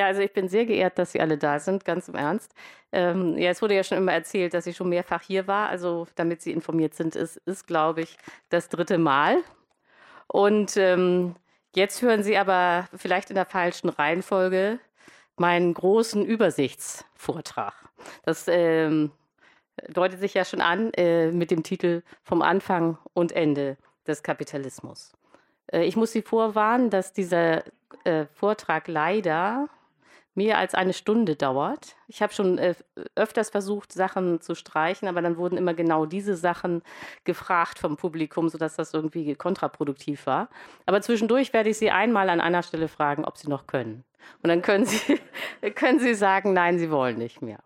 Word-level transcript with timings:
Ja, 0.00 0.06
also 0.06 0.22
ich 0.22 0.32
bin 0.32 0.48
sehr 0.48 0.64
geehrt, 0.64 0.98
dass 0.98 1.12
Sie 1.12 1.20
alle 1.20 1.36
da 1.36 1.58
sind, 1.58 1.84
ganz 1.84 2.08
im 2.08 2.14
Ernst. 2.14 2.54
Ähm, 2.90 3.36
ja, 3.36 3.50
es 3.50 3.60
wurde 3.60 3.74
ja 3.74 3.84
schon 3.84 3.98
immer 3.98 4.14
erzählt, 4.14 4.54
dass 4.54 4.66
ich 4.66 4.74
schon 4.74 4.88
mehrfach 4.88 5.20
hier 5.20 5.46
war. 5.46 5.68
Also 5.68 6.06
damit 6.14 6.40
Sie 6.40 6.52
informiert 6.52 6.94
sind, 6.94 7.16
ist, 7.16 7.36
ist 7.44 7.66
glaube 7.66 8.00
ich, 8.00 8.16
das 8.48 8.70
dritte 8.70 8.96
Mal. 8.96 9.42
Und 10.26 10.78
ähm, 10.78 11.36
jetzt 11.74 12.00
hören 12.00 12.22
Sie 12.22 12.38
aber 12.38 12.88
vielleicht 12.96 13.28
in 13.28 13.34
der 13.34 13.44
falschen 13.44 13.90
Reihenfolge 13.90 14.78
meinen 15.36 15.74
großen 15.74 16.24
Übersichtsvortrag. 16.24 17.74
Das 18.24 18.46
ähm, 18.48 19.10
deutet 19.88 20.18
sich 20.20 20.32
ja 20.32 20.46
schon 20.46 20.62
an 20.62 20.94
äh, 20.94 21.30
mit 21.30 21.50
dem 21.50 21.62
Titel 21.62 22.02
Vom 22.22 22.40
Anfang 22.40 22.96
und 23.12 23.32
Ende 23.32 23.76
des 24.06 24.22
Kapitalismus. 24.22 25.12
Äh, 25.66 25.84
ich 25.84 25.94
muss 25.94 26.12
Sie 26.12 26.22
vorwarnen, 26.22 26.88
dass 26.88 27.12
dieser 27.12 27.64
äh, 28.04 28.24
Vortrag 28.32 28.88
leider 28.88 29.68
mehr 30.40 30.56
als 30.56 30.74
eine 30.74 30.94
Stunde 30.94 31.36
dauert. 31.36 31.96
Ich 32.08 32.22
habe 32.22 32.32
schon 32.32 32.56
äh, 32.56 32.74
öfters 33.14 33.50
versucht, 33.50 33.92
Sachen 33.92 34.40
zu 34.40 34.54
streichen, 34.54 35.06
aber 35.06 35.20
dann 35.20 35.36
wurden 35.36 35.58
immer 35.58 35.74
genau 35.74 36.06
diese 36.06 36.34
Sachen 36.34 36.80
gefragt 37.24 37.78
vom 37.78 37.98
Publikum, 37.98 38.48
sodass 38.48 38.74
das 38.74 38.94
irgendwie 38.94 39.34
kontraproduktiv 39.34 40.26
war. 40.26 40.48
Aber 40.86 41.02
zwischendurch 41.02 41.52
werde 41.52 41.68
ich 41.68 41.76
Sie 41.76 41.90
einmal 41.90 42.30
an 42.30 42.40
einer 42.40 42.62
Stelle 42.62 42.88
fragen, 42.88 43.26
ob 43.26 43.36
Sie 43.36 43.50
noch 43.50 43.66
können. 43.66 44.02
Und 44.42 44.48
dann 44.48 44.62
können 44.62 44.86
Sie, 44.86 45.20
können 45.74 46.00
Sie 46.00 46.14
sagen, 46.14 46.54
nein, 46.54 46.78
Sie 46.78 46.90
wollen 46.90 47.18
nicht 47.18 47.42
mehr. 47.42 47.58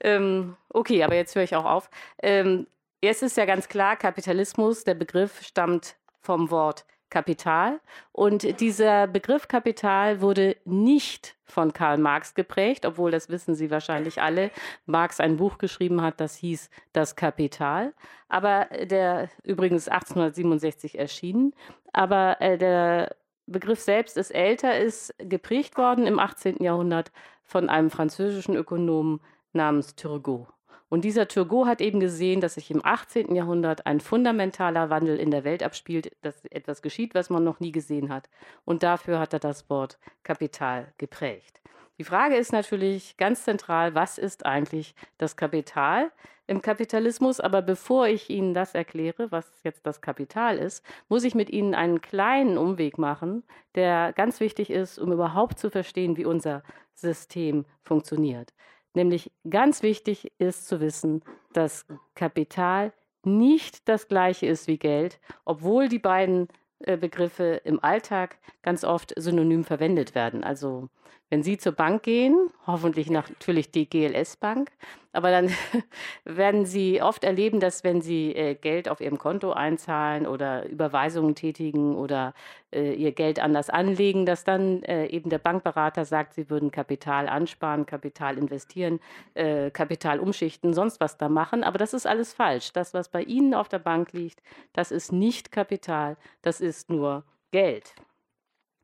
Ähm, 0.00 0.58
okay, 0.68 1.02
aber 1.04 1.14
jetzt 1.14 1.34
höre 1.34 1.44
ich 1.44 1.56
auch 1.56 1.64
auf. 1.64 1.88
Ähm, 2.22 2.66
es 3.00 3.22
ist 3.22 3.38
ja 3.38 3.46
ganz 3.46 3.66
klar, 3.68 3.96
Kapitalismus, 3.96 4.84
der 4.84 4.94
Begriff 4.94 5.40
stammt 5.40 5.96
vom 6.20 6.50
Wort 6.50 6.84
Kapital. 7.14 7.78
Und 8.10 8.58
dieser 8.60 9.06
Begriff 9.06 9.46
Kapital 9.46 10.20
wurde 10.20 10.56
nicht 10.64 11.36
von 11.44 11.72
Karl 11.72 11.96
Marx 11.96 12.34
geprägt, 12.34 12.84
obwohl 12.84 13.12
das 13.12 13.28
wissen 13.28 13.54
Sie 13.54 13.70
wahrscheinlich 13.70 14.20
alle. 14.20 14.50
Marx 14.84 15.20
ein 15.20 15.36
Buch 15.36 15.58
geschrieben 15.58 16.02
hat, 16.02 16.20
das 16.20 16.34
hieß 16.34 16.70
Das 16.92 17.14
Kapital, 17.14 17.92
aber 18.28 18.66
der 18.82 19.28
übrigens 19.44 19.86
1867 19.86 20.98
erschienen. 20.98 21.54
Aber 21.92 22.40
äh, 22.40 22.58
der 22.58 23.14
Begriff 23.46 23.80
selbst 23.80 24.16
ist 24.16 24.32
älter, 24.32 24.76
ist 24.76 25.14
geprägt 25.18 25.78
worden 25.78 26.08
im 26.08 26.18
18. 26.18 26.64
Jahrhundert 26.64 27.12
von 27.44 27.68
einem 27.68 27.90
französischen 27.90 28.56
Ökonomen 28.56 29.20
namens 29.52 29.94
Turgot. 29.94 30.48
Und 30.94 31.04
dieser 31.04 31.26
Turgot 31.26 31.66
hat 31.66 31.80
eben 31.80 31.98
gesehen, 31.98 32.40
dass 32.40 32.54
sich 32.54 32.70
im 32.70 32.80
18. 32.86 33.34
Jahrhundert 33.34 33.84
ein 33.84 33.98
fundamentaler 33.98 34.90
Wandel 34.90 35.18
in 35.18 35.32
der 35.32 35.42
Welt 35.42 35.64
abspielt, 35.64 36.12
dass 36.22 36.44
etwas 36.44 36.82
geschieht, 36.82 37.16
was 37.16 37.30
man 37.30 37.42
noch 37.42 37.58
nie 37.58 37.72
gesehen 37.72 38.12
hat. 38.12 38.30
Und 38.64 38.84
dafür 38.84 39.18
hat 39.18 39.32
er 39.32 39.40
das 39.40 39.68
Wort 39.68 39.98
Kapital 40.22 40.92
geprägt. 40.96 41.60
Die 41.98 42.04
Frage 42.04 42.36
ist 42.36 42.52
natürlich 42.52 43.16
ganz 43.16 43.42
zentral, 43.42 43.96
was 43.96 44.18
ist 44.18 44.46
eigentlich 44.46 44.94
das 45.18 45.36
Kapital 45.36 46.12
im 46.46 46.62
Kapitalismus? 46.62 47.40
Aber 47.40 47.60
bevor 47.60 48.06
ich 48.06 48.30
Ihnen 48.30 48.54
das 48.54 48.76
erkläre, 48.76 49.32
was 49.32 49.50
jetzt 49.64 49.84
das 49.88 50.00
Kapital 50.00 50.58
ist, 50.58 50.86
muss 51.08 51.24
ich 51.24 51.34
mit 51.34 51.50
Ihnen 51.50 51.74
einen 51.74 52.02
kleinen 52.02 52.56
Umweg 52.56 52.98
machen, 52.98 53.42
der 53.74 54.12
ganz 54.12 54.38
wichtig 54.38 54.70
ist, 54.70 55.00
um 55.00 55.10
überhaupt 55.10 55.58
zu 55.58 55.70
verstehen, 55.70 56.16
wie 56.16 56.24
unser 56.24 56.62
System 56.94 57.64
funktioniert. 57.82 58.54
Nämlich 58.94 59.30
ganz 59.48 59.82
wichtig 59.82 60.32
ist 60.38 60.66
zu 60.66 60.80
wissen, 60.80 61.22
dass 61.52 61.84
Kapital 62.14 62.92
nicht 63.24 63.88
das 63.88 64.08
gleiche 64.08 64.46
ist 64.46 64.68
wie 64.68 64.78
Geld, 64.78 65.18
obwohl 65.44 65.88
die 65.88 65.98
beiden 65.98 66.48
äh, 66.80 66.96
Begriffe 66.96 67.60
im 67.64 67.82
Alltag 67.82 68.38
ganz 68.62 68.84
oft 68.84 69.12
synonym 69.16 69.64
verwendet 69.64 70.14
werden. 70.14 70.44
Also 70.44 70.88
wenn 71.30 71.42
Sie 71.42 71.58
zur 71.58 71.72
Bank 71.72 72.02
gehen, 72.02 72.50
hoffentlich 72.66 73.10
natürlich 73.10 73.70
die 73.70 73.88
GLS 73.88 74.36
Bank, 74.36 74.70
aber 75.14 75.30
dann 75.30 75.50
werden 76.24 76.66
Sie 76.66 77.00
oft 77.00 77.24
erleben, 77.24 77.60
dass 77.60 77.84
wenn 77.84 78.02
Sie 78.02 78.34
äh, 78.34 78.54
Geld 78.54 78.88
auf 78.88 79.00
Ihrem 79.00 79.18
Konto 79.18 79.52
einzahlen 79.52 80.26
oder 80.26 80.66
Überweisungen 80.66 81.34
tätigen 81.34 81.96
oder 81.96 82.34
äh, 82.72 82.94
Ihr 82.94 83.12
Geld 83.12 83.40
anders 83.40 83.70
anlegen, 83.70 84.26
dass 84.26 84.44
dann 84.44 84.82
äh, 84.82 85.06
eben 85.06 85.30
der 85.30 85.38
Bankberater 85.38 86.04
sagt, 86.04 86.34
Sie 86.34 86.50
würden 86.50 86.70
Kapital 86.70 87.28
ansparen, 87.28 87.86
Kapital 87.86 88.36
investieren, 88.36 89.00
äh, 89.34 89.70
Kapital 89.70 90.18
umschichten, 90.20 90.74
sonst 90.74 91.00
was 91.00 91.16
da 91.16 91.28
machen. 91.28 91.64
Aber 91.64 91.78
das 91.78 91.94
ist 91.94 92.06
alles 92.06 92.32
falsch. 92.32 92.72
Das, 92.72 92.92
was 92.92 93.08
bei 93.08 93.22
Ihnen 93.22 93.54
auf 93.54 93.68
der 93.68 93.78
Bank 93.78 94.12
liegt, 94.12 94.42
das 94.72 94.90
ist 94.90 95.12
nicht 95.12 95.52
Kapital, 95.52 96.16
das 96.42 96.60
ist 96.60 96.90
nur 96.90 97.24
Geld 97.52 97.94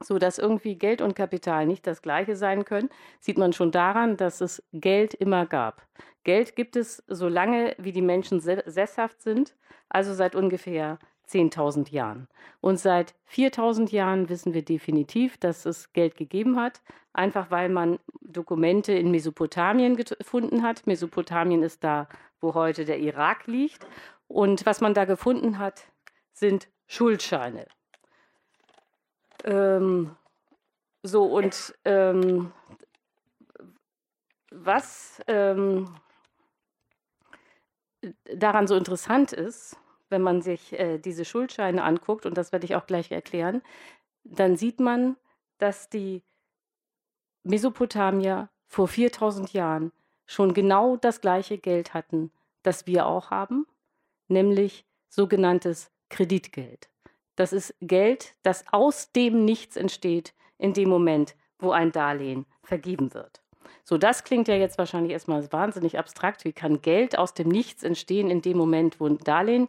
so 0.02 0.18
dass 0.18 0.38
irgendwie 0.38 0.76
Geld 0.76 1.02
und 1.02 1.14
Kapital 1.14 1.66
nicht 1.66 1.86
das 1.86 2.02
gleiche 2.02 2.36
sein 2.36 2.64
können, 2.64 2.90
sieht 3.20 3.38
man 3.38 3.52
schon 3.52 3.70
daran, 3.70 4.16
dass 4.16 4.40
es 4.40 4.62
Geld 4.72 5.14
immer 5.14 5.46
gab. 5.46 5.86
Geld 6.24 6.56
gibt 6.56 6.76
es 6.76 7.02
so 7.06 7.28
lange, 7.28 7.74
wie 7.78 7.92
die 7.92 8.02
Menschen 8.02 8.40
sesshaft 8.40 9.22
sind, 9.22 9.54
also 9.88 10.12
seit 10.14 10.34
ungefähr 10.34 10.98
10.000 11.28 11.90
Jahren. 11.90 12.28
Und 12.60 12.78
seit 12.78 13.14
4.000 13.30 13.90
Jahren 13.90 14.28
wissen 14.28 14.52
wir 14.52 14.64
definitiv, 14.64 15.38
dass 15.38 15.64
es 15.64 15.92
Geld 15.92 16.16
gegeben 16.16 16.56
hat, 16.56 16.82
einfach 17.12 17.50
weil 17.50 17.68
man 17.68 17.98
Dokumente 18.20 18.92
in 18.92 19.10
Mesopotamien 19.10 19.96
gefunden 19.96 20.62
hat. 20.62 20.86
Mesopotamien 20.86 21.62
ist 21.62 21.84
da, 21.84 22.08
wo 22.40 22.54
heute 22.54 22.84
der 22.84 22.98
Irak 22.98 23.46
liegt. 23.46 23.86
Und 24.28 24.66
was 24.66 24.80
man 24.80 24.94
da 24.94 25.04
gefunden 25.04 25.58
hat, 25.58 25.84
sind 26.32 26.68
Schuldscheine. 26.86 27.66
Ähm, 29.44 30.16
so, 31.02 31.24
und 31.24 31.74
ähm, 31.84 32.52
was 34.50 35.22
ähm, 35.26 35.94
daran 38.34 38.66
so 38.66 38.76
interessant 38.76 39.32
ist, 39.32 39.76
wenn 40.08 40.22
man 40.22 40.42
sich 40.42 40.72
äh, 40.78 40.98
diese 40.98 41.24
Schuldscheine 41.24 41.82
anguckt, 41.82 42.26
und 42.26 42.36
das 42.36 42.52
werde 42.52 42.64
ich 42.66 42.74
auch 42.74 42.86
gleich 42.86 43.10
erklären, 43.10 43.62
dann 44.24 44.56
sieht 44.56 44.80
man, 44.80 45.16
dass 45.58 45.88
die 45.88 46.22
Mesopotamier 47.44 48.50
vor 48.66 48.88
4000 48.88 49.52
Jahren 49.52 49.92
schon 50.26 50.52
genau 50.52 50.96
das 50.96 51.20
gleiche 51.20 51.58
Geld 51.58 51.94
hatten, 51.94 52.30
das 52.62 52.86
wir 52.86 53.06
auch 53.06 53.30
haben, 53.30 53.66
nämlich 54.28 54.84
sogenanntes 55.08 55.90
Kreditgeld. 56.08 56.89
Das 57.40 57.54
ist 57.54 57.74
Geld, 57.80 58.34
das 58.42 58.66
aus 58.70 59.12
dem 59.12 59.46
Nichts 59.46 59.74
entsteht 59.76 60.34
in 60.58 60.74
dem 60.74 60.90
Moment, 60.90 61.34
wo 61.58 61.70
ein 61.70 61.90
Darlehen 61.90 62.44
vergeben 62.62 63.14
wird. 63.14 63.40
So, 63.82 63.96
das 63.96 64.24
klingt 64.24 64.46
ja 64.46 64.56
jetzt 64.56 64.76
wahrscheinlich 64.76 65.12
erstmal 65.12 65.50
wahnsinnig 65.50 65.98
abstrakt. 65.98 66.44
Wie 66.44 66.52
kann 66.52 66.82
Geld 66.82 67.16
aus 67.16 67.32
dem 67.32 67.48
Nichts 67.48 67.82
entstehen 67.82 68.28
in 68.28 68.42
dem 68.42 68.58
Moment, 68.58 69.00
wo 69.00 69.06
ein 69.06 69.16
Darlehen 69.16 69.68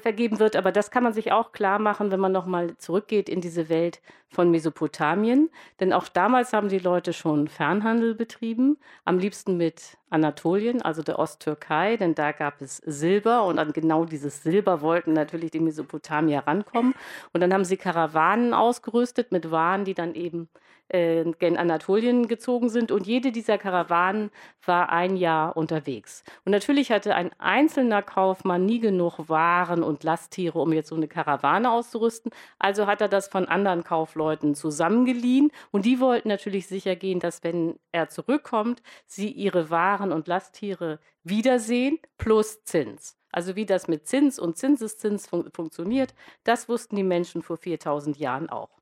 vergeben 0.00 0.38
wird. 0.38 0.56
Aber 0.56 0.72
das 0.72 0.90
kann 0.90 1.02
man 1.02 1.12
sich 1.14 1.32
auch 1.32 1.52
klar 1.52 1.78
machen, 1.78 2.10
wenn 2.10 2.20
man 2.20 2.32
nochmal 2.32 2.76
zurückgeht 2.76 3.28
in 3.28 3.40
diese 3.40 3.68
Welt 3.68 4.00
von 4.28 4.50
Mesopotamien. 4.50 5.50
Denn 5.80 5.92
auch 5.92 6.08
damals 6.08 6.52
haben 6.52 6.68
die 6.68 6.78
Leute 6.78 7.12
schon 7.12 7.48
Fernhandel 7.48 8.14
betrieben, 8.14 8.78
am 9.04 9.18
liebsten 9.18 9.56
mit 9.56 9.96
Anatolien, 10.10 10.82
also 10.82 11.02
der 11.02 11.18
Osttürkei, 11.18 11.96
denn 11.96 12.14
da 12.14 12.32
gab 12.32 12.60
es 12.60 12.78
Silber 12.78 13.44
und 13.44 13.58
an 13.58 13.72
genau 13.72 14.04
dieses 14.04 14.42
Silber 14.42 14.82
wollten 14.82 15.12
natürlich 15.12 15.50
die 15.50 15.60
Mesopotamier 15.60 16.40
rankommen. 16.40 16.94
Und 17.32 17.40
dann 17.40 17.52
haben 17.52 17.64
sie 17.64 17.76
Karawanen 17.76 18.54
ausgerüstet 18.54 19.32
mit 19.32 19.50
Waren, 19.50 19.84
die 19.84 19.94
dann 19.94 20.14
eben 20.14 20.48
äh, 20.90 21.24
gen 21.38 21.56
Anatolien 21.56 22.28
gezogen 22.28 22.68
sind. 22.68 22.92
Und 22.92 23.06
jede 23.06 23.32
dieser 23.32 23.58
Karawanen 23.58 24.30
war 24.64 24.90
ein 24.90 25.16
Jahr 25.16 25.56
unterwegs. 25.56 26.24
Und 26.44 26.52
natürlich 26.52 26.90
hatte 26.90 27.14
ein 27.14 27.30
einzelner 27.38 28.02
Kaufmann 28.02 28.66
nie 28.66 28.80
genug 28.80 29.28
Waren 29.28 29.82
und 29.82 30.04
Lasttiere, 30.04 30.58
um 30.58 30.72
jetzt 30.72 30.88
so 30.88 30.96
eine 30.96 31.08
Karawane 31.08 31.70
auszurüsten. 31.70 32.32
Also 32.58 32.86
hat 32.86 33.00
er 33.00 33.08
das 33.08 33.28
von 33.28 33.46
anderen 33.46 33.84
Kaufleuten 33.84 34.54
zusammengeliehen. 34.54 35.50
Und 35.70 35.86
die 35.86 36.00
wollten 36.00 36.28
natürlich 36.28 36.66
sicher 36.66 36.96
gehen, 36.96 37.20
dass 37.20 37.42
wenn 37.44 37.78
er 37.92 38.08
zurückkommt, 38.08 38.82
sie 39.06 39.30
ihre 39.30 39.70
Waren 39.70 40.12
und 40.12 40.28
Lasttiere 40.28 40.98
wiedersehen 41.22 41.98
plus 42.18 42.64
Zins. 42.64 43.16
Also 43.32 43.54
wie 43.56 43.66
das 43.66 43.88
mit 43.88 44.06
Zins 44.08 44.38
und 44.38 44.56
Zinseszins 44.56 45.28
fun 45.28 45.50
funktioniert, 45.52 46.14
das 46.44 46.68
wussten 46.68 46.96
die 46.96 47.04
Menschen 47.04 47.42
vor 47.42 47.56
4000 47.56 48.18
Jahren 48.18 48.50
auch. 48.50 48.79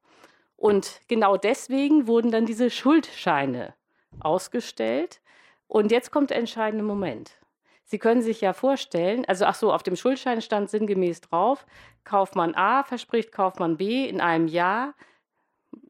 Und 0.59 1.01
genau 1.07 1.37
deswegen 1.37 2.09
wurden 2.09 2.33
dann 2.33 2.45
diese 2.45 2.69
Schuldscheine 2.69 3.75
ausgestellt. 4.19 5.21
Und 5.69 5.93
jetzt 5.93 6.11
kommt 6.11 6.31
der 6.31 6.39
entscheidende 6.39 6.85
Moment. 6.85 7.31
Sie 7.85 7.99
können 7.99 8.23
sich 8.23 8.41
ja 8.41 8.53
vorstellen, 8.53 9.25
also 9.27 9.45
ach 9.47 9.55
so, 9.55 9.73
auf 9.73 9.85
dem 9.85 9.95
Schuldschein 9.95 10.43
stand 10.43 10.69
sinngemäß 10.69 11.23
drauf, 11.23 11.65
Kaufmann 12.05 12.55
A 12.57 12.83
verspricht 12.83 13.33
Kaufmann 13.33 13.77
B 13.77 14.07
in 14.07 14.21
einem 14.21 14.49
Jahr 14.49 14.95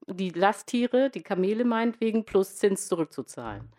die 0.06 0.30
Lasttiere, 0.30 1.10
die 1.10 1.22
Kamele 1.22 1.64
meinetwegen, 1.64 2.24
plus 2.24 2.56
Zins 2.56 2.88
zurückzuzahlen. 2.88 3.72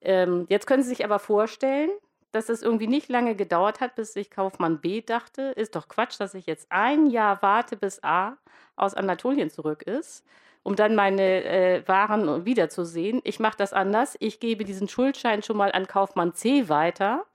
Ähm, 0.00 0.46
jetzt 0.48 0.66
können 0.66 0.82
Sie 0.82 0.90
sich 0.90 1.04
aber 1.04 1.20
vorstellen, 1.20 1.90
dass 2.34 2.48
es 2.48 2.62
irgendwie 2.62 2.86
nicht 2.88 3.08
lange 3.08 3.36
gedauert 3.36 3.80
hat, 3.80 3.94
bis 3.94 4.12
sich 4.12 4.30
Kaufmann 4.30 4.80
B 4.80 5.00
dachte, 5.02 5.52
ist 5.56 5.76
doch 5.76 5.88
Quatsch, 5.88 6.18
dass 6.18 6.34
ich 6.34 6.46
jetzt 6.46 6.66
ein 6.70 7.06
Jahr 7.06 7.40
warte, 7.42 7.76
bis 7.76 8.02
A 8.02 8.36
aus 8.76 8.94
Anatolien 8.94 9.50
zurück 9.50 9.82
ist. 9.82 10.24
um 10.64 10.76
dann 10.76 10.94
meine 10.94 11.44
äh, 11.44 11.86
Waren 11.86 12.46
wiederzusehen. 12.46 13.20
Ich 13.24 13.38
mache 13.38 13.56
das 13.58 13.74
anders. 13.74 14.16
Ich 14.18 14.40
gebe 14.40 14.64
diesen 14.64 14.88
Schuldschein 14.88 15.42
schon 15.42 15.58
mal 15.58 15.70
an 15.72 15.86
Kaufmann 15.86 16.32
C 16.34 16.70
weiter, 16.70 17.26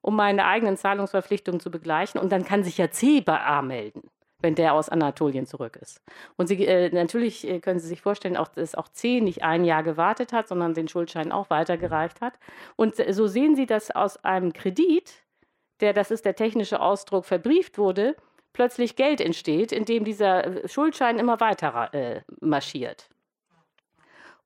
um 0.00 0.16
meine 0.16 0.46
eigenen 0.46 0.78
Zahlungsverpflichtungen 0.78 1.60
zu 1.60 1.70
begleichen. 1.70 2.18
Und 2.18 2.32
dann 2.32 2.44
kann 2.44 2.64
sich 2.64 2.78
ja 2.78 2.90
C 2.90 3.20
bei 3.20 3.40
A 3.40 3.60
melden 3.60 4.10
wenn 4.40 4.54
der 4.54 4.74
aus 4.74 4.88
Anatolien 4.88 5.46
zurück 5.46 5.76
ist. 5.80 6.00
Und 6.36 6.46
Sie, 6.46 6.66
äh, 6.66 6.90
natürlich 6.90 7.46
äh, 7.46 7.60
können 7.60 7.80
Sie 7.80 7.88
sich 7.88 8.00
vorstellen, 8.00 8.36
auch, 8.36 8.48
dass 8.48 8.74
auch 8.74 8.88
C 8.88 9.20
nicht 9.20 9.42
ein 9.42 9.64
Jahr 9.64 9.82
gewartet 9.82 10.32
hat, 10.32 10.48
sondern 10.48 10.74
den 10.74 10.88
Schuldschein 10.88 11.32
auch 11.32 11.50
weitergereicht 11.50 12.20
hat. 12.20 12.34
Und 12.76 12.96
so 13.10 13.26
sehen 13.26 13.56
Sie, 13.56 13.66
dass 13.66 13.90
aus 13.90 14.16
einem 14.24 14.52
Kredit, 14.52 15.24
der, 15.80 15.92
das 15.92 16.10
ist 16.10 16.24
der 16.24 16.36
technische 16.36 16.80
Ausdruck, 16.80 17.24
verbrieft 17.24 17.78
wurde, 17.78 18.16
plötzlich 18.52 18.96
Geld 18.96 19.20
entsteht, 19.20 19.72
indem 19.72 20.04
dieser 20.04 20.64
äh, 20.64 20.68
Schuldschein 20.68 21.18
immer 21.18 21.40
weiter 21.40 21.92
äh, 21.92 22.22
marschiert. 22.40 23.08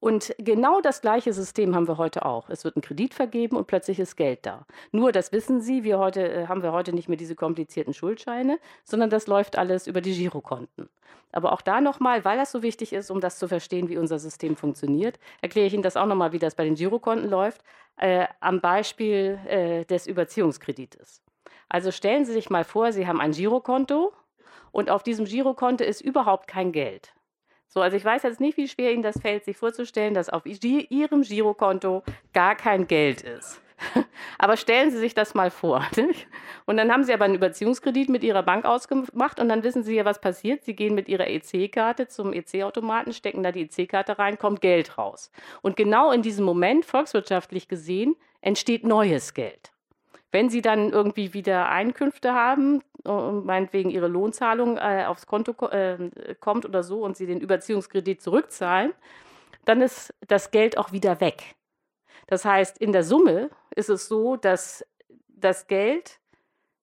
Und 0.02 0.34
genau 0.36 0.80
das 0.80 1.00
gleiche 1.00 1.32
System 1.32 1.76
haben 1.76 1.86
wir 1.86 1.96
heute 1.96 2.26
auch. 2.26 2.50
Es 2.50 2.64
wird 2.64 2.76
ein 2.76 2.80
Kredit 2.80 3.14
vergeben 3.14 3.56
und 3.56 3.68
plötzlich 3.68 4.00
ist 4.00 4.16
Geld 4.16 4.40
da. 4.42 4.66
Nur, 4.90 5.12
das 5.12 5.30
wissen 5.30 5.60
Sie, 5.60 5.84
wir 5.84 6.00
heute, 6.00 6.28
äh, 6.28 6.46
haben 6.48 6.64
wir 6.64 6.72
heute 6.72 6.92
nicht 6.92 7.08
mehr 7.08 7.16
diese 7.16 7.36
komplizierten 7.36 7.94
Schuldscheine, 7.94 8.58
sondern 8.82 9.10
das 9.10 9.28
läuft 9.28 9.56
alles 9.56 9.86
über 9.86 10.00
die 10.00 10.12
Girokonten. 10.12 10.88
Aber 11.30 11.52
auch 11.52 11.60
da 11.60 11.80
nochmal, 11.80 12.24
weil 12.24 12.36
das 12.36 12.50
so 12.50 12.64
wichtig 12.64 12.92
ist, 12.92 13.12
um 13.12 13.20
das 13.20 13.38
zu 13.38 13.46
verstehen, 13.46 13.88
wie 13.88 13.96
unser 13.96 14.18
System 14.18 14.56
funktioniert, 14.56 15.20
erkläre 15.40 15.68
ich 15.68 15.72
Ihnen 15.72 15.84
das 15.84 15.96
auch 15.96 16.06
nochmal, 16.06 16.32
wie 16.32 16.40
das 16.40 16.56
bei 16.56 16.64
den 16.64 16.74
Girokonten 16.74 17.30
läuft, 17.30 17.62
äh, 17.96 18.26
am 18.40 18.60
Beispiel 18.60 19.38
äh, 19.46 19.84
des 19.84 20.08
Überziehungskredites. 20.08 21.22
Also 21.68 21.92
stellen 21.92 22.24
Sie 22.24 22.32
sich 22.32 22.50
mal 22.50 22.64
vor, 22.64 22.90
Sie 22.90 23.06
haben 23.06 23.20
ein 23.20 23.30
Girokonto 23.30 24.12
und 24.72 24.90
auf 24.90 25.04
diesem 25.04 25.26
Girokonto 25.26 25.84
ist 25.84 26.00
überhaupt 26.00 26.48
kein 26.48 26.72
Geld. 26.72 27.14
So, 27.72 27.80
also 27.80 27.96
ich 27.96 28.04
weiß 28.04 28.22
jetzt 28.24 28.38
nicht, 28.38 28.58
wie 28.58 28.68
schwer 28.68 28.92
Ihnen 28.92 29.02
das 29.02 29.18
fällt, 29.18 29.46
sich 29.46 29.56
vorzustellen, 29.56 30.12
dass 30.12 30.28
auf 30.28 30.42
Ihrem 30.44 31.22
Girokonto 31.22 32.02
gar 32.34 32.54
kein 32.54 32.86
Geld 32.86 33.22
ist. 33.22 33.62
Aber 34.38 34.58
stellen 34.58 34.90
Sie 34.90 34.98
sich 34.98 35.14
das 35.14 35.32
mal 35.32 35.50
vor. 35.50 35.82
Nicht? 35.96 36.26
Und 36.66 36.76
dann 36.76 36.92
haben 36.92 37.02
Sie 37.02 37.14
aber 37.14 37.24
einen 37.24 37.34
Überziehungskredit 37.34 38.10
mit 38.10 38.24
Ihrer 38.24 38.42
Bank 38.42 38.66
ausgemacht 38.66 39.40
und 39.40 39.48
dann 39.48 39.62
wissen 39.62 39.84
Sie 39.84 39.96
ja, 39.96 40.04
was 40.04 40.20
passiert. 40.20 40.64
Sie 40.64 40.76
gehen 40.76 40.94
mit 40.94 41.08
Ihrer 41.08 41.28
EC-Karte 41.28 42.08
zum 42.08 42.34
EC-Automaten, 42.34 43.14
stecken 43.14 43.42
da 43.42 43.52
die 43.52 43.62
EC-Karte 43.62 44.18
rein, 44.18 44.38
kommt 44.38 44.60
Geld 44.60 44.98
raus. 44.98 45.30
Und 45.62 45.74
genau 45.76 46.12
in 46.12 46.20
diesem 46.20 46.44
Moment, 46.44 46.84
volkswirtschaftlich 46.84 47.68
gesehen, 47.68 48.16
entsteht 48.42 48.84
neues 48.84 49.32
Geld. 49.32 49.72
Wenn 50.30 50.50
Sie 50.50 50.60
dann 50.60 50.90
irgendwie 50.90 51.32
wieder 51.32 51.70
Einkünfte 51.70 52.34
haben, 52.34 52.82
meinetwegen 53.04 53.90
ihre 53.90 54.08
Lohnzahlung 54.08 54.78
äh, 54.78 55.04
aufs 55.06 55.26
Konto 55.26 55.68
äh, 55.68 56.34
kommt 56.40 56.64
oder 56.64 56.82
so 56.82 57.02
und 57.02 57.16
sie 57.16 57.26
den 57.26 57.40
Überziehungskredit 57.40 58.22
zurückzahlen, 58.22 58.92
dann 59.64 59.80
ist 59.80 60.14
das 60.26 60.50
Geld 60.50 60.78
auch 60.78 60.92
wieder 60.92 61.20
weg. 61.20 61.54
Das 62.26 62.44
heißt, 62.44 62.78
in 62.78 62.92
der 62.92 63.04
Summe 63.04 63.50
ist 63.74 63.88
es 63.88 64.08
so, 64.08 64.36
dass 64.36 64.84
das 65.28 65.66
Geld 65.66 66.20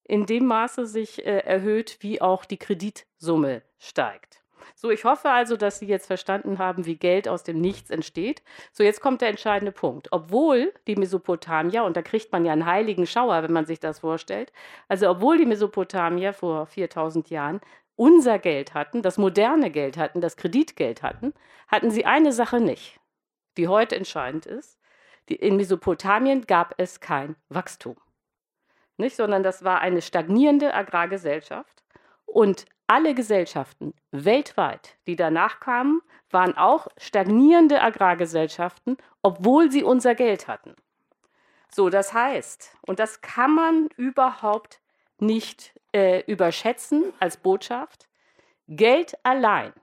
in 0.04 0.25
dem 0.25 0.45
Maße 0.45 0.86
sich 0.86 1.25
äh, 1.25 1.39
erhöht, 1.39 1.98
wie 2.01 2.22
auch 2.22 2.45
die 2.45 2.57
Kreditsumme 2.57 3.62
steigt. 3.77 4.38
So, 4.75 4.89
ich 4.89 5.04
hoffe 5.04 5.30
also, 5.30 5.57
dass 5.57 5.80
Sie 5.80 5.88
jetzt 5.88 6.07
verstanden 6.07 6.57
haben, 6.57 6.86
wie 6.86 6.95
Geld 6.95 7.27
aus 7.27 7.44
dem 7.44 7.60
Nichts 7.60 7.89
entsteht. 7.89 8.42
So, 8.71 8.83
jetzt 8.83 9.01
kommt 9.01 9.21
der 9.21 9.30
entscheidende 9.30 9.71
Punkt. 9.71 10.10
Obwohl 10.12 10.74
die 10.88 10.95
Mesopotamier, 10.95 11.83
und 11.83 11.98
da 11.98 12.01
kriegt 12.01 12.31
man 12.31 12.45
ja 12.45 12.54
einen 12.54 12.66
heiligen 12.66 13.06
Schauer, 13.07 13.44
wenn 13.44 13.54
man 13.54 13.66
sich 13.66 13.80
das 13.80 14.00
vorstellt, 14.00 14.51
also 14.88 15.10
obwohl 15.10 15.38
die 15.38 15.45
Mesopotamier 15.45 16.33
vor 16.33 16.66
4000 16.66 17.30
Jahren 17.30 17.62
unser 17.95 18.39
Geld 18.39 18.74
hatten, 18.74 19.01
das 19.01 19.18
moderne 19.18 19.71
Geld 19.71 19.98
hatten, 19.98 20.21
das 20.21 20.38
Kreditgeld 20.38 21.04
hatten, 21.04 21.33
hatten 21.68 21.92
sie 21.92 22.06
eine 22.06 22.31
Sache 22.31 22.62
nicht, 22.62 23.00
die 23.57 23.68
heute 23.68 23.95
entscheidend 23.95 24.45
ist. 24.45 24.80
In 25.27 25.57
Mesopotamien 25.57 26.48
gab 26.48 26.74
es 26.77 27.01
kein 27.01 27.36
Wachstum. 27.50 27.98
Nicht, 28.98 29.15
sondern 29.15 29.44
das 29.44 29.63
war 29.63 29.80
eine 29.80 30.01
stagnierende 30.01 30.74
Agrargesellschaft. 30.74 31.83
Und 32.25 32.65
alle 32.89 33.13
Gesellschaften 33.13 33.94
weltweit, 34.12 34.97
die 35.06 35.15
danach 35.15 35.59
kamen, 35.59 36.01
waren 36.31 36.57
auch 36.57 36.88
stagnierende 36.97 37.81
Agrargesellschaften, 37.81 38.97
obwohl 39.21 39.71
sie 39.71 39.83
unser 39.83 40.15
Geld 40.15 40.47
hatten. 40.47 40.75
So, 41.71 41.89
das 41.89 42.13
heißt, 42.13 42.75
und 42.81 43.00
das 43.00 43.21
kann 43.21 43.53
man 43.53 43.89
überhaupt 43.95 44.81
nicht 45.19 45.80
äh, 45.94 46.24
überschätzen 46.25 47.13
als 47.19 47.38
Botschaft, 47.38 48.07
Geld 48.68 49.13
allein 49.24 49.74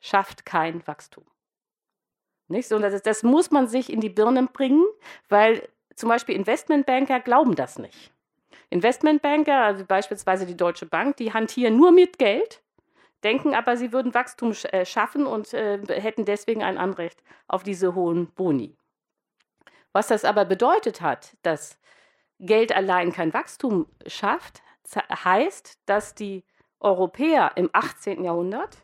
schafft 0.00 0.44
kein 0.44 0.84
Wachstum. 0.86 1.24
Nicht? 2.48 2.68
So, 2.68 2.78
das, 2.78 3.00
das 3.02 3.22
muss 3.22 3.50
man 3.50 3.68
sich 3.68 3.92
in 3.92 4.00
die 4.00 4.08
Birnen 4.08 4.48
bringen, 4.48 4.84
weil 5.28 5.68
zum 5.94 6.08
Beispiel 6.08 6.34
Investmentbanker 6.34 7.20
glauben 7.20 7.54
das 7.54 7.78
nicht. 7.78 8.12
Investmentbanker, 8.70 9.62
also 9.62 9.84
beispielsweise 9.84 10.46
die 10.46 10.56
Deutsche 10.56 10.86
Bank, 10.86 11.16
die 11.16 11.32
hantieren 11.32 11.76
nur 11.76 11.90
mit 11.90 12.18
Geld, 12.18 12.62
denken 13.24 13.54
aber, 13.54 13.76
sie 13.76 13.92
würden 13.92 14.14
Wachstum 14.14 14.52
äh, 14.70 14.84
schaffen 14.84 15.26
und 15.26 15.52
äh, 15.54 15.78
hätten 16.00 16.24
deswegen 16.24 16.62
ein 16.62 16.78
Anrecht 16.78 17.22
auf 17.46 17.62
diese 17.62 17.94
hohen 17.94 18.28
Boni. 18.32 18.76
Was 19.92 20.08
das 20.08 20.24
aber 20.24 20.44
bedeutet 20.44 21.00
hat, 21.00 21.36
dass 21.42 21.78
Geld 22.38 22.74
allein 22.74 23.12
kein 23.12 23.32
Wachstum 23.32 23.86
schafft, 24.06 24.62
heißt, 24.94 25.78
dass 25.86 26.14
die 26.14 26.44
Europäer 26.80 27.52
im 27.56 27.68
18. 27.72 28.22
Jahrhundert 28.22 28.78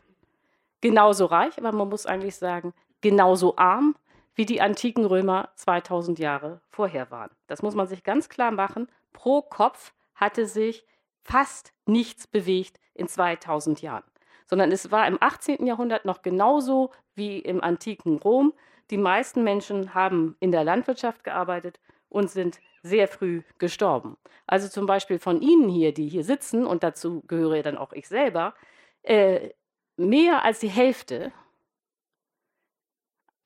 genauso 0.81 1.25
reich, 1.25 1.57
aber 1.57 1.71
man 1.71 1.89
muss 1.89 2.05
eigentlich 2.05 2.35
sagen, 2.35 2.73
genauso 3.01 3.55
arm 3.57 3.95
wie 4.35 4.45
die 4.45 4.61
antiken 4.61 5.05
Römer 5.05 5.49
2000 5.55 6.19
Jahre 6.19 6.59
vorher 6.69 7.09
waren. 7.09 7.31
Das 7.47 7.61
muss 7.61 7.75
man 7.75 7.87
sich 7.87 8.03
ganz 8.03 8.27
klar 8.27 8.51
machen 8.51 8.89
pro 9.15 9.41
Kopf 9.41 9.93
hatte 10.13 10.45
sich 10.45 10.85
fast 11.23 11.73
nichts 11.85 12.27
bewegt 12.27 12.79
in 12.93 13.07
2000 13.07 13.81
Jahren, 13.81 14.03
sondern 14.45 14.71
es 14.71 14.91
war 14.91 15.07
im 15.07 15.17
18. 15.19 15.65
Jahrhundert 15.65 16.05
noch 16.05 16.21
genauso 16.21 16.91
wie 17.15 17.39
im 17.39 17.63
antiken 17.63 18.17
Rom. 18.17 18.53
Die 18.91 18.97
meisten 18.97 19.43
Menschen 19.43 19.95
haben 19.95 20.35
in 20.39 20.51
der 20.51 20.63
Landwirtschaft 20.63 21.23
gearbeitet 21.23 21.79
und 22.09 22.29
sind 22.29 22.59
sehr 22.83 23.07
früh 23.07 23.41
gestorben. 23.57 24.17
Also 24.45 24.67
zum 24.67 24.85
Beispiel 24.85 25.17
von 25.17 25.41
Ihnen 25.41 25.69
hier, 25.69 25.93
die 25.93 26.07
hier 26.07 26.23
sitzen, 26.23 26.67
und 26.67 26.83
dazu 26.83 27.23
gehöre 27.27 27.63
dann 27.63 27.77
auch 27.77 27.93
ich 27.93 28.07
selber, 28.07 28.53
äh, 29.01 29.49
mehr 29.97 30.43
als 30.43 30.59
die 30.59 30.67
Hälfte, 30.67 31.31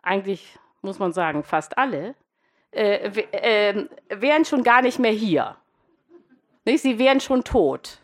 eigentlich 0.04 0.58
muss 0.82 1.00
man 1.00 1.14
sagen 1.14 1.44
fast 1.44 1.78
alle, 1.78 2.16
äh, 2.72 3.08
äh, 3.32 3.88
wären 4.10 4.46
schon 4.46 4.64
gar 4.64 4.82
nicht 4.82 5.00
mehr 5.00 5.12
hier. 5.12 5.56
Nicht? 6.66 6.82
Sie 6.82 7.00
wären 7.00 7.20
schon 7.20 7.44
tot. 7.44 8.00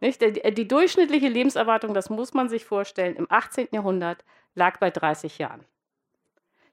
Nicht? 0.00 0.20
Die, 0.20 0.54
die 0.54 0.68
durchschnittliche 0.68 1.28
Lebenserwartung, 1.28 1.94
das 1.94 2.10
muss 2.10 2.34
man 2.34 2.48
sich 2.48 2.64
vorstellen, 2.64 3.16
im 3.16 3.26
18. 3.30 3.68
Jahrhundert 3.72 4.24
lag 4.54 4.78
bei 4.78 4.90
30 4.90 5.38
Jahren. 5.38 5.64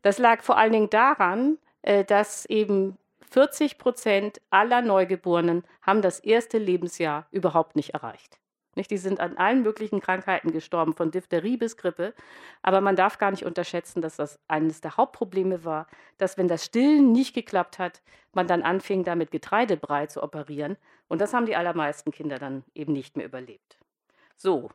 Das 0.01 0.17
lag 0.17 0.41
vor 0.41 0.57
allen 0.57 0.73
Dingen 0.73 0.89
daran, 0.89 1.57
äh, 1.81 2.03
dass 2.05 2.45
eben 2.45 2.97
40 3.29 3.77
Prozent 3.77 4.41
aller 4.49 4.81
Neugeborenen 4.81 5.63
haben 5.81 6.01
das 6.01 6.19
erste 6.19 6.57
Lebensjahr 6.57 7.27
überhaupt 7.31 7.75
nicht 7.75 7.93
erreicht. 7.93 8.39
Nicht? 8.77 8.89
Die 8.91 8.97
sind 8.97 9.19
an 9.19 9.35
allen 9.35 9.63
möglichen 9.63 9.99
Krankheiten 9.99 10.51
gestorben, 10.51 10.93
von 10.93 11.11
Diphtherie 11.11 11.57
bis 11.57 11.75
Grippe. 11.75 12.13
Aber 12.61 12.79
man 12.79 12.95
darf 12.95 13.17
gar 13.17 13.31
nicht 13.31 13.45
unterschätzen, 13.45 14.01
dass 14.01 14.15
das 14.15 14.39
eines 14.47 14.79
der 14.79 14.95
Hauptprobleme 14.95 15.65
war, 15.65 15.87
dass 16.17 16.37
wenn 16.37 16.47
das 16.47 16.63
Stillen 16.63 17.11
nicht 17.11 17.33
geklappt 17.33 17.79
hat, 17.79 18.01
man 18.33 18.47
dann 18.47 18.61
anfing, 18.61 19.03
damit 19.03 19.31
Getreidebrei 19.31 20.05
zu 20.07 20.23
operieren. 20.23 20.77
Und 21.09 21.19
das 21.19 21.33
haben 21.33 21.45
die 21.45 21.55
allermeisten 21.55 22.11
Kinder 22.11 22.39
dann 22.39 22.63
eben 22.73 22.93
nicht 22.93 23.17
mehr 23.17 23.25
überlebt. 23.25 23.77
So, 24.35 24.69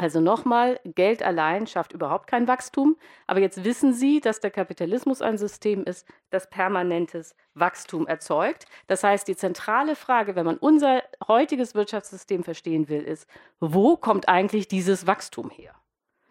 also 0.00 0.18
nochmal, 0.18 0.80
Geld 0.86 1.22
allein 1.22 1.66
schafft 1.66 1.92
überhaupt 1.92 2.26
kein 2.26 2.48
Wachstum. 2.48 2.96
Aber 3.26 3.40
jetzt 3.40 3.64
wissen 3.64 3.92
Sie, 3.92 4.22
dass 4.22 4.40
der 4.40 4.50
Kapitalismus 4.50 5.20
ein 5.20 5.36
System 5.36 5.84
ist, 5.84 6.08
das 6.30 6.48
permanentes 6.48 7.36
Wachstum 7.52 8.06
erzeugt. 8.06 8.64
Das 8.86 9.04
heißt, 9.04 9.28
die 9.28 9.36
zentrale 9.36 9.94
Frage, 9.94 10.36
wenn 10.36 10.46
man 10.46 10.56
unser 10.56 11.02
heutiges 11.28 11.74
Wirtschaftssystem 11.74 12.44
verstehen 12.44 12.88
will, 12.88 13.02
ist, 13.02 13.28
wo 13.60 13.98
kommt 13.98 14.26
eigentlich 14.30 14.68
dieses 14.68 15.06
Wachstum 15.06 15.50
her? 15.50 15.74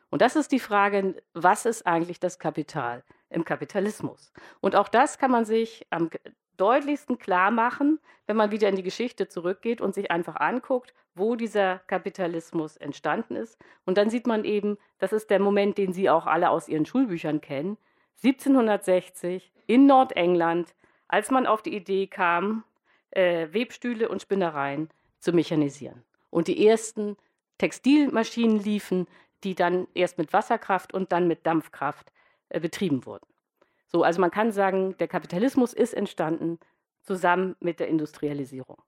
Und 0.09 0.23
das 0.23 0.35
ist 0.35 0.51
die 0.51 0.59
Frage, 0.59 1.21
was 1.35 1.67
ist 1.67 1.85
eigentlich 1.85 2.19
das 2.19 2.39
Kapital 2.39 3.03
im 3.29 3.45
Kapitalismus? 3.45 4.33
Und 4.61 4.75
auch 4.75 4.88
das 4.88 5.19
kann 5.19 5.29
man 5.29 5.45
sich 5.45 5.85
am 5.91 6.09
deutlichsten 6.60 7.18
klar 7.18 7.51
machen, 7.51 8.00
wenn 8.28 8.38
man 8.38 8.51
wieder 8.51 8.70
in 8.70 8.75
die 8.75 8.84
Geschichte 8.84 9.28
zurückgeht 9.28 9.82
und 9.82 9.96
sich 9.96 10.12
einfach 10.12 10.36
anguckt, 10.36 10.94
wo 11.16 11.36
dieser 11.36 11.80
Kapitalismus 11.88 12.78
entstanden 12.78 13.36
ist. 13.36 13.58
Und 13.86 13.98
dann 13.98 14.10
sieht 14.10 14.28
man 14.28 14.46
eben, 14.46 14.78
das 15.00 15.13
ist 15.13 15.30
der 15.30 15.39
Moment, 15.39 15.78
den 15.78 15.94
Sie 15.94 16.10
auch 16.10 16.28
alle 16.28 16.50
aus 16.50 16.68
Ihren 16.68 16.86
Schulbüchern 16.86 17.42
kennen, 17.42 17.78
1760 18.24 19.51
in 19.68 19.86
Nordengland, 19.86 20.75
als 21.08 21.32
man 21.32 21.46
auf 21.46 21.62
die 21.62 21.75
Idee 21.75 22.08
kam, 22.08 22.63
äh, 23.12 23.48
Webstühle 23.51 24.10
und 24.10 24.22
Spinnereien 24.22 24.89
zu 25.20 25.34
mechanisieren. 25.34 26.04
Und 26.30 26.48
die 26.48 26.68
ersten 26.68 27.18
Textilmaschinen 27.58 28.60
liefen, 28.60 29.08
die 29.44 29.56
dann 29.56 29.88
erst 29.94 30.18
mit 30.18 30.34
Wasserkraft 30.34 30.94
und 30.94 31.12
dann 31.12 31.28
mit 31.28 31.46
Dampfkraft 31.46 32.12
äh, 32.50 32.60
betrieben 32.60 33.06
wurden. 33.06 33.25
So, 33.91 34.03
also 34.03 34.22
man 34.22 34.31
kann 34.31 34.51
sagen, 34.51 34.96
der 35.00 35.08
Kapitalismus 35.08 35.74
ist 35.74 35.93
entstanden 35.93 36.60
zusammen 37.01 37.55
mit 37.60 37.79
der 37.79 37.88
Industrialisierung. 37.88 38.81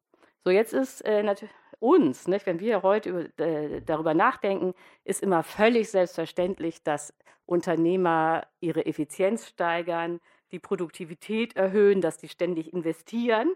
So, 0.44 0.52
jetzt 0.52 0.74
ist 0.74 1.02
äh, 1.02 1.24
natürlich 1.24 1.54
uns, 1.80 2.28
nicht, 2.28 2.46
wenn 2.46 2.60
wir 2.60 2.84
heute 2.84 3.10
über, 3.10 3.44
äh, 3.44 3.82
darüber 3.82 4.14
nachdenken, 4.14 4.74
ist 5.04 5.24
immer 5.24 5.44
völlig 5.44 5.90
selbstverständlich, 5.90 6.84
dass 6.84 7.14
Unternehmer 7.46 8.46
ihre 8.60 8.86
Effizienz 8.86 9.48
steigern, 9.48 10.20
die 10.52 10.60
Produktivität 10.60 11.56
erhöhen, 11.56 12.02
dass 12.02 12.18
die 12.18 12.30
ständig 12.30 12.72
investieren. 12.72 13.54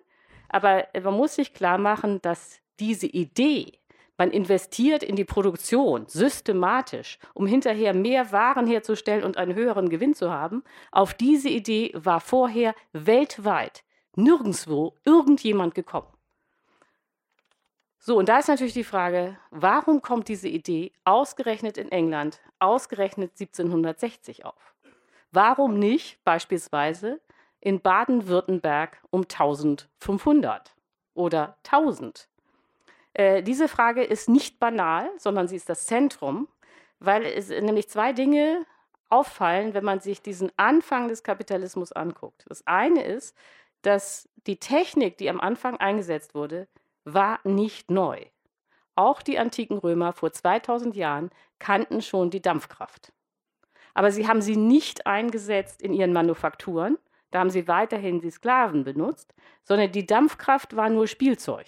Aber 0.49 0.87
man 1.01 1.13
muss 1.13 1.35
sich 1.35 1.53
klar 1.53 1.77
machen, 1.77 2.21
dass 2.21 2.59
diese 2.79 3.07
Idee, 3.07 3.79
man 4.17 4.31
investiert 4.31 5.03
in 5.03 5.15
die 5.15 5.25
Produktion 5.25 6.07
systematisch, 6.07 7.19
um 7.33 7.47
hinterher 7.47 7.93
mehr 7.93 8.31
Waren 8.31 8.67
herzustellen 8.67 9.23
und 9.23 9.37
einen 9.37 9.55
höheren 9.55 9.89
Gewinn 9.89 10.13
zu 10.13 10.31
haben. 10.31 10.63
Auf 10.91 11.13
diese 11.13 11.49
Idee 11.49 11.91
war 11.93 12.21
vorher 12.21 12.75
weltweit 12.93 13.83
nirgendwo 14.15 14.93
irgendjemand 15.03 15.75
gekommen. 15.75 16.07
So, 17.97 18.17
und 18.17 18.29
da 18.29 18.37
ist 18.37 18.47
natürlich 18.47 18.73
die 18.73 18.83
Frage, 18.83 19.37
warum 19.49 20.01
kommt 20.01 20.27
diese 20.27 20.47
Idee 20.47 20.91
ausgerechnet 21.05 21.77
in 21.77 21.91
England, 21.91 22.39
ausgerechnet 22.59 23.31
1760 23.39 24.45
auf? 24.45 24.75
Warum 25.31 25.79
nicht 25.79 26.23
beispielsweise 26.23 27.19
in 27.59 27.81
Baden-Württemberg 27.81 29.01
um 29.09 29.23
1500 29.23 30.75
oder 31.15 31.57
1000? 31.63 32.29
Äh, 33.15 33.43
diese 33.43 33.69
Frage 33.69 34.03
ist 34.03 34.27
nicht 34.27 34.59
banal, 34.59 35.09
sondern 35.17 35.47
sie 35.47 35.55
ist 35.55 35.69
das 35.69 35.85
Zentrum, 35.85 36.49
weil 36.99 37.25
es 37.25 37.49
nämlich 37.49 37.89
zwei 37.89 38.11
Dinge 38.11 38.65
auffallen, 39.09 39.73
wenn 39.73 39.85
man 39.85 40.01
sich 40.01 40.21
diesen 40.21 40.51
Anfang 40.57 41.07
des 41.07 41.23
Kapitalismus 41.23 41.93
anguckt. 41.93 42.45
Das 42.49 42.67
eine 42.67 43.03
ist, 43.03 43.35
dass 43.83 44.27
die 44.47 44.57
Technik, 44.57 45.17
die 45.17 45.29
am 45.29 45.39
Anfang 45.39 45.77
eingesetzt 45.77 46.35
wurde, 46.35 46.67
war 47.05 47.39
nicht 47.45 47.89
neu. 47.89 48.25
Auch 48.95 49.21
die 49.21 49.39
antiken 49.39 49.77
Römer 49.77 50.11
vor 50.11 50.33
2000 50.33 50.95
Jahren 50.95 51.29
kannten 51.59 52.01
schon 52.01 52.31
die 52.31 52.41
Dampfkraft. 52.41 53.13
Aber 53.93 54.11
sie 54.11 54.27
haben 54.27 54.41
sie 54.41 54.57
nicht 54.57 55.07
eingesetzt 55.07 55.81
in 55.81 55.93
ihren 55.93 56.11
Manufakturen, 56.11 56.97
da 57.31 57.39
haben 57.39 57.49
sie 57.49 57.67
weiterhin 57.69 58.19
die 58.19 58.31
Sklaven 58.31 58.83
benutzt, 58.83 59.33
sondern 59.63 59.91
die 59.91 60.05
Dampfkraft 60.05 60.75
war 60.75 60.89
nur 60.89 61.07
Spielzeug. 61.07 61.67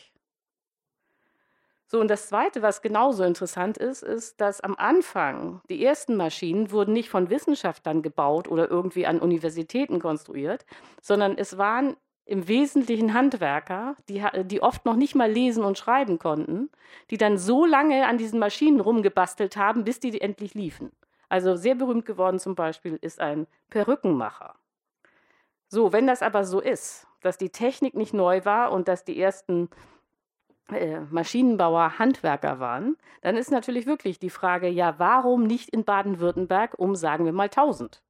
So, 1.89 2.01
und 2.01 2.09
das 2.09 2.27
Zweite, 2.27 2.61
was 2.61 2.81
genauso 2.81 3.23
interessant 3.23 3.77
ist, 3.77 4.03
ist, 4.03 4.41
dass 4.41 4.59
am 4.59 4.75
Anfang 4.75 5.61
die 5.69 5.83
ersten 5.83 6.17
Maschinen 6.17 6.71
wurden 6.71 6.91
nicht 6.91 7.09
von 7.09 7.29
Wissenschaftlern 7.29 8.01
gebaut 8.01 8.49
oder 8.49 8.69
irgendwie 8.69 9.07
an 9.07 9.19
Universitäten 9.19 9.99
konstruiert, 10.01 10.65
sondern 11.01 11.37
es 11.37 11.57
waren 11.57 11.95
im 12.25 12.49
Wesentlichen 12.49 13.13
Handwerker, 13.13 13.95
die, 14.09 14.21
die 14.43 14.61
oft 14.61 14.85
noch 14.85 14.97
nicht 14.97 15.15
mal 15.15 15.31
lesen 15.31 15.63
und 15.63 15.77
schreiben 15.77 16.19
konnten, 16.19 16.69
die 17.09 17.17
dann 17.17 17.37
so 17.37 17.65
lange 17.65 18.05
an 18.05 18.17
diesen 18.17 18.37
Maschinen 18.37 18.81
rumgebastelt 18.81 19.55
haben, 19.55 19.85
bis 19.85 20.01
die 20.01 20.19
endlich 20.19 20.53
liefen. 20.53 20.91
Also 21.29 21.55
sehr 21.55 21.75
berühmt 21.75 22.05
geworden 22.05 22.39
zum 22.39 22.55
Beispiel 22.55 22.97
ist 23.01 23.21
ein 23.21 23.47
Perückenmacher. 23.69 24.55
So, 25.69 25.93
wenn 25.93 26.05
das 26.05 26.21
aber 26.21 26.43
so 26.43 26.59
ist, 26.59 27.07
dass 27.21 27.37
die 27.37 27.49
Technik 27.49 27.95
nicht 27.95 28.13
neu 28.13 28.43
war 28.43 28.73
und 28.73 28.89
dass 28.89 29.05
die 29.05 29.19
ersten 29.19 29.69
äh, 30.71 30.99
Maschinenbauer 31.09 31.99
Handwerker 31.99 32.59
waren, 32.59 32.97
dann 33.21 33.37
ist 33.37 33.51
natürlich 33.51 33.85
wirklich 33.85 34.19
die 34.19 34.29
Frage, 34.29 34.67
ja, 34.67 34.95
warum 34.97 35.43
nicht 35.43 35.69
in 35.69 35.83
Baden-Württemberg 35.83 36.75
um, 36.77 36.95
sagen 36.95 37.25
wir 37.25 37.33
mal, 37.33 37.45
1000? 37.45 38.01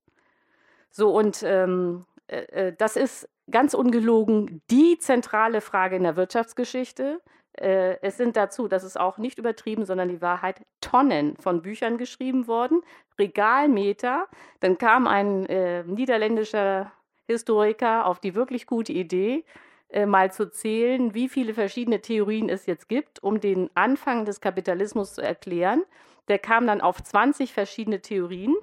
So, 0.90 1.12
und 1.12 1.44
ähm, 1.44 2.06
äh, 2.28 2.68
äh, 2.68 2.74
das 2.78 2.96
ist 2.96 3.30
ganz 3.50 3.74
ungelogen 3.74 4.62
die 4.70 4.98
zentrale 5.00 5.62
Frage 5.62 5.96
in 5.96 6.04
der 6.04 6.16
Wirtschaftsgeschichte. 6.16 7.22
Äh, 7.54 7.98
es 8.02 8.18
sind 8.18 8.38
dazu, 8.38 8.68
das 8.68 8.84
ist 8.84 9.00
auch 9.00 9.18
nicht 9.18 9.40
übertrieben, 9.40 9.86
sondern 9.86 10.10
die 10.10 10.22
Wahrheit, 10.22 10.62
Tonnen 10.82 11.36
von 11.38 11.62
Büchern 11.62 11.98
geschrieben 11.98 12.48
worden, 12.48 12.82
Regalmeter. 13.18 14.28
Dann 14.60 14.78
kam 14.78 15.08
ein 15.08 15.46
äh, 15.48 15.84
niederländischer 15.84 16.92
Historiker 17.26 18.06
auf 18.06 18.20
die 18.20 18.36
wirklich 18.36 18.68
gute 18.68 18.94
Idee, 18.94 19.44
äh, 19.90 20.06
mal 20.06 20.32
zu 20.32 20.50
zählen, 20.50 21.14
wie 21.14 21.30
viele 21.30 21.54
verschiedene 21.54 22.02
Theorien 22.02 22.50
es 22.50 22.66
jetzt 22.66 22.90
gibt, 22.90 23.24
um 23.24 23.40
den 23.40 23.70
Anfang 23.74 24.26
des 24.26 24.42
Kapitalismus 24.42 25.14
zu 25.14 25.22
erklären. 25.22 25.84
Der 26.28 26.40
kam 26.40 26.68
dann 26.68 26.82
auf 26.82 27.02
20 27.02 27.54
verschiedene 27.54 28.02
Theorien. 28.02 28.56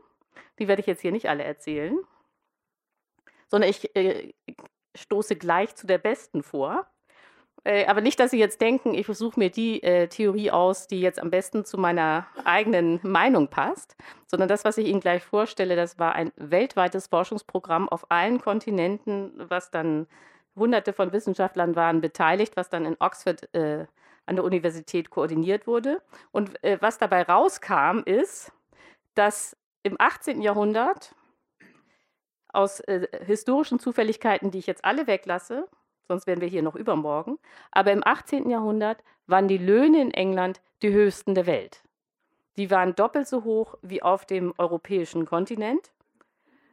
Die 0.58 0.68
werde 0.68 0.80
ich 0.80 0.86
jetzt 0.86 1.00
hier 1.00 1.12
nicht 1.12 1.28
alle 1.28 1.44
erzählen, 1.44 1.98
sondern 3.48 3.70
ich 3.70 3.94
äh, 3.96 4.34
stoße 4.94 5.36
gleich 5.36 5.74
zu 5.74 5.86
der 5.86 5.98
besten 5.98 6.42
vor. 6.42 6.86
Äh, 7.64 7.86
aber 7.86 8.02
nicht, 8.02 8.20
dass 8.20 8.30
Sie 8.30 8.38
jetzt 8.38 8.60
denken, 8.60 8.92
ich 8.92 9.06
versuche 9.06 9.40
mir 9.40 9.48
die 9.48 9.82
äh, 9.82 10.08
Theorie 10.08 10.50
aus, 10.50 10.86
die 10.86 11.00
jetzt 11.00 11.18
am 11.18 11.30
besten 11.30 11.64
zu 11.64 11.78
meiner 11.78 12.26
eigenen 12.44 13.00
Meinung 13.02 13.48
passt, 13.48 13.96
sondern 14.26 14.48
das, 14.48 14.64
was 14.64 14.76
ich 14.76 14.86
Ihnen 14.86 15.00
gleich 15.00 15.24
vorstelle, 15.24 15.74
das 15.74 15.98
war 15.98 16.14
ein 16.14 16.32
weltweites 16.36 17.06
Forschungsprogramm 17.06 17.88
auf 17.88 18.10
allen 18.10 18.40
Kontinenten, 18.40 19.32
was 19.48 19.70
dann 19.70 20.06
hunderte 20.56 20.92
von 20.92 21.12
Wissenschaftlern 21.12 21.76
waren 21.76 22.00
beteiligt, 22.00 22.56
was 22.56 22.70
dann 22.70 22.84
in 22.84 22.96
Oxford 23.00 23.52
äh, 23.54 23.86
an 24.26 24.36
der 24.36 24.44
Universität 24.44 25.10
koordiniert 25.10 25.66
wurde. 25.66 26.00
Und 26.32 26.62
äh, 26.64 26.78
was 26.80 26.98
dabei 26.98 27.22
rauskam, 27.22 28.00
ist, 28.04 28.52
dass 29.14 29.56
im 29.82 29.96
18. 29.98 30.40
Jahrhundert 30.40 31.14
aus 32.52 32.80
äh, 32.80 33.06
historischen 33.24 33.78
Zufälligkeiten, 33.78 34.50
die 34.50 34.58
ich 34.58 34.66
jetzt 34.66 34.84
alle 34.84 35.06
weglasse, 35.06 35.68
sonst 36.08 36.26
wären 36.26 36.40
wir 36.40 36.48
hier 36.48 36.62
noch 36.62 36.76
übermorgen, 36.76 37.38
aber 37.70 37.92
im 37.92 38.02
18. 38.04 38.48
Jahrhundert 38.48 39.02
waren 39.26 39.48
die 39.48 39.58
Löhne 39.58 40.00
in 40.00 40.10
England 40.12 40.60
die 40.82 40.92
höchsten 40.92 41.34
der 41.34 41.46
Welt. 41.46 41.82
Die 42.56 42.70
waren 42.70 42.94
doppelt 42.94 43.26
so 43.26 43.44
hoch 43.44 43.76
wie 43.82 44.02
auf 44.02 44.26
dem 44.26 44.54
europäischen 44.58 45.26
Kontinent. 45.26 45.90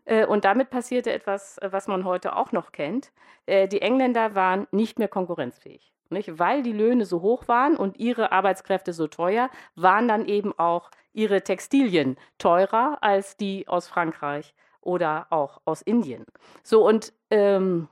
Äh, 0.05 0.25
und 0.25 0.45
damit 0.45 0.69
passierte 0.69 1.11
etwas, 1.11 1.57
was 1.61 1.87
man 1.87 2.05
heute 2.05 2.35
auch 2.35 2.51
noch 2.51 2.71
kennt. 2.71 3.11
Äh, 3.45 3.67
die 3.67 3.81
Engländer 3.81 4.35
waren 4.35 4.67
nicht 4.71 4.99
mehr 4.99 5.07
konkurrenzfähig. 5.07 5.93
Nicht? 6.09 6.39
Weil 6.39 6.61
die 6.61 6.73
Löhne 6.73 7.05
so 7.05 7.21
hoch 7.21 7.47
waren 7.47 7.77
und 7.77 7.97
ihre 7.97 8.31
Arbeitskräfte 8.31 8.91
so 8.91 9.07
teuer, 9.07 9.49
waren 9.75 10.07
dann 10.07 10.25
eben 10.25 10.57
auch 10.59 10.91
ihre 11.13 11.41
Textilien 11.41 12.17
teurer 12.37 12.97
als 13.01 13.37
die 13.37 13.67
aus 13.67 13.87
Frankreich 13.87 14.53
oder 14.81 15.27
auch 15.29 15.61
aus 15.65 15.81
Indien. 15.81 16.25
So, 16.63 16.85
und 16.85 17.13
ähm, 17.29 17.87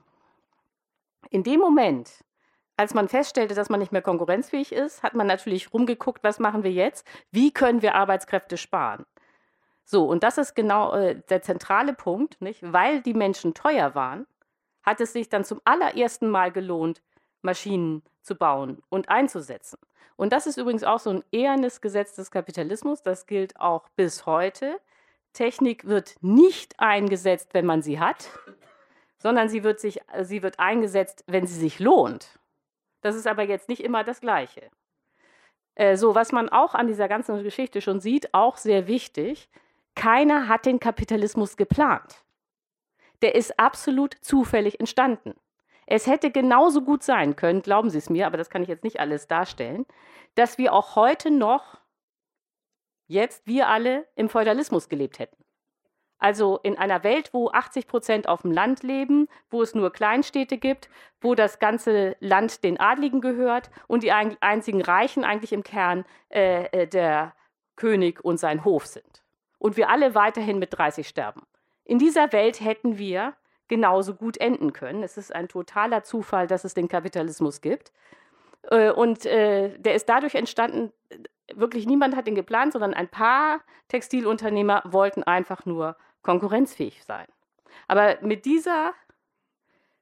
in 1.29 1.43
dem 1.43 1.59
Moment, 1.59 2.25
als 2.75 2.93
man 2.93 3.07
feststellte, 3.07 3.55
dass 3.55 3.69
man 3.69 3.79
nicht 3.79 3.91
mehr 3.91 4.01
konkurrenzfähig 4.01 4.71
ist, 4.71 5.03
hat 5.03 5.13
man 5.13 5.27
natürlich 5.27 5.73
rumgeguckt, 5.73 6.23
was 6.23 6.39
machen 6.39 6.63
wir 6.63 6.71
jetzt? 6.71 7.05
Wie 7.31 7.51
können 7.51 7.81
wir 7.81 7.95
Arbeitskräfte 7.95 8.57
sparen? 8.57 9.05
So, 9.91 10.05
und 10.05 10.21
das 10.21 10.37
ist 10.37 10.53
genau 10.53 10.93
äh, 10.93 11.19
der 11.29 11.41
zentrale 11.41 11.95
Punkt, 11.95 12.39
nicht? 12.41 12.59
Weil 12.61 13.01
die 13.01 13.15
Menschen 13.15 13.55
teuer 13.55 13.95
waren, 13.95 14.27
hat 14.83 15.01
es 15.01 15.13
sich 15.13 15.29
dann 15.29 15.43
zum 15.43 15.61
allerersten 15.65 16.29
Mal 16.29 16.51
gelohnt, 16.51 17.01
Maschinen 17.41 18.03
zu 18.21 18.35
bauen 18.35 18.83
und 18.89 19.09
einzusetzen. 19.09 19.79
Und 20.15 20.31
das 20.31 20.45
ist 20.45 20.57
übrigens 20.57 20.83
auch 20.83 20.99
so 20.99 21.09
ein 21.09 21.23
ehernes 21.31 21.81
Gesetz 21.81 22.13
des 22.13 22.29
Kapitalismus, 22.29 23.01
das 23.01 23.25
gilt 23.25 23.59
auch 23.59 23.89
bis 23.95 24.27
heute. 24.27 24.79
Technik 25.33 25.87
wird 25.87 26.17
nicht 26.21 26.79
eingesetzt, 26.79 27.55
wenn 27.55 27.65
man 27.65 27.81
sie 27.81 27.99
hat, 27.99 28.29
sondern 29.17 29.49
sie 29.49 29.63
wird, 29.63 29.79
sich, 29.79 30.01
sie 30.21 30.43
wird 30.43 30.59
eingesetzt, 30.59 31.23
wenn 31.25 31.47
sie 31.47 31.59
sich 31.59 31.79
lohnt. 31.79 32.37
Das 33.01 33.15
ist 33.15 33.25
aber 33.25 33.41
jetzt 33.41 33.69
nicht 33.69 33.83
immer 33.83 34.03
das 34.03 34.21
Gleiche. 34.21 34.69
Äh, 35.73 35.97
so, 35.97 36.13
was 36.13 36.31
man 36.31 36.47
auch 36.47 36.75
an 36.75 36.85
dieser 36.85 37.07
ganzen 37.07 37.41
Geschichte 37.41 37.81
schon 37.81 37.99
sieht, 37.99 38.35
auch 38.35 38.57
sehr 38.57 38.85
wichtig, 38.85 39.49
keiner 39.99 40.47
hat 40.47 40.65
den 40.65 40.79
Kapitalismus 40.79 41.57
geplant. 41.57 42.23
Der 43.21 43.35
ist 43.35 43.59
absolut 43.59 44.15
zufällig 44.21 44.79
entstanden. 44.79 45.35
Es 45.87 46.07
hätte 46.07 46.31
genauso 46.31 46.83
gut 46.83 47.03
sein 47.03 47.35
können, 47.35 47.61
glauben 47.61 47.89
Sie 47.89 47.97
es 47.97 48.09
mir, 48.09 48.25
aber 48.25 48.37
das 48.37 48.49
kann 48.49 48.63
ich 48.63 48.69
jetzt 48.69 48.85
nicht 48.85 49.01
alles 49.01 49.27
darstellen, 49.27 49.85
dass 50.35 50.57
wir 50.57 50.71
auch 50.71 50.95
heute 50.95 51.31
noch 51.31 51.79
jetzt 53.07 53.45
wir 53.45 53.67
alle 53.67 54.07
im 54.15 54.29
Feudalismus 54.29 54.87
gelebt 54.87 55.19
hätten. 55.19 55.43
Also 56.17 56.59
in 56.63 56.77
einer 56.77 57.03
Welt, 57.03 57.33
wo 57.33 57.49
80 57.49 57.85
Prozent 57.85 58.29
auf 58.29 58.43
dem 58.43 58.51
Land 58.51 58.83
leben, 58.83 59.27
wo 59.49 59.61
es 59.61 59.75
nur 59.75 59.91
Kleinstädte 59.91 60.59
gibt, 60.59 60.89
wo 61.19 61.35
das 61.35 61.59
ganze 61.59 62.15
Land 62.21 62.63
den 62.63 62.79
Adligen 62.79 63.19
gehört 63.19 63.69
und 63.87 64.03
die 64.03 64.13
einzigen 64.13 64.81
Reichen 64.81 65.25
eigentlich 65.25 65.51
im 65.51 65.63
Kern 65.63 66.05
äh, 66.29 66.67
äh, 66.67 66.87
der 66.87 67.35
König 67.75 68.23
und 68.23 68.39
sein 68.39 68.63
Hof 68.63 68.85
sind. 68.85 69.23
Und 69.59 69.77
wir 69.77 69.89
alle 69.89 70.15
weiterhin 70.15 70.57
mit 70.57 70.77
30 70.77 71.07
sterben. 71.07 71.43
In 71.83 71.99
dieser 71.99 72.31
Welt 72.33 72.61
hätten 72.61 72.97
wir 72.97 73.35
genauso 73.67 74.15
gut 74.15 74.37
enden 74.37 74.73
können. 74.73 75.03
Es 75.03 75.17
ist 75.17 75.33
ein 75.33 75.47
totaler 75.47 76.03
Zufall, 76.03 76.47
dass 76.47 76.63
es 76.63 76.73
den 76.73 76.87
Kapitalismus 76.87 77.61
gibt. 77.61 77.91
Äh, 78.63 78.91
und 78.91 79.25
äh, 79.25 79.77
der 79.77 79.95
ist 79.95 80.09
dadurch 80.09 80.35
entstanden, 80.35 80.91
wirklich 81.53 81.85
niemand 81.85 82.15
hat 82.15 82.27
ihn 82.27 82.35
geplant, 82.35 82.73
sondern 82.73 82.93
ein 82.93 83.07
paar 83.07 83.61
Textilunternehmer 83.87 84.83
wollten 84.85 85.23
einfach 85.23 85.65
nur 85.65 85.95
konkurrenzfähig 86.21 87.03
sein. 87.03 87.27
Aber 87.87 88.17
mit, 88.21 88.45
dieser, 88.45 88.93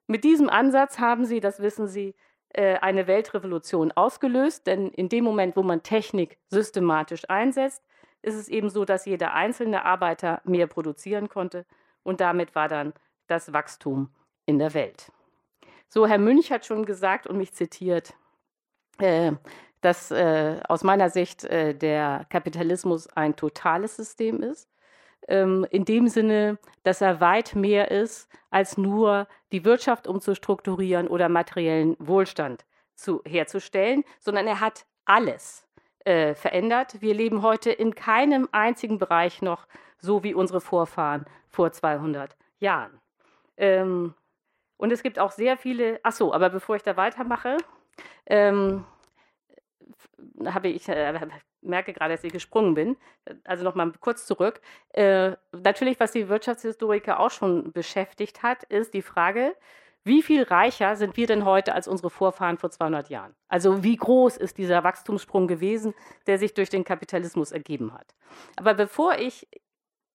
mit 0.08 0.24
diesem 0.24 0.50
Ansatz 0.50 1.00
haben 1.00 1.26
sie, 1.26 1.40
das 1.40 1.62
wissen 1.62 1.88
Sie, 1.88 2.16
äh, 2.50 2.78
eine 2.80 3.08
Weltrevolution 3.08 3.92
ausgelöst, 3.92 4.68
denn 4.68 4.90
in 4.90 5.10
dem 5.10 5.24
Moment, 5.24 5.56
wo 5.56 5.64
man 5.64 5.84
Technik 5.84 6.38
systematisch 6.48 7.30
einsetzt, 7.30 7.84
ist 8.28 8.36
es 8.36 8.50
eben 8.50 8.70
so, 8.70 8.86
dass 8.86 9.06
jeder 9.06 9.34
einzelne 9.34 9.86
Arbeiter 9.86 10.42
mehr 10.44 10.68
produzieren 10.68 11.30
konnte 11.30 11.66
und 12.04 12.22
damit 12.22 12.54
war 12.54 12.68
dann 12.68 12.94
das 13.28 13.54
Wachstum 13.54 14.10
in 14.46 14.60
der 14.60 14.74
Welt. 14.74 15.12
So, 15.90 16.06
Herr 16.06 16.18
Münch 16.18 16.52
hat 16.52 16.66
schon 16.66 16.86
gesagt 16.86 17.28
und 17.28 17.38
mich 17.38 17.54
zitiert, 17.54 18.14
äh, 19.00 19.32
dass 19.82 20.12
äh, 20.12 20.60
aus 20.68 20.84
meiner 20.84 21.10
Sicht 21.10 21.44
äh, 21.46 21.74
der 21.74 22.26
Kapitalismus 22.30 23.08
ein 23.08 23.36
totales 23.36 23.96
System 23.96 24.42
ist. 24.42 24.70
Ähm, 25.28 25.66
in 25.70 25.86
dem 25.86 26.08
Sinne, 26.08 26.58
dass 26.84 27.02
er 27.02 27.20
weit 27.20 27.56
mehr 27.56 27.92
ist, 27.92 28.30
als 28.50 28.78
nur 28.78 29.28
die 29.52 29.66
Wirtschaft 29.66 30.08
umzustrukturieren 30.08 31.08
oder 31.08 31.30
materiellen 31.30 31.96
Wohlstand 32.00 32.66
zu, 32.96 33.22
herzustellen, 33.26 34.04
sondern 34.20 34.48
er 34.48 34.60
hat 34.60 34.86
alles 35.06 35.67
äh, 36.08 36.36
verändert. 36.36 37.02
Wir 37.02 37.14
leben 37.14 37.42
heute 37.42 37.70
in 37.70 37.94
keinem 37.94 38.48
einzigen 38.54 38.98
Bereich 38.98 39.42
noch 39.42 39.68
so 40.00 40.24
wie 40.24 40.34
unsere 40.34 40.62
Vorfahren 40.62 41.26
vor 41.50 41.74
200 41.74 42.38
Jahren. 42.60 43.02
Ähm, 43.58 44.14
und 44.78 44.94
es 44.94 45.04
gibt 45.04 45.20
auch 45.20 45.32
sehr 45.32 45.58
viele, 45.58 46.00
ach 46.04 46.14
so, 46.14 46.34
aber 46.34 46.50
bevor 46.50 46.78
ich 46.78 46.84
da 46.84 46.96
weitermache, 46.96 47.58
ähm, 48.26 48.86
habe 50.46 50.70
ich, 50.70 50.88
äh, 50.88 51.28
merke 51.62 51.92
gerade, 51.92 52.14
dass 52.14 52.24
ich 52.24 52.32
gesprungen 52.32 52.74
bin. 52.74 52.96
Also 53.44 53.66
nochmal 53.66 53.92
kurz 54.00 54.26
zurück. 54.26 54.62
Äh, 54.94 55.32
natürlich, 55.52 56.00
was 56.00 56.14
die 56.14 56.30
Wirtschaftshistoriker 56.30 57.20
auch 57.20 57.32
schon 57.32 57.74
beschäftigt 57.74 58.44
hat, 58.44 58.64
ist 58.64 58.94
die 58.94 59.02
Frage, 59.02 59.58
wie 60.08 60.22
viel 60.22 60.44
reicher 60.44 60.96
sind 60.96 61.18
wir 61.18 61.28
denn 61.28 61.46
heute 61.46 61.74
als 61.76 61.88
unsere 61.88 62.10
Vorfahren 62.10 62.58
vor 62.58 62.72
200 62.72 63.10
Jahren? 63.10 63.36
Also 63.48 63.84
wie 63.84 63.96
groß 63.96 64.38
ist 64.38 64.58
dieser 64.58 64.84
Wachstumssprung 64.84 65.48
gewesen, 65.48 65.94
der 66.26 66.40
sich 66.40 66.54
durch 66.54 66.70
den 66.70 66.84
Kapitalismus 66.84 67.52
ergeben 67.52 67.94
hat? 67.94 68.16
Aber 68.56 68.74
bevor 68.74 69.18
ich 69.18 69.48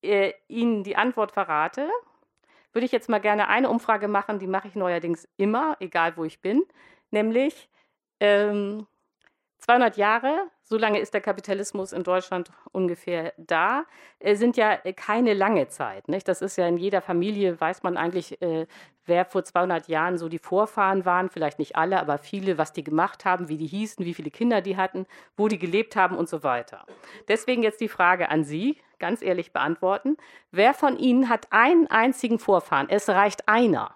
äh, 0.02 0.32
Ihnen 0.48 0.82
die 0.82 0.96
Antwort 0.96 1.32
verrate, 1.32 1.88
würde 2.72 2.86
ich 2.86 2.92
jetzt 2.92 3.08
mal 3.08 3.20
gerne 3.20 3.48
eine 3.48 3.68
Umfrage 3.68 4.08
machen, 4.08 4.38
die 4.38 4.46
mache 4.46 4.68
ich 4.68 4.74
neuerdings 4.74 5.28
immer, 5.36 5.76
egal 5.80 6.16
wo 6.16 6.24
ich 6.24 6.40
bin, 6.40 6.64
nämlich 7.10 7.68
ähm, 8.20 8.86
200 9.62 9.96
Jahre, 9.96 10.50
so 10.64 10.76
lange 10.76 10.98
ist 10.98 11.14
der 11.14 11.20
Kapitalismus 11.20 11.92
in 11.92 12.02
Deutschland 12.02 12.50
ungefähr 12.72 13.32
da, 13.36 13.84
äh, 14.18 14.34
sind 14.34 14.56
ja 14.56 14.76
äh, 14.82 14.92
keine 14.92 15.34
lange 15.34 15.68
Zeit. 15.68 16.08
Nicht? 16.08 16.26
Das 16.26 16.42
ist 16.42 16.56
ja 16.56 16.66
in 16.66 16.78
jeder 16.78 17.00
Familie, 17.00 17.60
weiß 17.60 17.84
man 17.84 17.96
eigentlich, 17.96 18.42
äh, 18.42 18.66
wer 19.06 19.24
vor 19.24 19.44
200 19.44 19.86
Jahren 19.86 20.18
so 20.18 20.28
die 20.28 20.40
Vorfahren 20.40 21.04
waren, 21.04 21.30
vielleicht 21.30 21.60
nicht 21.60 21.76
alle, 21.76 22.00
aber 22.00 22.18
viele, 22.18 22.58
was 22.58 22.72
die 22.72 22.82
gemacht 22.82 23.24
haben, 23.24 23.48
wie 23.48 23.56
die 23.56 23.68
hießen, 23.68 24.04
wie 24.04 24.14
viele 24.14 24.32
Kinder 24.32 24.62
die 24.62 24.76
hatten, 24.76 25.06
wo 25.36 25.46
die 25.46 25.60
gelebt 25.60 25.94
haben 25.94 26.16
und 26.16 26.28
so 26.28 26.42
weiter. 26.42 26.84
Deswegen 27.28 27.62
jetzt 27.62 27.80
die 27.80 27.88
Frage 27.88 28.30
an 28.30 28.42
Sie, 28.42 28.78
ganz 28.98 29.22
ehrlich 29.22 29.52
beantworten. 29.52 30.16
Wer 30.50 30.74
von 30.74 30.98
Ihnen 30.98 31.28
hat 31.28 31.46
einen 31.50 31.86
einzigen 31.86 32.40
Vorfahren? 32.40 32.88
Es 32.88 33.08
reicht 33.08 33.48
einer, 33.48 33.94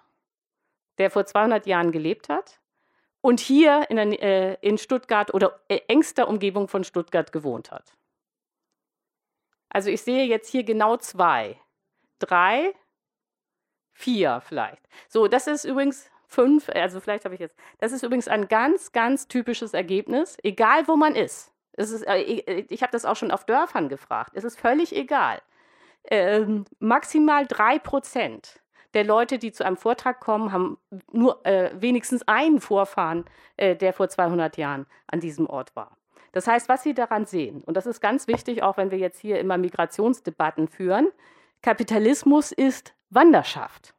der 0.97 1.11
vor 1.11 1.25
200 1.25 1.65
Jahren 1.65 1.91
gelebt 1.91 2.29
hat 2.29 2.61
und 3.27 3.41
hier 3.41 3.85
in, 3.89 3.97
äh, 3.97 4.53
in 4.61 4.77
Stuttgart 4.77 5.33
oder 5.33 5.59
äh, 5.67 5.81
engster 5.89 6.29
Umgebung 6.29 6.69
von 6.69 6.85
Stuttgart 6.85 7.33
gewohnt 7.33 7.71
hat. 7.71 7.91
Also 9.67 9.89
ich 9.89 10.01
sehe 10.01 10.23
jetzt 10.23 10.49
hier 10.49 10.63
genau 10.63 10.95
zwei, 10.95 11.59
drei, 12.19 12.73
vier 13.91 14.39
vielleicht. 14.39 14.81
So, 15.09 15.27
das 15.27 15.47
ist 15.47 15.65
übrigens 15.65 16.09
fünf, 16.25 16.69
also 16.69 17.01
vielleicht 17.01 17.25
habe 17.25 17.35
ich 17.35 17.41
jetzt, 17.41 17.57
das 17.79 17.91
ist 17.91 18.01
übrigens 18.01 18.29
ein 18.29 18.47
ganz, 18.47 18.93
ganz 18.93 19.27
typisches 19.27 19.73
Ergebnis, 19.73 20.37
egal 20.41 20.87
wo 20.87 20.95
man 20.95 21.13
ist. 21.13 21.51
Es 21.73 21.91
ist 21.91 22.03
äh, 22.03 22.21
ich 22.69 22.81
habe 22.81 22.93
das 22.93 23.03
auch 23.03 23.17
schon 23.17 23.31
auf 23.31 23.43
Dörfern 23.43 23.89
gefragt. 23.89 24.31
Es 24.35 24.45
ist 24.45 24.57
völlig 24.57 24.95
egal. 24.95 25.41
Ähm, 26.05 26.63
maximal 26.79 27.45
drei 27.45 27.77
Prozent 27.77 28.61
der 28.97 29.03
Leute, 29.03 29.37
die 29.37 29.51
zu 29.51 29.63
einem 29.63 29.77
Vortrag 29.77 30.19
kommen, 30.19 30.51
haben 30.51 30.79
nur 31.11 31.45
äh, 31.45 31.69
wenigstens 31.79 32.27
einen 32.27 32.59
Vorfahren, 32.59 33.25
äh, 33.55 33.75
der 33.75 33.93
vor 33.93 34.09
200 34.09 34.57
Jahren 34.57 34.87
an 35.05 35.19
diesem 35.19 35.47
Ort 35.47 35.75
war. 35.75 35.95
Das 36.31 36.47
heißt, 36.47 36.67
was 36.67 36.81
Sie 36.81 36.95
daran 36.95 37.27
sehen, 37.27 37.61
und 37.63 37.77
das 37.77 37.85
ist 37.85 38.01
ganz 38.01 38.27
wichtig, 38.27 38.63
auch 38.63 38.75
wenn 38.75 38.89
wir 38.89 38.97
jetzt 38.97 39.19
hier 39.19 39.39
immer 39.39 39.59
Migrationsdebatten 39.59 40.67
führen, 40.67 41.09
Kapitalismus 41.61 42.51
ist 42.51 42.95
Wanderschaft. 43.11 43.93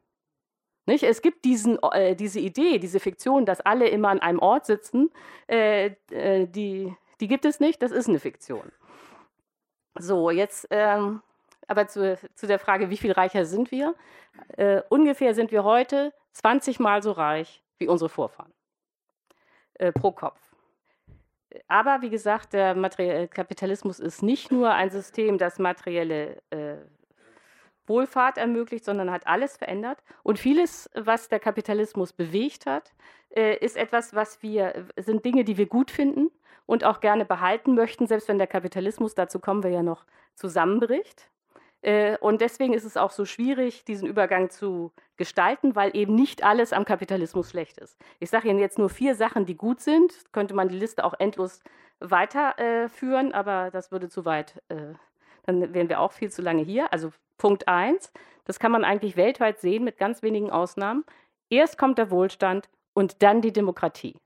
Nicht? 0.87 1.05
Es 1.05 1.23
gibt 1.23 1.45
diesen, 1.45 1.79
äh, 1.93 2.17
diese 2.17 2.41
Idee, 2.41 2.81
diese 2.81 2.99
Fiktion, 2.99 3.47
dass 3.47 3.61
alle 3.61 3.87
immer 3.87 4.09
an 4.09 4.19
einem 4.19 4.41
Ort 4.41 4.67
sitzen, 4.67 5.11
äh, 5.47 5.93
äh, 6.11 6.49
die, 6.49 6.93
die 7.21 7.29
gibt 7.29 7.45
es 7.45 7.61
nicht, 7.61 7.83
das 7.83 7.93
ist 7.93 8.09
eine 8.09 8.19
Fiktion. 8.19 8.73
So, 9.97 10.31
jetzt 10.31 10.67
ähm, 10.71 11.23
aber 11.69 11.87
zu, 11.87 12.19
zu 12.35 12.47
der 12.47 12.59
Frage, 12.59 12.91
wie 12.91 12.97
viel 12.97 13.13
reicher 13.13 13.45
sind 13.45 13.71
wir? 13.71 13.95
Äh, 14.57 14.83
ungefähr 14.89 15.35
sind 15.35 15.53
wir 15.53 15.65
heute 15.65 16.13
20 16.33 16.81
Mal 16.81 17.03
so 17.03 17.13
reich 17.13 17.63
wie 17.79 17.87
unsere 17.87 18.09
Vorfahren 18.09 18.53
äh, 19.75 19.93
pro 19.93 20.13
Kopf. 20.13 20.41
Aber 21.67 22.03
wie 22.03 22.11
gesagt, 22.11 22.53
der 22.53 22.75
Materiell 22.75 23.29
Kapitalismus 23.29 24.01
ist 24.01 24.23
nicht 24.23 24.51
nur 24.51 24.73
ein 24.73 24.91
System, 24.91 25.39
das 25.39 25.59
materielle 25.59 26.43
äh, 26.51 26.77
Wohlfahrt 27.87 28.39
ermöglicht, 28.39 28.85
sondern 28.85 29.11
hat 29.11 29.27
alles 29.27 29.57
verändert. 29.57 29.99
Und 30.23 30.39
vieles, 30.39 30.91
was 30.95 31.29
der 31.29 31.41
Kapitalismus 31.41 32.13
bewegt 32.13 32.67
hat, 32.67 32.93
äh, 33.31 33.57
ist 33.57 33.77
etwas, 33.77 34.15
was 34.15 34.43
wir, 34.43 34.87
sind 34.97 35.25
Dinge, 35.25 35.45
die 35.45 35.57
wir 35.57 35.67
gut 35.67 35.91
finden 35.91 36.31
und 36.67 36.85
auch 36.85 37.01
gerne 37.01 37.25
behalten 37.25 37.75
möchten, 37.75 38.07
selbst 38.07 38.29
wenn 38.29 38.39
der 38.39 38.47
Kapitalismus, 38.47 39.15
dazu 39.15 39.39
kommen 39.39 39.63
wir 39.63 39.71
ja 39.71 39.83
noch, 39.83 40.05
zusammenbricht. 40.35 41.31
Äh, 41.83 42.19
und 42.19 42.41
deswegen 42.41 42.75
ist 42.75 42.85
es 42.85 42.97
auch 42.97 43.11
so 43.11 43.25
schwierig, 43.25 43.85
diesen 43.85 44.09
Übergang 44.09 44.51
zu 44.51 44.93
gestalten, 45.17 45.77
weil 45.77 45.97
eben 45.97 46.14
nicht 46.14 46.43
alles 46.43 46.73
am 46.73 46.85
Kapitalismus 46.85 47.51
schlecht 47.51 47.79
ist. 47.79 47.97
Ich 48.19 48.31
sage 48.31 48.49
Ihnen 48.49 48.59
jetzt 48.59 48.79
nur 48.79 48.88
vier 48.88 49.14
Sachen, 49.14 49.47
die 49.47 49.57
gut 49.57 49.81
sind. 49.81 50.12
Könnte 50.33 50.55
man 50.55 50.69
die 50.69 50.79
Liste 50.79 51.05
auch 51.05 51.14
endlos 51.19 51.61
weiterführen, 52.01 53.31
äh, 53.33 53.35
aber 53.35 53.71
das 53.71 53.91
würde 53.93 54.09
zu 54.09 54.25
weit, 54.25 54.62
äh, 54.69 54.95
dann 55.45 55.73
wären 55.75 55.88
wir 55.88 56.01
auch 56.01 56.12
viel 56.12 56.31
zu 56.31 56.43
lange 56.43 56.62
hier. 56.62 56.93
Also 56.93 57.12
Punkt 57.38 57.69
eins, 57.69 58.12
das 58.45 58.59
kann 58.59 58.73
man 58.73 58.85
eigentlich 58.85 59.17
weltweit 59.17 59.61
sehen 59.61 59.85
mit 59.85 59.99
ganz 59.99 60.23
wenigen 60.23 60.51
Ausnahmen. 60.51 61.05
Erst 61.51 61.79
kommt 61.79 61.99
der 61.99 62.11
Wohlstand 62.11 62.69
und 62.93 63.23
dann 63.23 63.41
die 63.41 63.53
Demokratie. 63.53 64.17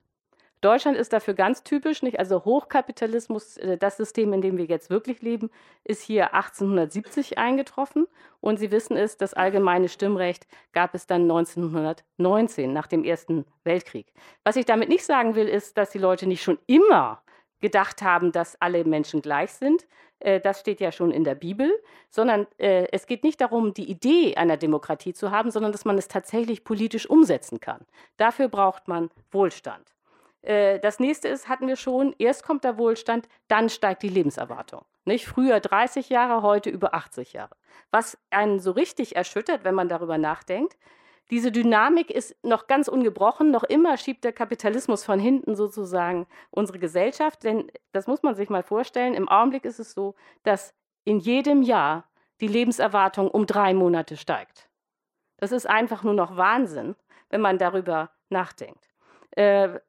Deutschland 0.63 0.97
ist 0.97 1.13
dafür 1.13 1.35
ganz 1.35 1.65
typisch, 1.65 2.03
nicht? 2.03 2.21
Also 2.21 2.45
Hochkapitalismus, 2.45 3.57
äh, 3.59 3.77
das 3.77 3.97
System, 3.97 4.33
in 4.33 4.41
dem 4.41 4.57
wir 4.57 4.65
jetzt 4.65 4.91
wirklich 4.91 5.21
leben, 5.21 5.51
ist 5.85 6.03
hier 6.03 6.35
1870 6.35 7.37
eingetroffen. 7.37 8.07
Und 8.41 8.59
Sie 8.59 8.71
wissen 8.71 8.97
es, 8.97 9.17
das 9.17 9.35
allgemeine 9.35 9.89
Stimmrecht 9.89 10.47
gab 10.73 10.95
es 10.95 11.07
dann 11.07 11.23
1919 11.23 12.73
nach 12.73 12.87
dem 12.87 13.03
Ersten 13.03 13.45
Weltkrieg. 13.65 14.07
Was 14.45 14.57
ich 14.57 14.65
damit 14.65 14.89
nicht 14.89 15.05
sagen 15.05 15.35
will, 15.35 15.49
ist, 15.49 15.77
dass 15.77 15.91
die 15.91 15.99
Leute 15.99 16.27
nicht 16.27 16.43
schon 16.43 16.59
immer 16.67 17.23
gedacht 17.61 18.01
haben, 18.03 18.31
dass 18.31 18.61
alle 18.61 18.85
Menschen 18.85 19.21
gleich 19.21 19.53
sind. 19.53 19.87
Äh, 20.21 20.41
das 20.41 20.61
steht 20.61 20.81
ja 20.81 20.93
schon 20.93 21.11
in 21.11 21.25
der 21.25 21.35
Bibel, 21.35 21.73
sondern 22.09 22.47
äh, 22.59 22.87
es 22.93 23.07
geht 23.07 23.25
nicht 23.25 23.41
darum, 23.41 23.75
die 23.75 23.91
Idee 23.91 24.37
einer 24.37 24.57
Demokratie 24.57 25.13
zu 25.13 25.33
haben, 25.33 25.51
sondern 25.51 25.73
dass 25.73 25.85
man 25.85 25.99
es 25.99 26.07
tatsächlich 26.07 26.63
politisch 26.63 27.11
umsetzen 27.11 27.59
kann. 27.59 27.85
Dafür 28.17 28.47
braucht 28.49 28.87
man 28.87 29.11
Wohlstand. 29.33 29.93
Äh, 30.43 30.79
das 30.81 31.01
nächste 31.01 31.29
ist, 31.29 31.49
hatten 31.49 31.67
wir 31.67 31.77
schon, 31.77 32.15
erst 32.19 32.45
kommt 32.45 32.65
der 32.65 32.79
Wohlstand, 32.79 33.29
dann 33.49 33.69
steigt 33.69 34.03
die 34.03 34.09
Lebenserwartung. 34.09 34.85
Nicht? 35.05 35.27
Früher 35.27 35.61
30 35.61 36.09
Jahre, 36.09 36.43
heute 36.43 36.71
über 36.71 36.95
80 36.95 37.33
Jahre. 37.33 37.57
Was 37.91 38.19
einen 38.31 38.61
so 38.61 38.73
richtig 38.73 39.17
erschüttert, 39.17 39.65
wenn 39.65 39.75
man 39.75 39.89
darüber 39.89 40.19
nachdenkt, 40.19 40.77
diese 41.31 41.53
Dynamik 41.53 42.11
ist 42.11 42.37
noch 42.45 42.67
ganz 42.67 42.89
ungebrochen, 42.89 43.51
noch 43.51 43.63
immer 43.63 43.97
schiebt 43.97 44.25
der 44.25 44.33
Kapitalismus 44.33 45.05
von 45.05 45.19
hinten 45.19 45.55
sozusagen 45.55 46.27
unsere 46.51 46.79
Gesellschaft, 46.79 47.45
denn 47.45 47.71
das 47.93 48.07
muss 48.07 48.23
man 48.23 48.35
sich 48.35 48.51
mal 48.51 48.63
vorstellen, 48.63 49.15
im 49.15 49.29
Augenblick 49.29 49.65
ist 49.65 49.79
es 49.79 49.93
so, 49.93 50.15
dass 50.43 50.75
in 51.05 51.21
jedem 51.21 51.63
Jahr 51.63 52.05
die 52.41 52.49
Lebenserwartung 52.49 53.31
um 53.31 53.47
drei 53.47 53.73
Monate 53.73 54.17
steigt. 54.17 54.69
Das 55.39 55.53
ist 55.53 55.67
einfach 55.67 56.03
nur 56.03 56.15
noch 56.15 56.37
Wahnsinn, 56.37 56.97
wenn 57.31 57.41
man 57.41 57.57
darüber 57.57 58.11
nachdenkt. 58.29 58.91
Äh, 59.31 59.81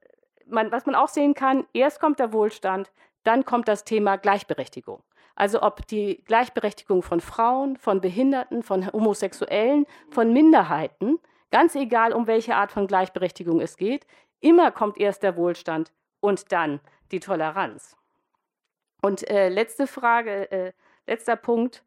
man, 0.47 0.71
was 0.71 0.85
man 0.85 0.95
auch 0.95 1.07
sehen 1.07 1.33
kann, 1.33 1.65
erst 1.73 1.99
kommt 1.99 2.19
der 2.19 2.33
Wohlstand, 2.33 2.91
dann 3.23 3.45
kommt 3.45 3.67
das 3.67 3.83
Thema 3.83 4.17
Gleichberechtigung. 4.17 5.03
Also 5.35 5.61
ob 5.63 5.87
die 5.87 6.23
Gleichberechtigung 6.25 7.01
von 7.01 7.19
Frauen, 7.19 7.77
von 7.77 8.01
Behinderten, 8.01 8.61
von 8.61 8.91
Homosexuellen, 8.91 9.85
von 10.09 10.31
Minderheiten, 10.31 11.19
ganz 11.51 11.75
egal 11.75 12.13
um 12.13 12.27
welche 12.27 12.55
Art 12.55 12.71
von 12.71 12.87
Gleichberechtigung 12.87 13.59
es 13.59 13.77
geht, 13.77 14.05
immer 14.41 14.71
kommt 14.71 14.97
erst 14.97 15.23
der 15.23 15.35
Wohlstand 15.35 15.91
und 16.19 16.51
dann 16.51 16.79
die 17.11 17.19
Toleranz. 17.19 17.97
Und 19.01 19.27
äh, 19.29 19.49
letzte 19.49 19.87
Frage, 19.87 20.51
äh, 20.51 20.73
letzter 21.07 21.35
Punkt. 21.35 21.83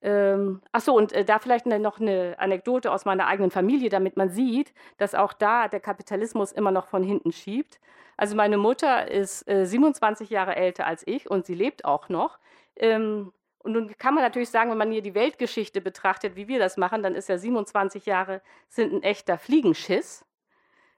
Ähm, 0.00 0.60
ach 0.70 0.80
so, 0.80 0.96
und 0.96 1.12
äh, 1.12 1.24
da 1.24 1.38
vielleicht 1.38 1.66
ne, 1.66 1.78
noch 1.80 2.00
eine 2.00 2.36
Anekdote 2.38 2.92
aus 2.92 3.04
meiner 3.04 3.26
eigenen 3.26 3.50
Familie, 3.50 3.88
damit 3.88 4.16
man 4.16 4.30
sieht, 4.30 4.72
dass 4.96 5.14
auch 5.14 5.32
da 5.32 5.68
der 5.68 5.80
Kapitalismus 5.80 6.52
immer 6.52 6.70
noch 6.70 6.86
von 6.86 7.02
hinten 7.02 7.32
schiebt. 7.32 7.80
Also 8.16 8.36
meine 8.36 8.58
Mutter 8.58 9.10
ist 9.10 9.48
äh, 9.48 9.64
27 9.64 10.30
Jahre 10.30 10.56
älter 10.56 10.86
als 10.86 11.04
ich 11.06 11.30
und 11.30 11.46
sie 11.46 11.54
lebt 11.54 11.84
auch 11.84 12.08
noch. 12.08 12.38
Ähm, 12.76 13.32
und 13.58 13.72
nun 13.72 13.96
kann 13.98 14.14
man 14.14 14.22
natürlich 14.22 14.50
sagen, 14.50 14.70
wenn 14.70 14.78
man 14.78 14.92
hier 14.92 15.02
die 15.02 15.14
Weltgeschichte 15.14 15.80
betrachtet, 15.80 16.36
wie 16.36 16.48
wir 16.48 16.58
das 16.58 16.76
machen, 16.76 17.02
dann 17.02 17.14
ist 17.14 17.28
ja 17.28 17.38
27 17.38 18.06
Jahre 18.06 18.40
sind 18.68 18.92
ein 18.92 19.02
echter 19.02 19.36
Fliegenschiss. 19.36 20.24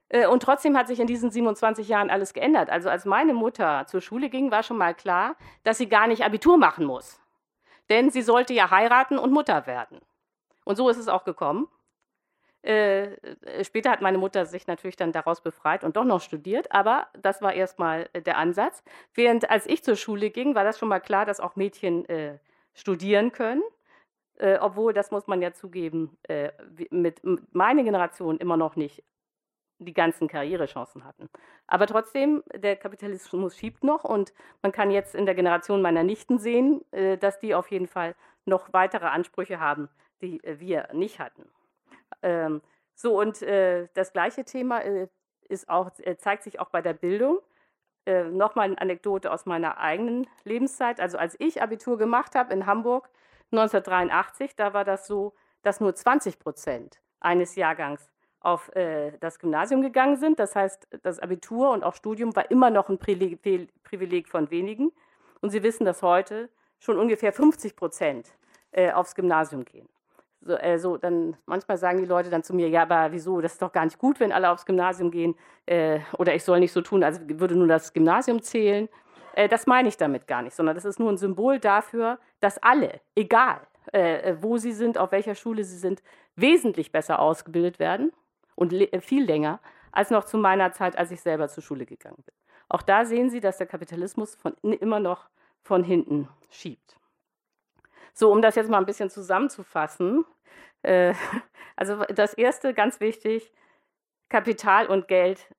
Äh, 0.09 0.27
und 0.27 0.43
trotzdem 0.43 0.77
hat 0.77 0.87
sich 0.87 0.99
in 0.99 1.07
diesen 1.07 1.31
27 1.31 1.87
Jahren 1.87 2.09
alles 2.09 2.33
geändert. 2.33 2.69
Also 2.69 2.89
als 2.89 3.05
meine 3.05 3.33
Mutter 3.33 3.85
zur 3.87 4.01
Schule 4.01 4.29
ging, 4.29 4.51
war 4.51 4.63
schon 4.63 4.77
mal 4.77 4.93
klar, 4.93 5.35
dass 5.63 5.77
sie 5.77 5.89
gar 5.89 6.07
nicht 6.07 6.23
Abitur 6.23 6.57
machen 6.57 6.85
muss. 6.85 7.20
Denn 7.91 8.09
sie 8.09 8.21
sollte 8.21 8.53
ja 8.53 8.71
heiraten 8.71 9.19
und 9.19 9.33
Mutter 9.33 9.67
werden. 9.67 9.99
Und 10.63 10.77
so 10.77 10.87
ist 10.87 10.97
es 10.97 11.09
auch 11.09 11.25
gekommen. 11.25 11.67
Äh, 12.63 13.15
äh 13.15 13.65
später 13.65 13.91
hat 13.91 14.01
meine 14.01 14.17
Mutter 14.17 14.45
sich 14.45 14.65
natürlich 14.65 14.95
dann 14.95 15.11
daraus 15.11 15.41
befreit 15.41 15.83
und 15.83 15.97
doch 15.97 16.05
noch 16.05 16.21
studiert, 16.21 16.71
aber 16.71 17.07
das 17.21 17.41
war 17.41 17.53
erstmal 17.53 18.09
äh, 18.13 18.21
der 18.21 18.37
Ansatz. 18.37 18.81
Während 19.13 19.49
als 19.49 19.67
ich 19.67 19.83
zur 19.83 19.97
Schule 19.97 20.29
ging, 20.29 20.55
war 20.55 20.63
das 20.63 20.79
schon 20.79 20.87
mal 20.87 21.01
klar, 21.01 21.25
dass 21.25 21.41
auch 21.41 21.57
Mädchen 21.57 22.07
äh, 22.07 22.37
studieren 22.73 23.33
können. 23.33 23.63
Äh, 24.37 24.59
obwohl, 24.59 24.93
das 24.93 25.11
muss 25.11 25.27
man 25.27 25.41
ja 25.41 25.51
zugeben, 25.51 26.17
mit 26.91 27.21
meiner 27.51 27.83
Generation 27.83 28.37
immer 28.37 28.55
noch 28.55 28.77
nicht 28.77 29.03
die 29.85 29.93
ganzen 29.93 30.27
Karrierechancen 30.27 31.03
hatten. 31.03 31.29
Aber 31.67 31.87
trotzdem, 31.87 32.43
der 32.53 32.75
Kapitalismus 32.75 33.57
schiebt 33.57 33.83
noch 33.83 34.03
und 34.03 34.33
man 34.61 34.71
kann 34.71 34.91
jetzt 34.91 35.15
in 35.15 35.25
der 35.25 35.35
Generation 35.35 35.81
meiner 35.81 36.03
Nichten 36.03 36.37
sehen, 36.37 36.85
äh, 36.91 37.17
dass 37.17 37.39
die 37.39 37.55
auf 37.55 37.71
jeden 37.71 37.87
Fall 37.87 38.15
noch 38.45 38.73
weitere 38.73 39.07
Ansprüche 39.07 39.59
haben, 39.59 39.89
die 40.21 40.43
äh, 40.43 40.59
wir 40.59 40.89
nicht 40.93 41.19
hatten. 41.19 41.49
Ähm, 42.21 42.61
so, 42.93 43.19
und 43.19 43.41
äh, 43.41 43.87
das 43.93 44.13
gleiche 44.13 44.45
Thema 44.45 44.81
ist 45.49 45.69
auch, 45.69 45.89
zeigt 46.17 46.43
sich 46.43 46.59
auch 46.59 46.69
bei 46.69 46.81
der 46.81 46.93
Bildung. 46.93 47.39
Nochmal 48.31 48.65
eine 48.65 48.81
Anekdote 48.81 49.31
aus 49.31 49.45
meiner 49.45 49.77
eigenen 49.77 50.27
Lebenszeit. 50.43 50.99
Also 50.99 51.19
als 51.19 51.35
ich 51.39 51.61
Abitur 51.61 51.99
gemacht 51.99 52.33
habe 52.33 52.51
in 52.51 52.65
Hamburg 52.65 53.09
1983, 53.51 54.55
da 54.55 54.73
war 54.73 54.83
das 54.83 55.05
so, 55.05 55.33
dass 55.61 55.79
nur 55.79 55.93
20 55.93 56.39
Prozent 56.39 56.99
eines 57.19 57.55
Jahrgangs 57.55 58.11
auf 58.41 58.75
äh, 58.75 59.11
das 59.19 59.39
Gymnasium 59.39 59.81
gegangen 59.81 60.17
sind. 60.17 60.39
Das 60.39 60.55
heißt, 60.55 60.87
das 61.03 61.19
Abitur 61.19 61.71
und 61.71 61.83
auch 61.83 61.95
Studium 61.95 62.35
war 62.35 62.49
immer 62.51 62.69
noch 62.69 62.89
ein 62.89 62.97
Privileg 62.97 64.27
von 64.27 64.49
wenigen. 64.49 64.91
Und 65.41 65.51
Sie 65.51 65.63
wissen, 65.63 65.85
dass 65.85 66.01
heute 66.01 66.49
schon 66.79 66.97
ungefähr 66.97 67.31
50 67.31 67.75
Prozent 67.75 68.27
äh, 68.71 68.91
aufs 68.91 69.15
Gymnasium 69.15 69.63
gehen. 69.63 69.87
So, 70.41 70.55
äh, 70.55 70.79
so, 70.79 70.97
dann 70.97 71.37
manchmal 71.45 71.77
sagen 71.77 71.99
die 71.99 72.05
Leute 72.05 72.31
dann 72.31 72.41
zu 72.41 72.55
mir, 72.55 72.67
ja, 72.67 72.81
aber 72.81 73.11
wieso, 73.11 73.41
das 73.41 73.53
ist 73.53 73.61
doch 73.61 73.71
gar 73.71 73.85
nicht 73.85 73.99
gut, 73.99 74.19
wenn 74.19 74.31
alle 74.31 74.49
aufs 74.49 74.65
Gymnasium 74.65 75.11
gehen 75.11 75.35
äh, 75.67 75.99
oder 76.17 76.33
ich 76.33 76.43
soll 76.43 76.59
nicht 76.59 76.71
so 76.71 76.81
tun, 76.81 77.03
als 77.03 77.21
würde 77.27 77.55
nur 77.55 77.67
das 77.67 77.93
Gymnasium 77.93 78.41
zählen. 78.41 78.89
Äh, 79.35 79.47
das 79.47 79.67
meine 79.67 79.87
ich 79.87 79.97
damit 79.97 80.27
gar 80.27 80.41
nicht, 80.41 80.55
sondern 80.55 80.73
das 80.73 80.85
ist 80.85 80.99
nur 80.99 81.11
ein 81.11 81.17
Symbol 81.17 81.59
dafür, 81.59 82.17
dass 82.39 82.57
alle, 82.57 83.01
egal 83.13 83.61
äh, 83.91 84.35
wo 84.41 84.57
sie 84.57 84.71
sind, 84.71 84.97
auf 84.97 85.11
welcher 85.11 85.35
Schule 85.35 85.63
sie 85.63 85.77
sind, 85.77 86.01
wesentlich 86.35 86.91
besser 86.91 87.19
ausgebildet 87.19 87.77
werden 87.77 88.11
und 88.61 88.71
äh, 88.73 89.01
viel 89.01 89.25
länger 89.25 89.59
als 89.91 90.11
noch 90.11 90.23
zu 90.23 90.37
meiner 90.37 90.71
Zeit, 90.71 90.95
als 90.97 91.11
ich 91.11 91.19
selber 91.19 91.49
zur 91.49 91.63
Schule 91.63 91.85
gegangen 91.85 92.23
bin. 92.23 92.35
Auch 92.69 92.83
da 92.83 93.05
sehen 93.05 93.29
Sie, 93.29 93.41
dass 93.41 93.57
der 93.57 93.67
Kapitalismus 93.67 94.35
von, 94.35 94.53
immer 94.61 94.99
noch 94.99 95.29
von 95.63 95.83
hinten 95.83 96.29
schiebt. 96.49 96.95
So, 98.13 98.31
um 98.31 98.41
das 98.41 98.55
jetzt 98.55 98.69
mal 98.69 98.77
ein 98.77 98.85
bisschen 98.85 99.09
zusammenzufassen. 99.09 100.25
Äh, 100.83 101.15
also 101.75 102.05
das 102.05 102.35
Erste, 102.35 102.73
ganz 102.73 102.99
wichtig, 102.99 103.51
Kapital 104.29 104.87
und 104.87 105.07
Geld, 105.07 105.53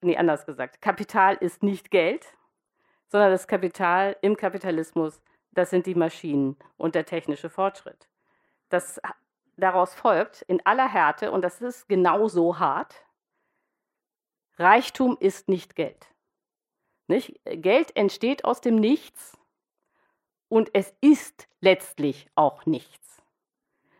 nee, 0.00 0.16
anders 0.16 0.46
gesagt, 0.46 0.80
Kapital 0.80 1.36
ist 1.36 1.62
nicht 1.62 1.90
Geld, 1.90 2.26
sondern 3.08 3.30
das 3.30 3.46
Kapital 3.46 4.16
im 4.22 4.36
Kapitalismus, 4.36 5.20
das 5.52 5.68
sind 5.68 5.84
die 5.84 5.94
Maschinen 5.94 6.56
und 6.78 6.94
der 6.94 7.04
technische 7.04 7.50
Fortschritt. 7.50 8.08
Das 8.70 8.98
daraus 9.56 9.94
folgt, 9.94 10.42
in 10.42 10.64
aller 10.64 10.88
Härte, 10.88 11.30
und 11.30 11.42
das 11.42 11.60
ist 11.60 11.88
genauso 11.88 12.58
hart, 12.58 13.04
Reichtum 14.58 15.16
ist 15.18 15.48
nicht 15.48 15.74
Geld. 15.74 16.06
Nicht? 17.08 17.40
Geld 17.44 17.96
entsteht 17.96 18.44
aus 18.44 18.60
dem 18.60 18.76
Nichts 18.76 19.38
und 20.48 20.70
es 20.74 20.94
ist 21.00 21.48
letztlich 21.60 22.28
auch 22.34 22.66
nichts. 22.66 23.22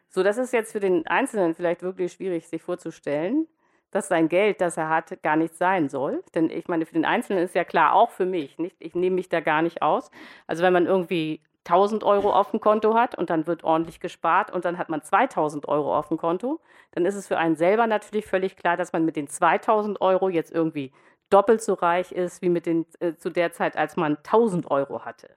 So, 0.09 0.23
das 0.23 0.37
ist 0.37 0.53
jetzt 0.53 0.73
für 0.73 0.81
den 0.81 1.07
Einzelnen 1.07 1.55
vielleicht 1.55 1.83
wirklich 1.83 2.13
schwierig, 2.13 2.47
sich 2.47 2.63
vorzustellen, 2.63 3.49
dass 3.91 4.09
sein 4.09 4.29
Geld, 4.29 4.61
das 4.61 4.77
er 4.77 4.89
hat, 4.89 5.23
gar 5.23 5.37
nicht 5.37 5.55
sein 5.55 5.89
soll. 5.89 6.23
Denn 6.35 6.51
ich 6.51 6.69
meine, 6.69 6.87
für 6.87 6.95
den 6.95 7.05
Einzelnen 7.05 7.43
ist 7.43 7.55
ja 7.55 7.65
klar, 7.65 7.95
auch 7.95 8.11
für 8.11 8.27
mich, 8.27 8.59
nicht? 8.59 8.77
ich 8.79 8.95
nehme 8.95 9.17
mich 9.17 9.29
da 9.29 9.41
gar 9.41 9.63
nicht 9.63 9.83
aus. 9.83 10.11
Also 10.47 10.63
wenn 10.63 10.73
man 10.73 10.87
irgendwie 10.87 11.41
1000 11.67 12.03
Euro 12.05 12.33
auf 12.33 12.51
dem 12.51 12.61
Konto 12.61 12.95
hat 12.95 13.17
und 13.17 13.31
dann 13.31 13.47
wird 13.47 13.65
ordentlich 13.65 14.01
gespart 14.01 14.51
und 14.51 14.65
dann 14.65 14.79
hat 14.79 14.89
man 14.89 15.03
2000 15.03 15.69
Euro 15.69 15.97
auf 15.97 16.09
dem 16.09 16.17
Konto, 16.17 16.61
dann 16.93 17.07
ist 17.07 17.15
es 17.15 17.29
für 17.29 17.39
einen 17.39 17.57
selber 17.57 17.87
natürlich 17.87 18.27
völlig 18.27 18.57
klar, 18.57 18.77
dass 18.77 18.93
man 18.93 19.05
mit 19.05 19.17
den 19.17 19.29
2000 19.29 20.01
Euro 20.01 20.29
jetzt 20.29 20.53
irgendwie 20.53 20.93
doppelt 21.31 21.63
so 21.63 21.75
reich 21.75 22.13
ist 22.13 22.43
wie 22.43 22.49
mit 22.49 22.67
den, 22.67 22.87
äh, 23.01 23.15
zu 23.15 23.31
der 23.31 23.53
Zeit, 23.53 23.77
als 23.77 23.97
man 23.97 24.19
1000 24.23 24.71
Euro 24.71 25.05
hatte. 25.05 25.31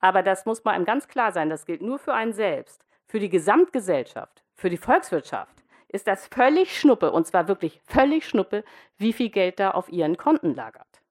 Aber 0.00 0.22
das 0.22 0.46
muss 0.46 0.64
mal 0.64 0.72
einem 0.72 0.84
ganz 0.84 1.06
klar 1.06 1.32
sein, 1.32 1.48
das 1.48 1.64
gilt 1.64 1.82
nur 1.82 1.98
für 1.98 2.14
einen 2.14 2.32
selbst. 2.32 2.84
Für 3.06 3.20
die 3.20 3.28
Gesamtgesellschaft, 3.28 4.42
für 4.54 4.70
die 4.70 4.76
Volkswirtschaft 4.76 5.62
ist 5.88 6.06
das 6.06 6.26
völlig 6.26 6.78
Schnuppe, 6.78 7.12
und 7.12 7.26
zwar 7.26 7.46
wirklich 7.46 7.80
völlig 7.84 8.26
Schnuppe, 8.26 8.64
wie 8.96 9.12
viel 9.12 9.28
Geld 9.28 9.60
da 9.60 9.72
auf 9.72 9.90
ihren 9.90 10.16
Konten 10.16 10.54
lagert. 10.54 11.02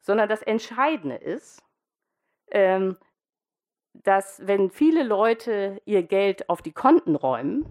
Sondern 0.00 0.28
das 0.28 0.42
Entscheidende 0.42 1.16
ist, 1.16 1.62
ähm, 2.50 2.96
dass 4.04 4.46
wenn 4.46 4.70
viele 4.70 5.02
Leute 5.02 5.80
ihr 5.84 6.02
Geld 6.02 6.48
auf 6.48 6.62
die 6.62 6.72
Konten 6.72 7.16
räumen, 7.16 7.66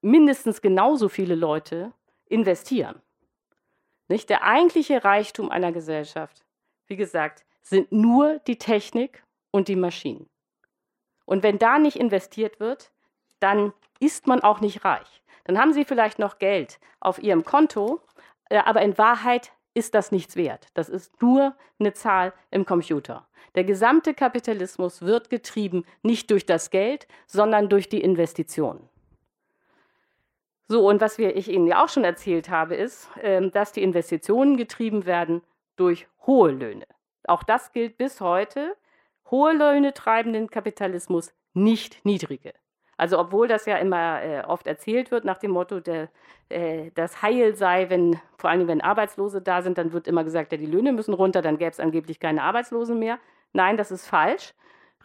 mindestens 0.00 0.62
genauso 0.62 1.08
viele 1.08 1.34
Leute 1.34 1.92
investieren. 2.26 3.00
Nicht? 4.08 4.30
Der 4.30 4.44
eigentliche 4.44 5.04
Reichtum 5.04 5.50
einer 5.50 5.72
Gesellschaft, 5.72 6.44
wie 6.86 6.96
gesagt, 6.96 7.44
sind 7.62 7.90
nur 7.90 8.38
die 8.46 8.58
Technik 8.58 9.24
und 9.50 9.68
die 9.68 9.76
Maschinen. 9.76 10.28
Und 11.24 11.42
wenn 11.42 11.58
da 11.58 11.78
nicht 11.78 11.96
investiert 11.96 12.60
wird, 12.60 12.92
dann 13.40 13.72
ist 13.98 14.26
man 14.26 14.40
auch 14.40 14.60
nicht 14.60 14.84
reich. 14.84 15.22
Dann 15.44 15.58
haben 15.58 15.72
Sie 15.72 15.84
vielleicht 15.84 16.18
noch 16.18 16.38
Geld 16.38 16.78
auf 17.00 17.18
Ihrem 17.18 17.44
Konto, 17.44 18.00
äh, 18.48 18.58
aber 18.58 18.82
in 18.82 18.96
Wahrheit 18.98 19.52
ist 19.76 19.94
das 19.94 20.10
nichts 20.10 20.36
wert. 20.36 20.68
Das 20.74 20.88
ist 20.88 21.20
nur 21.20 21.54
eine 21.78 21.92
Zahl 21.92 22.32
im 22.50 22.64
Computer. 22.64 23.28
Der 23.54 23.64
gesamte 23.64 24.14
Kapitalismus 24.14 25.02
wird 25.02 25.28
getrieben 25.28 25.84
nicht 26.02 26.30
durch 26.30 26.46
das 26.46 26.70
Geld, 26.70 27.06
sondern 27.26 27.68
durch 27.68 27.88
die 27.88 28.00
Investitionen. 28.00 28.88
So, 30.68 30.88
und 30.88 31.00
was 31.00 31.18
wir, 31.18 31.36
ich 31.36 31.48
Ihnen 31.48 31.66
ja 31.66 31.84
auch 31.84 31.88
schon 31.88 32.04
erzählt 32.04 32.48
habe, 32.48 32.74
ist, 32.74 33.08
ähm, 33.22 33.52
dass 33.52 33.72
die 33.72 33.82
Investitionen 33.82 34.56
getrieben 34.56 35.06
werden 35.06 35.42
durch 35.76 36.08
hohe 36.26 36.50
Löhne. 36.50 36.86
Auch 37.28 37.42
das 37.42 37.72
gilt 37.72 37.98
bis 37.98 38.20
heute. 38.20 38.76
Hohe 39.30 39.52
Löhne 39.52 39.92
treiben 39.92 40.32
den 40.32 40.48
Kapitalismus, 40.48 41.32
nicht 41.52 42.04
niedrige. 42.04 42.54
Also 42.96 43.18
obwohl 43.18 43.46
das 43.46 43.66
ja 43.66 43.76
immer 43.76 44.22
äh, 44.22 44.42
oft 44.46 44.66
erzählt 44.66 45.10
wird 45.10 45.24
nach 45.24 45.38
dem 45.38 45.50
Motto, 45.50 45.80
der, 45.80 46.08
äh, 46.48 46.90
das 46.94 47.22
Heil 47.22 47.54
sei, 47.54 47.90
wenn 47.90 48.18
vor 48.38 48.50
allem 48.50 48.68
wenn 48.68 48.80
Arbeitslose 48.80 49.42
da 49.42 49.62
sind, 49.62 49.78
dann 49.78 49.92
wird 49.92 50.08
immer 50.08 50.24
gesagt, 50.24 50.52
ja, 50.52 50.58
die 50.58 50.66
Löhne 50.66 50.92
müssen 50.92 51.12
runter, 51.12 51.42
dann 51.42 51.58
gäbe 51.58 51.70
es 51.70 51.80
angeblich 51.80 52.20
keine 52.20 52.42
Arbeitslosen 52.42 52.98
mehr. 52.98 53.18
Nein, 53.52 53.76
das 53.76 53.90
ist 53.90 54.06
falsch. 54.06 54.54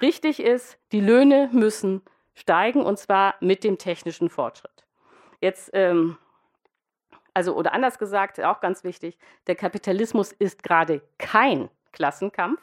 Richtig 0.01 0.41
ist, 0.41 0.80
die 0.91 1.01
Löhne 1.01 1.49
müssen 1.51 2.01
steigen 2.34 2.82
und 2.84 2.97
zwar 2.97 3.36
mit 3.39 3.63
dem 3.63 3.77
technischen 3.77 4.30
Fortschritt. 4.30 4.86
Jetzt, 5.41 5.71
ähm, 5.73 6.17
also 7.34 7.56
oder 7.56 7.73
anders 7.73 7.99
gesagt, 7.99 8.39
auch 8.41 8.62
ganz 8.62 8.84
wichtig, 8.84 9.17
der 9.47 9.56
Kapitalismus 9.56 10.32
ist 10.32 10.63
gerade 10.63 11.01
kein 11.17 11.69
Klassenkampf, 11.91 12.62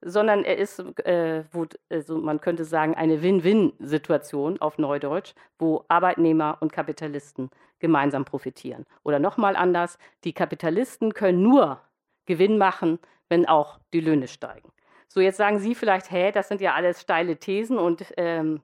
sondern 0.00 0.44
er 0.44 0.58
ist, 0.58 0.78
äh, 1.04 1.44
wo, 1.52 1.66
also 1.90 2.18
man 2.18 2.40
könnte 2.40 2.64
sagen, 2.64 2.94
eine 2.94 3.22
Win-Win-Situation 3.22 4.60
auf 4.60 4.78
Neudeutsch, 4.78 5.34
wo 5.58 5.84
Arbeitnehmer 5.88 6.58
und 6.60 6.72
Kapitalisten 6.72 7.50
gemeinsam 7.78 8.24
profitieren. 8.24 8.86
Oder 9.02 9.18
nochmal 9.18 9.56
anders, 9.56 9.98
die 10.24 10.32
Kapitalisten 10.32 11.14
können 11.14 11.42
nur 11.42 11.80
Gewinn 12.26 12.58
machen, 12.58 12.98
wenn 13.28 13.46
auch 13.46 13.78
die 13.92 14.00
Löhne 14.00 14.28
steigen. 14.28 14.70
So, 15.08 15.20
jetzt 15.20 15.38
sagen 15.38 15.58
Sie 15.58 15.74
vielleicht, 15.74 16.10
hä, 16.10 16.32
das 16.32 16.48
sind 16.48 16.60
ja 16.60 16.74
alles 16.74 17.00
steile 17.00 17.36
Thesen 17.36 17.78
und 17.78 18.04
ähm, 18.16 18.60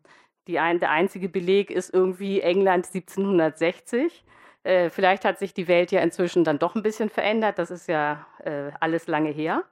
ein, 0.49 0.79
der 0.79 0.91
einzige 0.91 1.29
Beleg 1.29 1.71
ist 1.71 1.93
irgendwie 1.93 2.41
England 2.41 2.87
1760. 2.87 4.25
Äh, 4.63 4.91
vielleicht 4.91 5.25
hat 5.25 5.39
sich 5.39 5.55
die 5.55 5.69
Welt 5.69 5.91
ja 5.91 6.01
inzwischen 6.01 6.45
dann 6.45 6.59
doch 6.59 6.75
ein 6.75 6.83
bisschen 6.83 7.09
verändert, 7.09 7.59
das 7.59 7.71
ist 7.71 7.89
ja 7.89 8.27
äh, 8.45 8.71
alles 8.81 9.07
lange 9.07 9.31
her. 9.31 9.65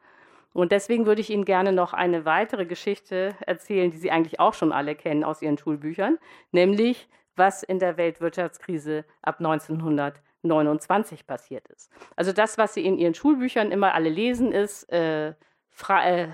Und 0.53 0.73
deswegen 0.73 1.07
würde 1.07 1.21
ich 1.21 1.31
Ihnen 1.31 1.45
gerne 1.45 1.73
noch 1.73 1.93
eine 1.93 2.25
weitere 2.25 2.67
Geschichte 2.67 3.35
erzählen, 3.47 3.91
die 3.91 3.97
Sie 3.97 4.11
eigentlich 4.11 4.41
auch 4.41 4.55
schon 4.55 4.73
alle 4.73 4.95
kennen 4.95 5.25
aus 5.25 5.43
Ihren 5.43 5.59
Schulbüchern, 5.59 6.19
nämlich 6.51 7.09
was 7.37 7.63
in 7.63 7.79
der 7.79 7.97
Weltwirtschaftskrise 7.97 9.05
ab 9.23 9.39
1929 9.39 11.27
passiert 11.27 11.67
ist. 11.69 11.91
Also 12.17 12.33
das, 12.33 12.59
was 12.59 12.75
Sie 12.75 12.85
in 12.85 12.99
Ihren 12.99 13.15
Schulbüchern 13.15 13.73
immer 13.73 13.95
alle 13.95 14.11
lesen, 14.11 14.53
ist 14.53 14.93
äh, 14.93 15.29
äh, 15.29 16.29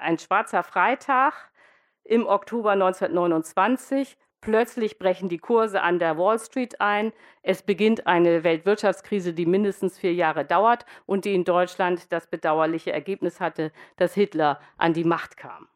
ein 0.00 0.18
schwarzer 0.18 0.62
Freitag 0.62 1.50
im 2.04 2.26
Oktober 2.26 2.72
1929 2.72 4.18
Plötzlich 4.42 4.98
brechen 4.98 5.28
die 5.28 5.38
Kurse 5.38 5.82
an 5.82 6.00
der 6.00 6.18
Wall 6.18 6.36
Street 6.36 6.80
ein. 6.80 7.12
Es 7.44 7.62
beginnt 7.62 8.08
eine 8.08 8.42
Weltwirtschaftskrise, 8.42 9.34
die 9.34 9.46
mindestens 9.46 10.00
vier 10.00 10.12
Jahre 10.12 10.44
dauert 10.44 10.84
und 11.06 11.24
die 11.24 11.34
in 11.34 11.44
Deutschland 11.44 12.12
das 12.12 12.26
bedauerliche 12.26 12.92
Ergebnis 12.92 13.38
hatte, 13.38 13.70
dass 13.98 14.14
Hitler 14.14 14.58
an 14.78 14.94
die 14.94 15.04
Macht 15.04 15.36
kam. 15.36 15.68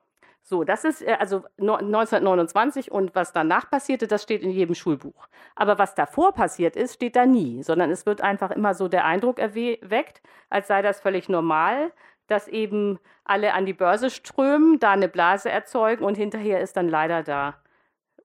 So, 0.43 0.65
das 0.65 0.85
ist 0.85 1.01
äh, 1.03 1.17
also 1.21 1.45
1929 1.59 2.91
und 2.91 3.15
was 3.15 3.33
danach 3.33 3.71
passierte, 3.71 4.09
das 4.09 4.25
steht 4.25 4.43
in 4.43 4.51
jedem 4.51 4.75
Schulbuch. 4.75 5.29
Aber 5.55 5.79
was 5.79 5.95
davor 5.95 6.33
passiert 6.33 6.75
ist, 6.75 6.95
steht 6.95 7.15
da 7.15 7.25
nie, 7.25 7.63
sondern 7.63 7.93
es 7.93 8.05
wird 8.05 8.21
einfach 8.21 8.51
immer 8.51 8.75
so 8.75 8.89
der 8.89 9.05
Eindruck 9.05 9.39
erweckt, 9.39 10.23
als 10.51 10.67
sei 10.67 10.83
das 10.83 11.01
völlig 11.01 11.29
normal, 11.29 11.93
dass 12.27 12.49
eben 12.49 12.99
alle 13.25 13.55
an 13.55 13.65
die 13.65 13.75
Börse 13.75 14.11
strömen, 14.11 14.81
da 14.81 14.91
eine 14.91 15.09
Blase 15.09 15.51
erzeugen 15.51 16.05
und 16.05 16.17
hinterher 16.17 16.61
ist 16.61 16.77
dann 16.77 16.89
leider 16.89 17.23
da 17.23 17.55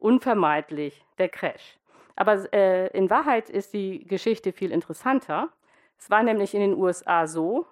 unvermeidlich 0.01 1.05
der 1.17 1.29
Crash. 1.29 1.77
Aber 2.15 2.51
äh, 2.53 2.87
in 2.97 3.09
Wahrheit 3.09 3.49
ist 3.49 3.73
die 3.73 4.05
Geschichte 4.05 4.51
viel 4.51 4.71
interessanter. 4.71 5.49
Es 5.97 6.09
war 6.09 6.23
nämlich 6.23 6.53
in 6.53 6.61
den 6.61 6.75
USA 6.75 7.27
so, 7.27 7.65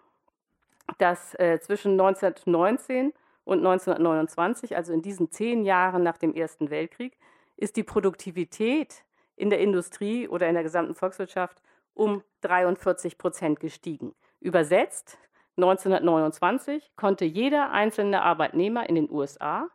dass 0.97 1.35
äh, 1.35 1.59
zwischen 1.59 1.91
1919 1.91 3.13
und 3.43 3.59
1929, 3.59 4.75
also 4.75 4.93
in 4.93 5.01
diesen 5.01 5.31
zehn 5.31 5.65
Jahren 5.65 6.03
nach 6.03 6.17
dem 6.17 6.33
Ersten 6.33 6.69
Weltkrieg, 6.69 7.17
ist 7.57 7.75
die 7.75 7.83
Produktivität 7.83 9.03
in 9.35 9.49
der 9.49 9.59
Industrie 9.59 10.27
oder 10.27 10.47
in 10.47 10.53
der 10.53 10.63
gesamten 10.63 10.95
Volkswirtschaft 10.95 11.61
um 11.93 12.23
43 12.41 13.17
Prozent 13.17 13.59
gestiegen. 13.59 14.13
Übersetzt, 14.39 15.17
1929 15.57 16.91
konnte 16.95 17.25
jeder 17.25 17.71
einzelne 17.71 18.21
Arbeitnehmer 18.21 18.87
in 18.87 18.95
den 18.95 19.11
USA 19.11 19.69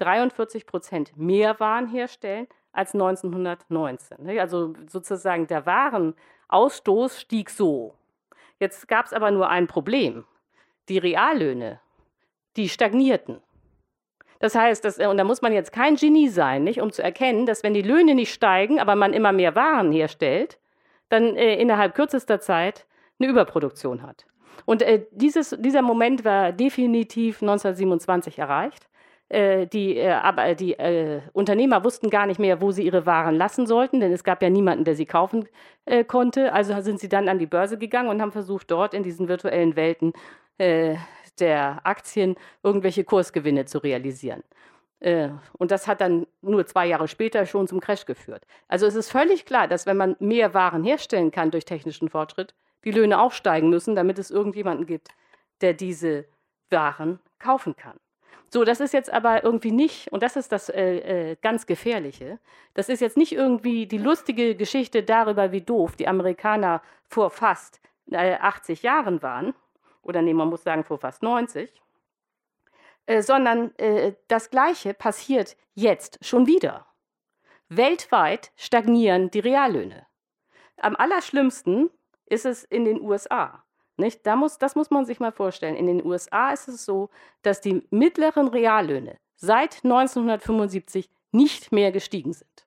43 0.00 0.66
Prozent 0.66 1.16
mehr 1.16 1.60
Waren 1.60 1.86
herstellen 1.86 2.46
als 2.72 2.94
1919. 2.94 4.24
Ne? 4.24 4.40
Also 4.40 4.74
sozusagen 4.88 5.46
der 5.46 5.66
Warenausstoß 5.66 7.20
stieg 7.20 7.50
so. 7.50 7.94
Jetzt 8.58 8.88
gab 8.88 9.06
es 9.06 9.12
aber 9.12 9.30
nur 9.30 9.48
ein 9.48 9.66
Problem. 9.66 10.24
Die 10.88 10.98
Reallöhne, 10.98 11.80
die 12.56 12.68
stagnierten. 12.68 13.40
Das 14.38 14.54
heißt, 14.54 14.84
das, 14.84 14.98
und 14.98 15.18
da 15.18 15.24
muss 15.24 15.42
man 15.42 15.52
jetzt 15.52 15.72
kein 15.72 15.96
Genie 15.96 16.28
sein, 16.28 16.64
nicht, 16.64 16.80
um 16.80 16.90
zu 16.92 17.02
erkennen, 17.02 17.44
dass 17.44 17.62
wenn 17.62 17.74
die 17.74 17.82
Löhne 17.82 18.14
nicht 18.14 18.32
steigen, 18.32 18.80
aber 18.80 18.96
man 18.96 19.12
immer 19.12 19.32
mehr 19.32 19.54
Waren 19.54 19.92
herstellt, 19.92 20.58
dann 21.10 21.36
äh, 21.36 21.56
innerhalb 21.56 21.94
kürzester 21.94 22.40
Zeit 22.40 22.86
eine 23.18 23.28
Überproduktion 23.28 24.02
hat. 24.02 24.26
Und 24.64 24.82
äh, 24.82 25.04
dieses, 25.10 25.56
dieser 25.58 25.82
Moment 25.82 26.24
war 26.24 26.52
definitiv 26.52 27.42
1927 27.42 28.38
erreicht. 28.38 28.88
Äh, 29.30 29.68
die, 29.68 29.96
äh, 29.96 30.10
aber 30.10 30.56
die 30.56 30.76
äh, 30.76 31.20
Unternehmer 31.32 31.84
wussten 31.84 32.10
gar 32.10 32.26
nicht 32.26 32.40
mehr, 32.40 32.60
wo 32.60 32.72
sie 32.72 32.84
ihre 32.84 33.06
Waren 33.06 33.36
lassen 33.36 33.64
sollten, 33.64 34.00
denn 34.00 34.12
es 34.12 34.24
gab 34.24 34.42
ja 34.42 34.50
niemanden, 34.50 34.84
der 34.84 34.96
sie 34.96 35.06
kaufen 35.06 35.48
äh, 35.84 36.02
konnte. 36.02 36.52
Also 36.52 36.78
sind 36.80 36.98
sie 36.98 37.08
dann 37.08 37.28
an 37.28 37.38
die 37.38 37.46
Börse 37.46 37.78
gegangen 37.78 38.08
und 38.08 38.20
haben 38.20 38.32
versucht, 38.32 38.72
dort 38.72 38.92
in 38.92 39.04
diesen 39.04 39.28
virtuellen 39.28 39.76
Welten 39.76 40.14
äh, 40.58 40.96
der 41.38 41.80
Aktien 41.84 42.34
irgendwelche 42.64 43.04
Kursgewinne 43.04 43.66
zu 43.66 43.78
realisieren. 43.78 44.42
Äh, 44.98 45.28
und 45.58 45.70
das 45.70 45.86
hat 45.86 46.00
dann 46.00 46.26
nur 46.42 46.66
zwei 46.66 46.86
Jahre 46.86 47.06
später 47.06 47.46
schon 47.46 47.68
zum 47.68 47.78
Crash 47.78 48.06
geführt. 48.06 48.44
Also 48.66 48.86
es 48.86 48.96
ist 48.96 49.12
völlig 49.12 49.46
klar, 49.46 49.68
dass 49.68 49.86
wenn 49.86 49.96
man 49.96 50.16
mehr 50.18 50.54
Waren 50.54 50.82
herstellen 50.82 51.30
kann 51.30 51.52
durch 51.52 51.64
technischen 51.64 52.08
Fortschritt, 52.08 52.52
die 52.84 52.90
Löhne 52.90 53.20
auch 53.20 53.32
steigen 53.32 53.70
müssen, 53.70 53.94
damit 53.94 54.18
es 54.18 54.32
irgendjemanden 54.32 54.86
gibt, 54.86 55.08
der 55.60 55.72
diese 55.72 56.26
Waren 56.68 57.20
kaufen 57.38 57.76
kann. 57.76 58.00
So, 58.52 58.64
das 58.64 58.80
ist 58.80 58.92
jetzt 58.92 59.12
aber 59.12 59.44
irgendwie 59.44 59.70
nicht, 59.70 60.12
und 60.12 60.24
das 60.24 60.34
ist 60.34 60.50
das 60.50 60.68
äh, 60.68 61.30
äh, 61.30 61.36
ganz 61.40 61.66
Gefährliche, 61.66 62.40
das 62.74 62.88
ist 62.88 63.00
jetzt 63.00 63.16
nicht 63.16 63.32
irgendwie 63.32 63.86
die 63.86 63.98
lustige 63.98 64.56
Geschichte 64.56 65.04
darüber, 65.04 65.52
wie 65.52 65.60
doof 65.60 65.94
die 65.94 66.08
Amerikaner 66.08 66.82
vor 67.06 67.30
fast 67.30 67.80
äh, 68.10 68.34
80 68.34 68.82
Jahren 68.82 69.22
waren, 69.22 69.54
oder 70.02 70.20
nee, 70.20 70.34
man 70.34 70.48
muss 70.48 70.64
sagen 70.64 70.82
vor 70.82 70.98
fast 70.98 71.22
90, 71.22 71.72
äh, 73.06 73.22
sondern 73.22 73.72
äh, 73.78 74.14
das 74.26 74.50
Gleiche 74.50 74.94
passiert 74.94 75.56
jetzt 75.74 76.18
schon 76.20 76.48
wieder. 76.48 76.86
Weltweit 77.68 78.50
stagnieren 78.56 79.30
die 79.30 79.38
Reallöhne. 79.38 80.06
Am 80.76 80.96
allerschlimmsten 80.96 81.88
ist 82.26 82.46
es 82.46 82.64
in 82.64 82.84
den 82.84 83.00
USA. 83.00 83.62
Nicht? 84.00 84.26
Da 84.26 84.36
muss, 84.36 84.58
das 84.58 84.74
muss 84.74 84.90
man 84.90 85.04
sich 85.04 85.20
mal 85.20 85.32
vorstellen. 85.32 85.76
In 85.76 85.86
den 85.86 86.04
USA 86.04 86.50
ist 86.50 86.68
es 86.68 86.84
so, 86.84 87.10
dass 87.42 87.60
die 87.60 87.86
mittleren 87.90 88.48
Reallöhne 88.48 89.18
seit 89.36 89.84
1975 89.84 91.08
nicht 91.32 91.72
mehr 91.72 91.92
gestiegen 91.92 92.32
sind. 92.32 92.66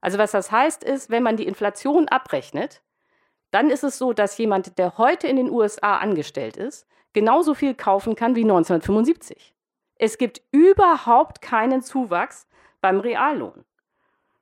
Also 0.00 0.18
was 0.18 0.32
das 0.32 0.50
heißt 0.50 0.84
ist, 0.84 1.10
wenn 1.10 1.22
man 1.22 1.36
die 1.36 1.46
Inflation 1.46 2.08
abrechnet, 2.08 2.82
dann 3.50 3.70
ist 3.70 3.84
es 3.84 3.98
so, 3.98 4.12
dass 4.12 4.36
jemand, 4.36 4.78
der 4.78 4.98
heute 4.98 5.28
in 5.28 5.36
den 5.36 5.50
USA 5.50 5.98
angestellt 5.98 6.56
ist, 6.56 6.86
genauso 7.12 7.54
viel 7.54 7.74
kaufen 7.74 8.16
kann 8.16 8.34
wie 8.34 8.42
1975. 8.42 9.54
Es 9.96 10.18
gibt 10.18 10.42
überhaupt 10.50 11.40
keinen 11.40 11.80
Zuwachs 11.80 12.48
beim 12.80 13.00
Reallohn. 13.00 13.64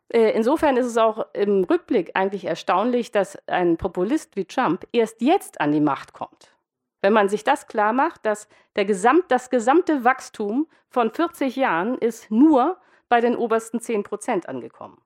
Äh, 0.08 0.30
insofern 0.30 0.76
ist 0.76 0.86
es 0.86 0.98
auch 0.98 1.26
im 1.32 1.64
Rückblick 1.64 2.12
eigentlich 2.14 2.44
erstaunlich, 2.44 3.12
dass 3.12 3.36
ein 3.48 3.76
Populist 3.76 4.36
wie 4.36 4.44
Trump 4.44 4.86
erst 4.92 5.20
jetzt 5.20 5.60
an 5.60 5.72
die 5.72 5.80
Macht 5.80 6.12
kommt. 6.12 6.54
Wenn 7.00 7.12
man 7.12 7.28
sich 7.28 7.44
das 7.44 7.66
klar 7.66 7.92
macht, 7.92 8.24
dass 8.24 8.48
Gesamt, 8.74 9.24
das 9.28 9.50
gesamte 9.50 10.04
Wachstum 10.04 10.68
von 10.88 11.10
40 11.10 11.56
Jahren 11.56 11.98
ist 11.98 12.30
nur 12.30 12.78
bei 13.08 13.20
den 13.20 13.36
obersten 13.36 13.80
10 13.80 14.04
Prozent 14.04 14.48
angekommen. 14.48 14.98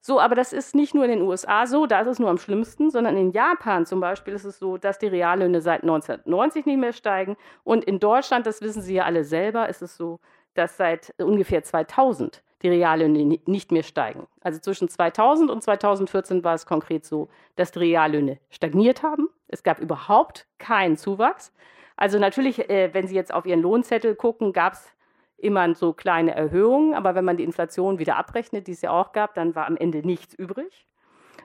So, 0.00 0.20
aber 0.20 0.34
das 0.34 0.52
ist 0.52 0.74
nicht 0.74 0.94
nur 0.94 1.04
in 1.04 1.10
den 1.10 1.22
USA 1.22 1.66
so, 1.66 1.86
da 1.86 2.00
ist 2.00 2.06
es 2.06 2.18
nur 2.18 2.30
am 2.30 2.38
schlimmsten, 2.38 2.90
sondern 2.90 3.16
in 3.16 3.32
Japan 3.32 3.84
zum 3.84 4.00
Beispiel 4.00 4.32
ist 4.32 4.44
es 4.44 4.58
so, 4.58 4.78
dass 4.78 4.98
die 4.98 5.08
Reallöhne 5.08 5.60
seit 5.60 5.82
1990 5.82 6.66
nicht 6.66 6.78
mehr 6.78 6.92
steigen. 6.92 7.36
Und 7.64 7.84
in 7.84 7.98
Deutschland, 7.98 8.46
das 8.46 8.62
wissen 8.62 8.80
Sie 8.80 8.94
ja 8.94 9.04
alle 9.04 9.24
selber, 9.24 9.68
ist 9.68 9.82
es 9.82 9.96
so, 9.96 10.20
dass 10.54 10.76
seit 10.76 11.12
ungefähr 11.18 11.62
2000 11.62 12.42
die 12.62 12.68
Reallöhne 12.68 13.38
nicht 13.46 13.72
mehr 13.72 13.82
steigen. 13.82 14.26
Also 14.40 14.58
zwischen 14.58 14.88
2000 14.88 15.50
und 15.50 15.62
2014 15.62 16.42
war 16.44 16.54
es 16.54 16.66
konkret 16.66 17.04
so, 17.04 17.28
dass 17.56 17.72
die 17.72 17.80
Reallöhne 17.80 18.38
stagniert 18.50 19.02
haben. 19.02 19.28
Es 19.46 19.62
gab 19.62 19.78
überhaupt 19.78 20.46
keinen 20.58 20.96
Zuwachs. 20.96 21.52
Also 21.96 22.18
natürlich, 22.18 22.68
äh, 22.70 22.92
wenn 22.92 23.06
Sie 23.06 23.14
jetzt 23.14 23.32
auf 23.32 23.46
Ihren 23.46 23.62
Lohnzettel 23.62 24.14
gucken, 24.14 24.52
gab 24.52 24.74
es 24.74 24.92
immer 25.36 25.74
so 25.74 25.92
kleine 25.92 26.34
Erhöhungen, 26.34 26.94
aber 26.94 27.14
wenn 27.14 27.24
man 27.24 27.36
die 27.36 27.44
Inflation 27.44 27.98
wieder 27.98 28.16
abrechnet, 28.16 28.66
die 28.66 28.72
es 28.72 28.82
ja 28.82 28.90
auch 28.90 29.12
gab, 29.12 29.34
dann 29.34 29.54
war 29.54 29.66
am 29.66 29.76
Ende 29.76 30.06
nichts 30.06 30.34
übrig. 30.34 30.86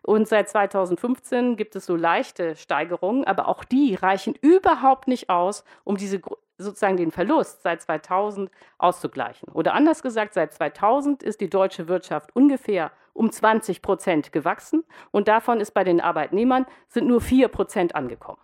Und 0.01 0.27
seit 0.27 0.49
2015 0.49 1.55
gibt 1.55 1.75
es 1.75 1.85
so 1.85 1.95
leichte 1.95 2.55
Steigerungen, 2.55 3.23
aber 3.23 3.47
auch 3.47 3.63
die 3.63 3.95
reichen 3.95 4.35
überhaupt 4.41 5.07
nicht 5.07 5.29
aus, 5.29 5.63
um 5.85 5.95
diese 5.95 6.19
sozusagen 6.57 6.97
den 6.97 7.11
Verlust 7.11 7.63
seit 7.63 7.81
2000 7.81 8.51
auszugleichen. 8.77 9.49
Oder 9.53 9.73
anders 9.73 10.01
gesagt, 10.01 10.33
seit 10.33 10.53
2000 10.53 11.23
ist 11.23 11.41
die 11.41 11.49
deutsche 11.49 11.87
Wirtschaft 11.87 12.35
ungefähr 12.35 12.91
um 13.13 13.31
20 13.31 13.81
Prozent 13.81 14.31
gewachsen 14.31 14.83
und 15.11 15.27
davon 15.27 15.59
ist 15.59 15.71
bei 15.71 15.83
den 15.83 16.01
Arbeitnehmern 16.01 16.65
sind 16.87 17.07
nur 17.07 17.21
4 17.21 17.47
Prozent 17.47 17.95
angekommen. 17.95 18.41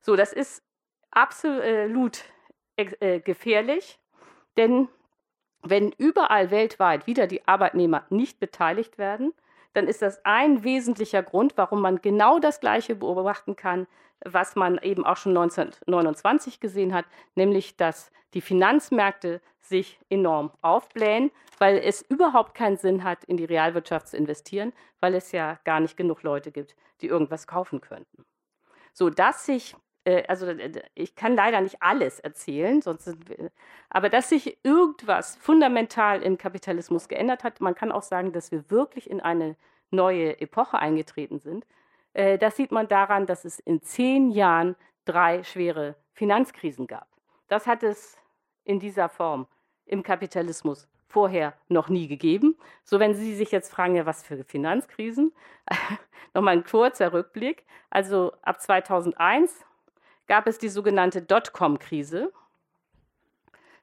So, 0.00 0.14
das 0.16 0.32
ist 0.32 0.62
absolut 1.10 2.24
äh, 2.76 3.20
gefährlich, 3.20 3.98
denn 4.56 4.88
wenn 5.62 5.92
überall 5.92 6.50
weltweit 6.50 7.06
wieder 7.06 7.26
die 7.26 7.46
Arbeitnehmer 7.48 8.04
nicht 8.10 8.38
beteiligt 8.38 8.98
werden, 8.98 9.32
dann 9.76 9.88
ist 9.88 10.02
das 10.02 10.24
ein 10.24 10.64
wesentlicher 10.64 11.22
Grund, 11.22 11.52
warum 11.56 11.82
man 11.82 12.00
genau 12.00 12.38
das 12.38 12.60
Gleiche 12.60 12.94
beobachten 12.94 13.56
kann 13.56 13.86
was 14.24 14.56
man 14.56 14.78
eben 14.78 15.04
auch 15.04 15.16
schon 15.16 15.36
1929 15.36 16.60
gesehen 16.60 16.94
hat, 16.94 17.04
nämlich 17.34 17.76
dass 17.76 18.10
die 18.34 18.40
Finanzmärkte 18.40 19.40
sich 19.60 19.98
enorm 20.08 20.52
aufblähen, 20.62 21.30
weil 21.58 21.78
es 21.78 22.02
überhaupt 22.02 22.54
keinen 22.54 22.76
Sinn 22.76 23.04
hat, 23.04 23.24
in 23.24 23.36
die 23.36 23.44
Realwirtschaft 23.44 24.08
zu 24.08 24.16
investieren, 24.16 24.72
weil 25.00 25.14
es 25.14 25.32
ja 25.32 25.58
gar 25.64 25.80
nicht 25.80 25.96
genug 25.96 26.22
Leute 26.22 26.52
gibt, 26.52 26.76
die 27.00 27.06
irgendwas 27.06 27.46
kaufen 27.46 27.80
könnten. 27.80 28.24
So 28.92 29.10
dass 29.10 29.46
sich 29.46 29.76
also 30.28 30.46
ich 30.94 31.16
kann 31.16 31.34
leider 31.34 31.60
nicht 31.60 31.82
alles 31.82 32.20
erzählen, 32.20 32.80
sonst 32.82 33.12
aber 33.90 34.08
dass 34.08 34.28
sich 34.28 34.58
irgendwas 34.62 35.36
fundamental 35.36 36.22
im 36.22 36.38
Kapitalismus 36.38 37.08
geändert 37.08 37.44
hat. 37.44 37.60
Man 37.60 37.74
kann 37.74 37.92
auch 37.92 38.02
sagen, 38.02 38.32
dass 38.32 38.52
wir 38.52 38.70
wirklich 38.70 39.10
in 39.10 39.20
eine 39.20 39.56
neue 39.90 40.40
Epoche 40.40 40.78
eingetreten 40.78 41.38
sind, 41.38 41.66
äh, 42.16 42.38
das 42.38 42.56
sieht 42.56 42.72
man 42.72 42.88
daran, 42.88 43.26
dass 43.26 43.44
es 43.44 43.58
in 43.58 43.82
zehn 43.82 44.30
Jahren 44.30 44.74
drei 45.04 45.44
schwere 45.44 45.96
Finanzkrisen 46.14 46.86
gab. 46.86 47.06
Das 47.48 47.66
hat 47.66 47.82
es 47.82 48.16
in 48.64 48.80
dieser 48.80 49.08
Form 49.10 49.46
im 49.84 50.02
Kapitalismus 50.02 50.88
vorher 51.08 51.52
noch 51.68 51.88
nie 51.88 52.08
gegeben. 52.08 52.56
So, 52.84 52.98
wenn 52.98 53.14
Sie 53.14 53.34
sich 53.34 53.52
jetzt 53.52 53.70
fragen, 53.70 53.94
ja, 53.94 54.06
was 54.06 54.24
für 54.24 54.44
Finanzkrisen? 54.44 55.32
Nochmal 56.34 56.56
ein 56.56 56.64
kurzer 56.64 57.12
Rückblick. 57.12 57.64
Also 57.90 58.32
ab 58.42 58.60
2001 58.60 59.65
gab 60.26 60.46
es 60.46 60.58
die 60.58 60.68
sogenannte 60.68 61.22
Dotcom-Krise. 61.22 62.32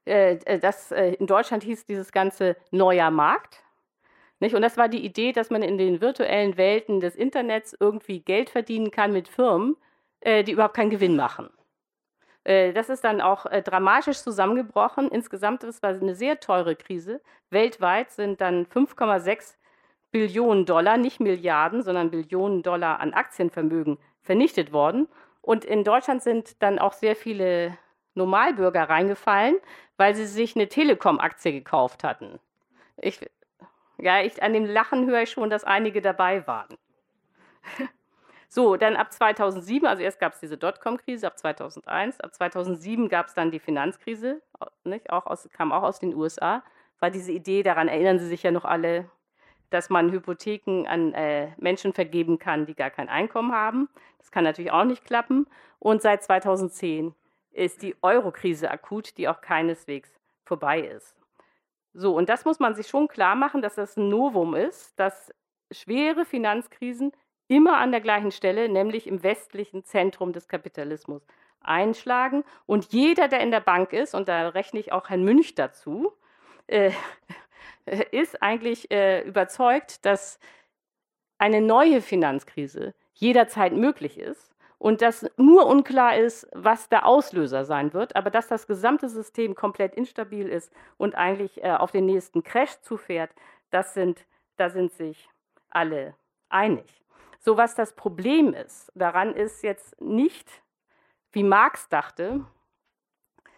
Äh, 0.06 0.36
äh, 0.46 0.60
das, 0.60 0.92
äh, 0.92 1.14
in 1.14 1.28
Deutschland 1.28 1.64
hieß 1.64 1.86
dieses 1.86 2.12
Ganze 2.12 2.56
neuer 2.72 3.12
Markt. 3.12 3.64
Und 4.40 4.62
das 4.62 4.76
war 4.76 4.90
die 4.90 5.06
Idee, 5.06 5.32
dass 5.32 5.50
man 5.52 5.62
in 5.62 5.78
den 5.78 6.02
virtuellen 6.02 6.58
Welten 6.58 7.00
des 7.00 7.16
Internets 7.16 7.78
irgendwie 7.80 8.20
Geld 8.20 8.50
verdienen 8.50 8.92
kann 8.92 9.14
mit 9.14 9.30
Firmen, 9.30 9.78
die 10.26 10.52
überhaupt 10.52 10.76
keinen 10.76 10.90
Gewinn 10.90 11.16
machen. 11.16 11.50
Das 12.44 12.90
ist 12.90 13.06
dann 13.06 13.22
auch 13.22 13.46
dramatisch 13.46 14.18
zusammengebrochen. 14.18 15.08
Insgesamt 15.08 15.64
das 15.64 15.82
war 15.82 15.92
eine 15.92 16.14
sehr 16.14 16.42
teure 16.42 16.76
Krise. 16.76 17.22
Weltweit 17.52 18.12
sind 18.12 18.42
dann 18.42 18.66
5,6 18.66 19.56
Billionen 20.12 20.66
Dollar, 20.66 20.98
nicht 20.98 21.22
Milliarden, 21.22 21.82
sondern 21.82 22.12
Billionen 22.12 22.64
Dollar 22.64 23.00
an 23.00 23.14
Aktienvermögen 23.14 23.98
vernichtet 24.24 24.74
worden. 24.74 25.08
Und 25.44 25.66
in 25.66 25.84
Deutschland 25.84 26.24
sind 26.24 26.64
dann 26.64 26.80
auch 26.80 26.94
sehr 26.94 27.18
viele 27.18 27.78
Normalbürger 28.16 28.90
reingefallen, 28.90 29.58
weil 29.98 30.16
sie 30.16 30.26
sich 30.26 30.56
eine 30.56 30.70
Telekom-Aktie 30.70 31.52
gekauft 31.52 32.06
hatten. 32.06 32.40
Ich, 32.96 33.20
ja, 33.98 34.22
ich, 34.22 34.42
an 34.42 34.54
dem 34.54 34.66
Lachen 34.66 35.06
höre 35.06 35.24
ich 35.24 35.32
schon, 35.32 35.50
dass 35.50 35.66
einige 35.66 36.02
dabei 36.02 36.48
waren. 36.48 36.76
So, 38.56 38.78
dann 38.78 38.96
ab 38.96 39.12
2007, 39.12 39.88
also 39.88 40.04
erst 40.04 40.20
gab 40.20 40.34
es 40.34 40.40
diese 40.40 40.60
Dotcom-Krise, 40.60 41.26
ab 41.26 41.40
2001, 41.40 42.20
ab 42.20 42.36
2007 42.36 43.10
gab 43.10 43.26
es 43.26 43.34
dann 43.34 43.50
die 43.50 43.58
Finanzkrise, 43.58 44.44
nicht, 44.84 45.10
auch 45.10 45.26
aus, 45.26 45.50
kam 45.54 45.72
auch 45.72 45.82
aus 45.82 46.00
den 46.00 46.14
USA, 46.14 46.64
war 47.00 47.10
diese 47.10 47.32
Idee, 47.32 47.64
daran 47.64 47.88
erinnern 47.88 48.20
Sie 48.20 48.28
sich 48.28 48.44
ja 48.44 48.52
noch 48.52 48.64
alle, 48.64 49.10
dass 49.74 49.90
man 49.90 50.12
Hypotheken 50.12 50.86
an 50.88 51.14
äh, 51.14 51.50
Menschen 51.58 51.94
vergeben 51.94 52.38
kann, 52.38 52.66
die 52.66 52.76
gar 52.76 52.92
kein 52.92 53.10
Einkommen 53.10 53.52
haben. 53.52 53.90
Das 54.20 54.32
kann 54.32 54.44
natürlich 54.44 54.72
auch 54.72 54.84
nicht 54.84 55.04
klappen. 55.04 55.48
Und 55.80 56.02
seit 56.02 56.24
2010 56.24 57.16
ist 57.52 57.82
die 57.82 57.96
Euro-Krise 58.02 58.70
akut, 58.70 59.18
die 59.18 59.28
auch 59.28 59.42
keineswegs 59.42 60.12
vorbei 60.46 60.82
ist. 60.82 61.16
So, 61.94 62.16
und 62.16 62.30
das 62.30 62.46
muss 62.46 62.60
man 62.60 62.76
sich 62.76 62.88
schon 62.88 63.08
klar 63.08 63.36
machen, 63.36 63.62
dass 63.62 63.76
das 63.76 63.98
ein 63.98 64.10
Novum 64.10 64.56
ist, 64.56 65.00
dass 65.00 65.34
schwere 65.72 66.26
Finanzkrisen 66.26 67.12
immer 67.48 67.78
an 67.78 67.92
der 67.92 68.02
gleichen 68.02 68.32
Stelle, 68.32 68.70
nämlich 68.70 69.08
im 69.08 69.24
westlichen 69.24 69.84
Zentrum 69.84 70.34
des 70.34 70.48
Kapitalismus, 70.48 71.26
einschlagen. 71.62 72.44
Und 72.66 72.94
jeder, 72.94 73.28
der 73.28 73.42
in 73.42 73.52
der 73.52 73.60
Bank 73.60 73.94
ist, 73.94 74.14
und 74.14 74.28
da 74.28 74.50
rechne 74.50 74.80
ich 74.80 74.92
auch 74.92 75.10
Herrn 75.10 75.24
Münch 75.24 75.56
dazu, 75.56 76.14
äh, 76.68 76.92
ist 78.12 78.42
eigentlich 78.42 78.92
äh, 78.92 79.22
überzeugt, 79.22 80.06
dass 80.06 80.40
eine 81.38 81.62
neue 81.62 82.02
Finanzkrise 82.02 82.94
jederzeit 83.14 83.74
möglich 83.74 84.18
ist 84.18 84.54
und 84.78 85.02
dass 85.02 85.26
nur 85.38 85.66
unklar 85.68 86.18
ist, 86.18 86.48
was 86.54 86.90
der 86.90 87.06
Auslöser 87.06 87.66
sein 87.66 87.94
wird, 87.94 88.16
aber 88.16 88.30
dass 88.30 88.48
das 88.48 88.68
gesamte 88.68 89.10
System 89.10 89.56
komplett 89.56 89.96
instabil 89.96 90.48
ist 90.50 90.74
und 90.98 91.16
eigentlich 91.16 91.64
äh, 91.64 91.72
auf 91.72 91.92
den 91.92 92.06
nächsten 92.06 92.44
Crash 92.44 92.82
zufährt, 92.82 93.32
das 93.70 93.94
sind, 93.94 94.26
da 94.58 94.70
sind 94.70 94.92
sich 94.92 95.30
alle 95.70 96.16
einig. 96.50 97.04
So 97.40 97.58
was 97.58 97.76
das 97.76 97.94
Problem 97.94 98.54
ist, 98.54 98.92
daran 98.96 99.34
ist 99.36 99.64
jetzt 99.64 100.00
nicht, 100.02 100.50
wie 101.32 101.44
Marx 101.44 101.90
dachte, 101.90 102.46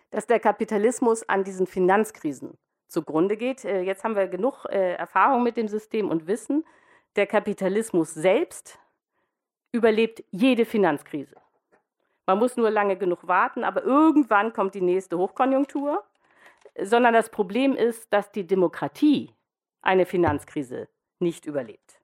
dass 0.09 0.27
der 0.27 0.39
Kapitalismus 0.39 1.27
an 1.27 1.43
diesen 1.43 1.67
Finanzkrisen 1.67 2.57
zugrunde 2.87 3.37
geht. 3.37 3.65
Äh, 3.65 3.81
jetzt 3.81 4.03
haben 4.03 4.15
wir 4.15 4.27
genug 4.27 4.65
äh, 4.65 4.93
Erfahrung 4.93 5.43
mit 5.43 5.57
dem 5.57 5.67
System 5.67 6.09
und 6.09 6.27
wissen, 6.27 6.65
der 7.15 7.27
Kapitalismus 7.27 8.13
selbst 8.13 8.79
überlebt 9.71 10.23
jede 10.31 10.65
Finanzkrise. 10.65 11.35
Man 12.25 12.39
muss 12.39 12.57
nur 12.57 12.71
lange 12.71 12.97
genug 12.97 13.27
warten, 13.27 13.63
aber 13.63 13.83
irgendwann 13.83 14.53
kommt 14.53 14.73
die 14.73 14.81
nächste 14.81 15.17
Hochkonjunktur. 15.17 16.03
Sondern 16.81 17.13
das 17.13 17.29
Problem 17.29 17.73
ist, 17.73 18.11
dass 18.11 18.31
die 18.33 18.45
Demokratie 18.45 19.33
eine 19.81 20.05
Finanzkrise 20.05 20.89
nicht 21.19 21.45
überlebt. 21.45 22.01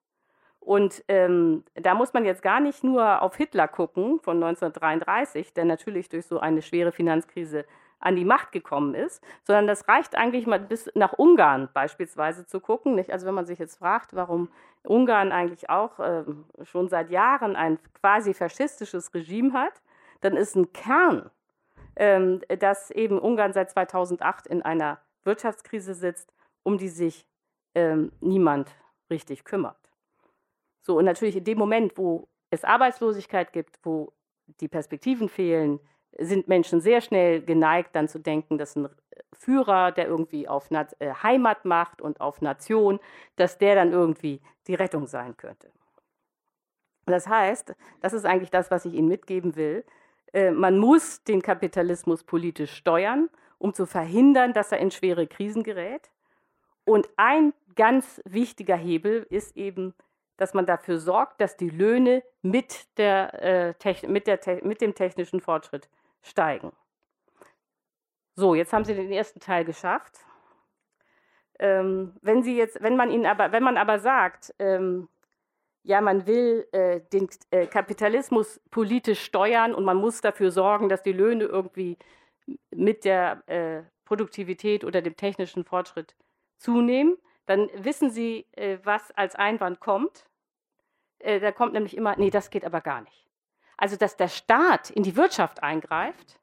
Und 0.61 1.03
ähm, 1.07 1.65
da 1.73 1.95
muss 1.95 2.13
man 2.13 2.23
jetzt 2.23 2.43
gar 2.43 2.59
nicht 2.59 2.83
nur 2.83 3.21
auf 3.21 3.35
Hitler 3.35 3.67
gucken 3.67 4.19
von 4.21 4.41
1933, 4.41 5.53
der 5.53 5.65
natürlich 5.65 6.07
durch 6.07 6.27
so 6.27 6.39
eine 6.39 6.61
schwere 6.61 6.91
Finanzkrise 6.91 7.65
an 8.01 8.15
die 8.15 8.25
Macht 8.25 8.51
gekommen 8.51 8.95
ist, 8.95 9.23
sondern 9.43 9.67
das 9.67 9.87
reicht 9.87 10.15
eigentlich 10.15 10.47
mal 10.47 10.59
bis 10.59 10.89
nach 10.95 11.13
Ungarn 11.13 11.69
beispielsweise 11.73 12.45
zu 12.45 12.59
gucken. 12.59 12.95
Nicht? 12.95 13.11
Also 13.11 13.27
wenn 13.27 13.35
man 13.35 13.45
sich 13.45 13.59
jetzt 13.59 13.77
fragt, 13.77 14.15
warum 14.15 14.49
Ungarn 14.83 15.31
eigentlich 15.31 15.69
auch 15.69 15.99
äh, 15.99 16.23
schon 16.63 16.89
seit 16.89 17.11
Jahren 17.11 17.55
ein 17.55 17.79
quasi 17.93 18.33
faschistisches 18.33 19.13
Regime 19.13 19.53
hat, 19.53 19.81
dann 20.21 20.35
ist 20.35 20.55
ein 20.55 20.73
Kern, 20.73 21.29
ähm, 21.95 22.41
dass 22.59 22.91
eben 22.91 23.19
Ungarn 23.19 23.53
seit 23.53 23.71
2008 23.71 24.47
in 24.47 24.61
einer 24.61 24.99
Wirtschaftskrise 25.23 25.93
sitzt, 25.93 26.33
um 26.63 26.77
die 26.77 26.89
sich 26.89 27.27
ähm, 27.75 28.11
niemand 28.19 28.69
richtig 29.09 29.43
kümmert. 29.43 29.77
So, 30.81 30.97
und 30.97 31.05
natürlich 31.05 31.35
in 31.35 31.43
dem 31.43 31.59
Moment, 31.59 31.97
wo 31.97 32.27
es 32.49 32.63
Arbeitslosigkeit 32.63 33.53
gibt, 33.53 33.79
wo 33.83 34.13
die 34.59 34.67
Perspektiven 34.67 35.29
fehlen, 35.29 35.79
sind 36.17 36.47
Menschen 36.47 36.81
sehr 36.81 37.01
schnell 37.01 37.41
geneigt, 37.41 37.95
dann 37.95 38.07
zu 38.07 38.19
denken, 38.19 38.57
dass 38.57 38.75
ein 38.75 38.89
Führer, 39.33 39.91
der 39.91 40.07
irgendwie 40.07 40.47
auf 40.47 40.69
äh, 40.71 40.85
Heimat 41.23 41.65
macht 41.65 42.01
und 42.01 42.21
auf 42.21 42.41
Nation, 42.41 42.99
dass 43.35 43.57
der 43.57 43.75
dann 43.75 43.91
irgendwie 43.91 44.41
die 44.67 44.75
Rettung 44.75 45.07
sein 45.07 45.37
könnte. 45.37 45.71
Das 47.05 47.27
heißt, 47.27 47.73
das 48.01 48.13
ist 48.13 48.25
eigentlich 48.25 48.51
das, 48.51 48.71
was 48.71 48.85
ich 48.85 48.93
Ihnen 48.93 49.07
mitgeben 49.07 49.55
will. 49.55 49.83
Äh, 50.33 50.51
man 50.51 50.77
muss 50.77 51.23
den 51.23 51.41
Kapitalismus 51.41 52.23
politisch 52.23 52.73
steuern, 52.73 53.29
um 53.57 53.73
zu 53.73 53.85
verhindern, 53.85 54.53
dass 54.53 54.71
er 54.71 54.79
in 54.79 54.91
schwere 54.91 55.27
Krisen 55.27 55.63
gerät. 55.63 56.11
Und 56.85 57.09
ein 57.15 57.53
ganz 57.75 58.21
wichtiger 58.25 58.75
Hebel 58.75 59.25
ist 59.29 59.55
eben, 59.55 59.93
dass 60.37 60.53
man 60.53 60.65
dafür 60.65 60.99
sorgt, 60.99 61.39
dass 61.39 61.57
die 61.57 61.69
Löhne 61.69 62.23
mit, 62.41 62.97
der, 62.97 63.75
äh, 63.83 64.07
mit, 64.07 64.27
der, 64.27 64.39
mit 64.63 64.81
dem 64.81 64.95
technischen 64.95 65.39
Fortschritt 65.39 65.89
steigen. 66.21 66.71
So, 68.35 68.55
jetzt 68.55 68.73
haben 68.73 68.85
Sie 68.85 68.95
den 68.95 69.11
ersten 69.11 69.39
Teil 69.39 69.65
geschafft. 69.65 70.19
Ähm, 71.59 72.15
wenn 72.21 72.43
Sie 72.43 72.57
jetzt, 72.57 72.81
wenn 72.81 72.95
man 72.95 73.11
Ihnen 73.11 73.25
aber, 73.25 73.51
wenn 73.51 73.63
man 73.63 73.77
aber 73.77 73.99
sagt, 73.99 74.53
ähm, 74.59 75.09
ja, 75.83 76.01
man 76.01 76.27
will 76.27 76.67
äh, 76.71 77.01
den 77.11 77.27
äh, 77.49 77.65
Kapitalismus 77.67 78.61
politisch 78.69 79.23
steuern 79.23 79.73
und 79.73 79.83
man 79.83 79.97
muss 79.97 80.21
dafür 80.21 80.51
sorgen, 80.51 80.89
dass 80.89 81.01
die 81.01 81.11
Löhne 81.11 81.45
irgendwie 81.45 81.97
mit 82.71 83.03
der 83.05 83.43
äh, 83.47 83.83
Produktivität 84.05 84.83
oder 84.83 85.01
dem 85.01 85.15
technischen 85.15 85.63
Fortschritt 85.63 86.15
zunehmen, 86.57 87.17
dann 87.45 87.69
wissen 87.75 88.11
Sie, 88.11 88.45
äh, 88.53 88.77
was 88.83 89.11
als 89.11 89.35
Einwand 89.35 89.79
kommt. 89.79 90.25
Äh, 91.19 91.39
da 91.39 91.51
kommt 91.51 91.73
nämlich 91.73 91.97
immer, 91.97 92.15
nee, 92.15 92.29
das 92.29 92.49
geht 92.49 92.65
aber 92.65 92.81
gar 92.81 93.01
nicht. 93.01 93.30
Also, 93.81 93.95
dass 93.95 94.15
der 94.15 94.27
Staat 94.27 94.91
in 94.91 95.01
die 95.01 95.15
Wirtschaft 95.15 95.63
eingreift, 95.63 96.39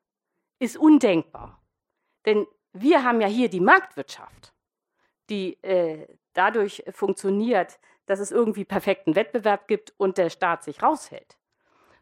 ist 0.59 0.77
undenkbar. 0.77 1.62
Denn 2.27 2.48
wir 2.72 3.05
haben 3.05 3.20
ja 3.20 3.29
hier 3.29 3.48
die 3.48 3.61
Marktwirtschaft, 3.61 4.53
die 5.31 5.53
äh, 5.62 6.09
dadurch 6.33 6.83
funktioniert, 6.90 7.79
dass 8.07 8.18
es 8.18 8.33
irgendwie 8.33 8.64
perfekten 8.64 9.14
Wettbewerb 9.14 9.68
gibt 9.68 9.94
und 9.98 10.18
der 10.18 10.31
Staat 10.31 10.64
sich 10.64 10.83
raushält. 10.83 11.38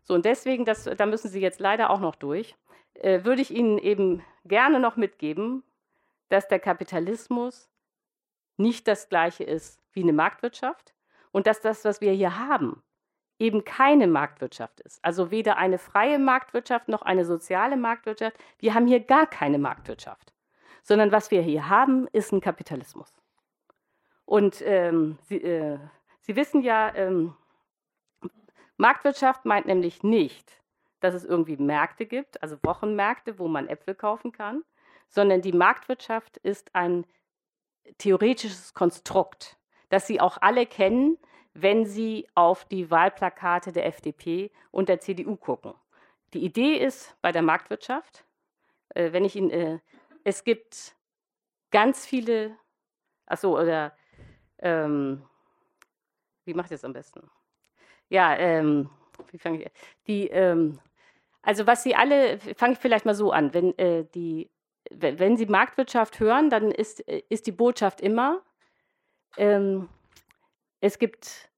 So, 0.04 0.14
und 0.14 0.24
deswegen, 0.24 0.64
das, 0.64 0.84
da 0.84 1.04
müssen 1.04 1.28
Sie 1.28 1.40
jetzt 1.40 1.60
leider 1.60 1.90
auch 1.90 2.00
noch 2.00 2.14
durch, 2.14 2.56
äh, 2.94 3.22
würde 3.24 3.42
ich 3.42 3.50
Ihnen 3.50 3.76
eben 3.76 4.24
gerne 4.46 4.80
noch 4.80 4.96
mitgeben, 4.96 5.62
dass 6.30 6.48
der 6.48 6.60
Kapitalismus 6.60 7.68
nicht 8.56 8.88
das 8.88 9.10
gleiche 9.10 9.44
ist 9.44 9.82
wie 9.92 10.02
eine 10.02 10.14
Marktwirtschaft 10.14 10.94
und 11.30 11.46
dass 11.46 11.60
das, 11.60 11.84
was 11.84 12.00
wir 12.00 12.12
hier 12.12 12.38
haben, 12.38 12.82
eben 13.38 13.64
keine 13.64 14.06
Marktwirtschaft 14.06 14.80
ist. 14.80 15.04
Also 15.04 15.30
weder 15.30 15.58
eine 15.58 15.78
freie 15.78 16.18
Marktwirtschaft 16.18 16.88
noch 16.88 17.02
eine 17.02 17.24
soziale 17.24 17.76
Marktwirtschaft. 17.76 18.36
Wir 18.58 18.74
haben 18.74 18.86
hier 18.86 19.00
gar 19.00 19.26
keine 19.26 19.58
Marktwirtschaft, 19.58 20.32
sondern 20.82 21.12
was 21.12 21.30
wir 21.30 21.42
hier 21.42 21.68
haben, 21.68 22.08
ist 22.12 22.32
ein 22.32 22.40
Kapitalismus. 22.40 23.12
Und 24.24 24.62
ähm, 24.64 25.18
Sie, 25.22 25.42
äh, 25.42 25.78
Sie, 26.20 26.34
wissen 26.34 26.62
ja, 26.62 26.94
ähm, 26.94 27.34
Marktwirtschaft 28.76 29.44
meint 29.44 29.66
nämlich 29.66 30.02
nicht, 30.02 30.60
dass 31.00 31.14
es 31.14 31.24
irgendwie 31.24 31.56
Märkte 31.56 32.06
gibt, 32.06 32.42
also 32.42 32.56
Wochenmärkte, 32.62 33.38
wo 33.38 33.48
man 33.48 33.68
Äpfel 33.68 33.94
kaufen 33.94 34.32
kann, 34.32 34.64
sondern 35.08 35.42
die 35.42 35.52
Marktwirtschaft 35.52 36.38
ist 36.38 36.74
ein 36.74 37.06
theoretisches 37.98 38.74
Konstrukt, 38.74 39.56
das 39.90 40.06
Sie 40.06 40.20
auch 40.20 40.38
alle 40.40 40.66
kennen, 40.66 41.18
wenn 41.60 41.86
Sie 41.86 42.26
auf 42.34 42.64
die 42.66 42.90
Wahlplakate 42.90 43.72
der 43.72 43.86
FDP 43.86 44.50
und 44.70 44.88
der 44.88 45.00
CDU 45.00 45.36
gucken. 45.36 45.74
Die 46.34 46.44
Idee 46.44 46.76
ist 46.76 47.16
bei 47.22 47.32
der 47.32 47.42
Marktwirtschaft, 47.42 48.24
äh, 48.90 49.12
wenn 49.12 49.24
ich 49.24 49.36
ihn, 49.36 49.50
äh, 49.50 49.78
es 50.24 50.44
gibt 50.44 50.94
ganz 51.70 52.04
viele, 52.04 52.56
ach 53.26 53.38
so, 53.38 53.58
oder, 53.58 53.96
ähm, 54.58 55.22
wie 56.44 56.54
mache 56.54 56.66
ich 56.66 56.70
das 56.70 56.84
am 56.84 56.92
besten? 56.92 57.28
Ja, 58.08 58.36
ähm, 58.36 58.90
wie 59.30 59.38
fange 59.38 59.62
ich, 59.62 59.70
die, 60.06 60.28
ähm, 60.28 60.78
also 61.42 61.66
was 61.66 61.82
Sie 61.82 61.94
alle, 61.94 62.38
fange 62.56 62.74
ich 62.74 62.78
vielleicht 62.78 63.06
mal 63.06 63.14
so 63.14 63.32
an, 63.32 63.54
wenn 63.54 63.76
äh, 63.78 64.04
die, 64.14 64.50
wenn 64.90 65.36
Sie 65.36 65.46
Marktwirtschaft 65.46 66.20
hören, 66.20 66.50
dann 66.50 66.70
ist, 66.70 67.06
äh, 67.08 67.22
ist 67.28 67.46
die 67.46 67.52
Botschaft 67.52 68.00
immer, 68.00 68.42
ähm, 69.36 69.88
es 70.80 70.98
gibt 70.98 71.50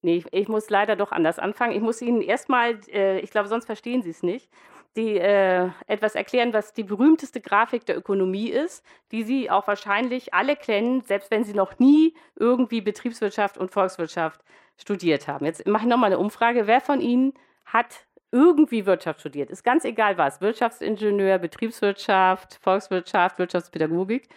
Nee, 0.00 0.18
ich, 0.18 0.26
ich, 0.32 0.48
muss 0.48 0.70
leider 0.70 0.94
doch 0.94 1.10
anders 1.10 1.40
anfangen. 1.40 1.74
Ich 1.74 1.82
muss 1.82 2.00
Ihnen 2.00 2.22
erstmal, 2.22 2.78
äh, 2.88 3.18
ich 3.18 3.30
glaube, 3.30 3.48
sonst 3.48 3.66
verstehen 3.66 4.02
Sie 4.02 4.10
es 4.10 4.22
nicht, 4.22 4.48
die, 4.96 5.16
äh, 5.18 5.70
etwas 5.86 6.14
erklären, 6.14 6.52
was 6.52 6.72
die 6.72 6.84
berühmteste 6.84 7.40
Grafik 7.40 7.84
der 7.86 7.98
Ökonomie 7.98 8.48
ist, 8.48 8.84
die 9.10 9.24
Sie 9.24 9.50
auch 9.50 9.66
wahrscheinlich 9.66 10.34
alle 10.34 10.54
kennen, 10.54 11.02
selbst 11.02 11.30
wenn 11.32 11.42
Sie 11.44 11.52
noch 11.52 11.78
nie 11.80 12.14
irgendwie 12.36 12.80
Betriebswirtschaft 12.80 13.58
und 13.58 13.72
Volkswirtschaft 13.72 14.40
studiert 14.76 15.26
haben. 15.26 15.44
Jetzt 15.44 15.66
mache 15.66 15.82
ich 15.84 15.88
nochmal 15.88 16.12
eine 16.12 16.18
Umfrage. 16.18 16.68
Wer 16.68 16.80
von 16.80 17.00
Ihnen 17.00 17.34
hat 17.64 18.06
irgendwie 18.30 18.86
Wirtschaft 18.86 19.20
studiert? 19.20 19.50
Ist 19.50 19.64
ganz 19.64 19.84
egal 19.84 20.16
was. 20.16 20.40
Wirtschaftsingenieur, 20.40 21.38
Betriebswirtschaft, 21.38 22.58
Volkswirtschaft, 22.62 23.38
Wirtschaftspädagogik. 23.38 24.28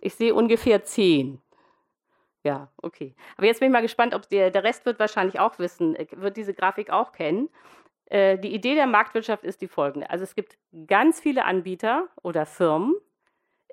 Ich 0.00 0.14
sehe 0.14 0.34
ungefähr 0.34 0.84
zehn. 0.84 1.40
Ja, 2.42 2.68
okay. 2.78 3.14
Aber 3.36 3.46
jetzt 3.46 3.60
bin 3.60 3.68
ich 3.68 3.72
mal 3.72 3.82
gespannt, 3.82 4.14
ob 4.14 4.28
der, 4.28 4.50
der 4.50 4.64
Rest 4.64 4.86
wird 4.86 4.98
wahrscheinlich 4.98 5.38
auch 5.38 5.58
wissen, 5.58 5.94
äh, 5.94 6.06
wird 6.12 6.36
diese 6.36 6.54
Grafik 6.54 6.90
auch 6.90 7.12
kennen. 7.12 7.50
Äh, 8.06 8.38
die 8.38 8.54
Idee 8.54 8.74
der 8.74 8.86
Marktwirtschaft 8.86 9.44
ist 9.44 9.60
die 9.60 9.68
folgende. 9.68 10.08
Also 10.10 10.24
es 10.24 10.34
gibt 10.34 10.56
ganz 10.86 11.20
viele 11.20 11.44
Anbieter 11.44 12.08
oder 12.22 12.46
Firmen, 12.46 12.94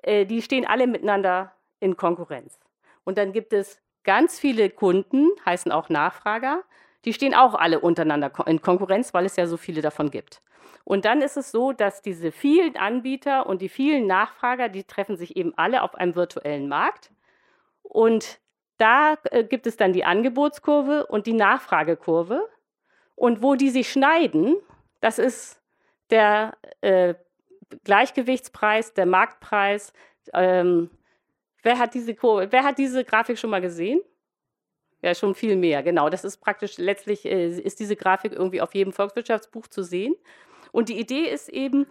äh, 0.02 0.26
die 0.26 0.42
stehen 0.42 0.66
alle 0.66 0.86
miteinander 0.86 1.52
in 1.80 1.96
Konkurrenz. 1.96 2.58
Und 3.04 3.16
dann 3.18 3.32
gibt 3.32 3.52
es 3.52 3.80
ganz 4.04 4.38
viele 4.38 4.70
Kunden, 4.70 5.30
heißen 5.46 5.72
auch 5.72 5.88
Nachfrager, 5.88 6.62
die 7.04 7.12
stehen 7.12 7.34
auch 7.34 7.54
alle 7.54 7.80
untereinander 7.80 8.30
in 8.46 8.60
Konkurrenz, 8.60 9.14
weil 9.14 9.24
es 9.24 9.36
ja 9.36 9.46
so 9.46 9.56
viele 9.56 9.80
davon 9.80 10.10
gibt. 10.10 10.42
Und 10.84 11.04
dann 11.04 11.20
ist 11.20 11.36
es 11.36 11.50
so, 11.50 11.72
dass 11.72 12.02
diese 12.02 12.32
vielen 12.32 12.76
Anbieter 12.76 13.46
und 13.46 13.62
die 13.62 13.68
vielen 13.68 14.06
Nachfrager, 14.06 14.68
die 14.68 14.84
treffen 14.84 15.16
sich 15.16 15.36
eben 15.36 15.52
alle 15.56 15.82
auf 15.82 15.94
einem 15.94 16.14
virtuellen 16.14 16.68
Markt. 16.68 17.10
Und 17.82 18.40
da 18.78 19.16
äh, 19.30 19.44
gibt 19.44 19.66
es 19.66 19.76
dann 19.76 19.92
die 19.92 20.04
Angebotskurve 20.04 21.06
und 21.06 21.26
die 21.26 21.32
Nachfragekurve. 21.32 22.48
Und 23.14 23.42
wo 23.42 23.56
die 23.56 23.70
sich 23.70 23.90
schneiden, 23.90 24.56
das 25.00 25.18
ist 25.18 25.60
der 26.10 26.56
äh, 26.80 27.14
Gleichgewichtspreis, 27.84 28.94
der 28.94 29.06
Marktpreis. 29.06 29.92
Ähm, 30.32 30.90
wer, 31.62 31.78
hat 31.78 31.94
diese 31.94 32.14
Kurve, 32.14 32.50
wer 32.50 32.64
hat 32.64 32.78
diese 32.78 33.04
Grafik 33.04 33.38
schon 33.38 33.50
mal 33.50 33.60
gesehen? 33.60 34.00
Ja, 35.02 35.14
schon 35.14 35.34
viel 35.34 35.56
mehr, 35.56 35.82
genau. 35.82 36.08
Das 36.08 36.24
ist 36.24 36.38
praktisch, 36.38 36.78
letztlich 36.78 37.24
äh, 37.24 37.48
ist 37.48 37.78
diese 37.78 37.96
Grafik 37.96 38.32
irgendwie 38.32 38.60
auf 38.60 38.74
jedem 38.74 38.92
Volkswirtschaftsbuch 38.92 39.66
zu 39.68 39.82
sehen. 39.82 40.14
Und 40.72 40.88
die 40.88 40.98
Idee 40.98 41.24
ist 41.24 41.48
eben, 41.48 41.86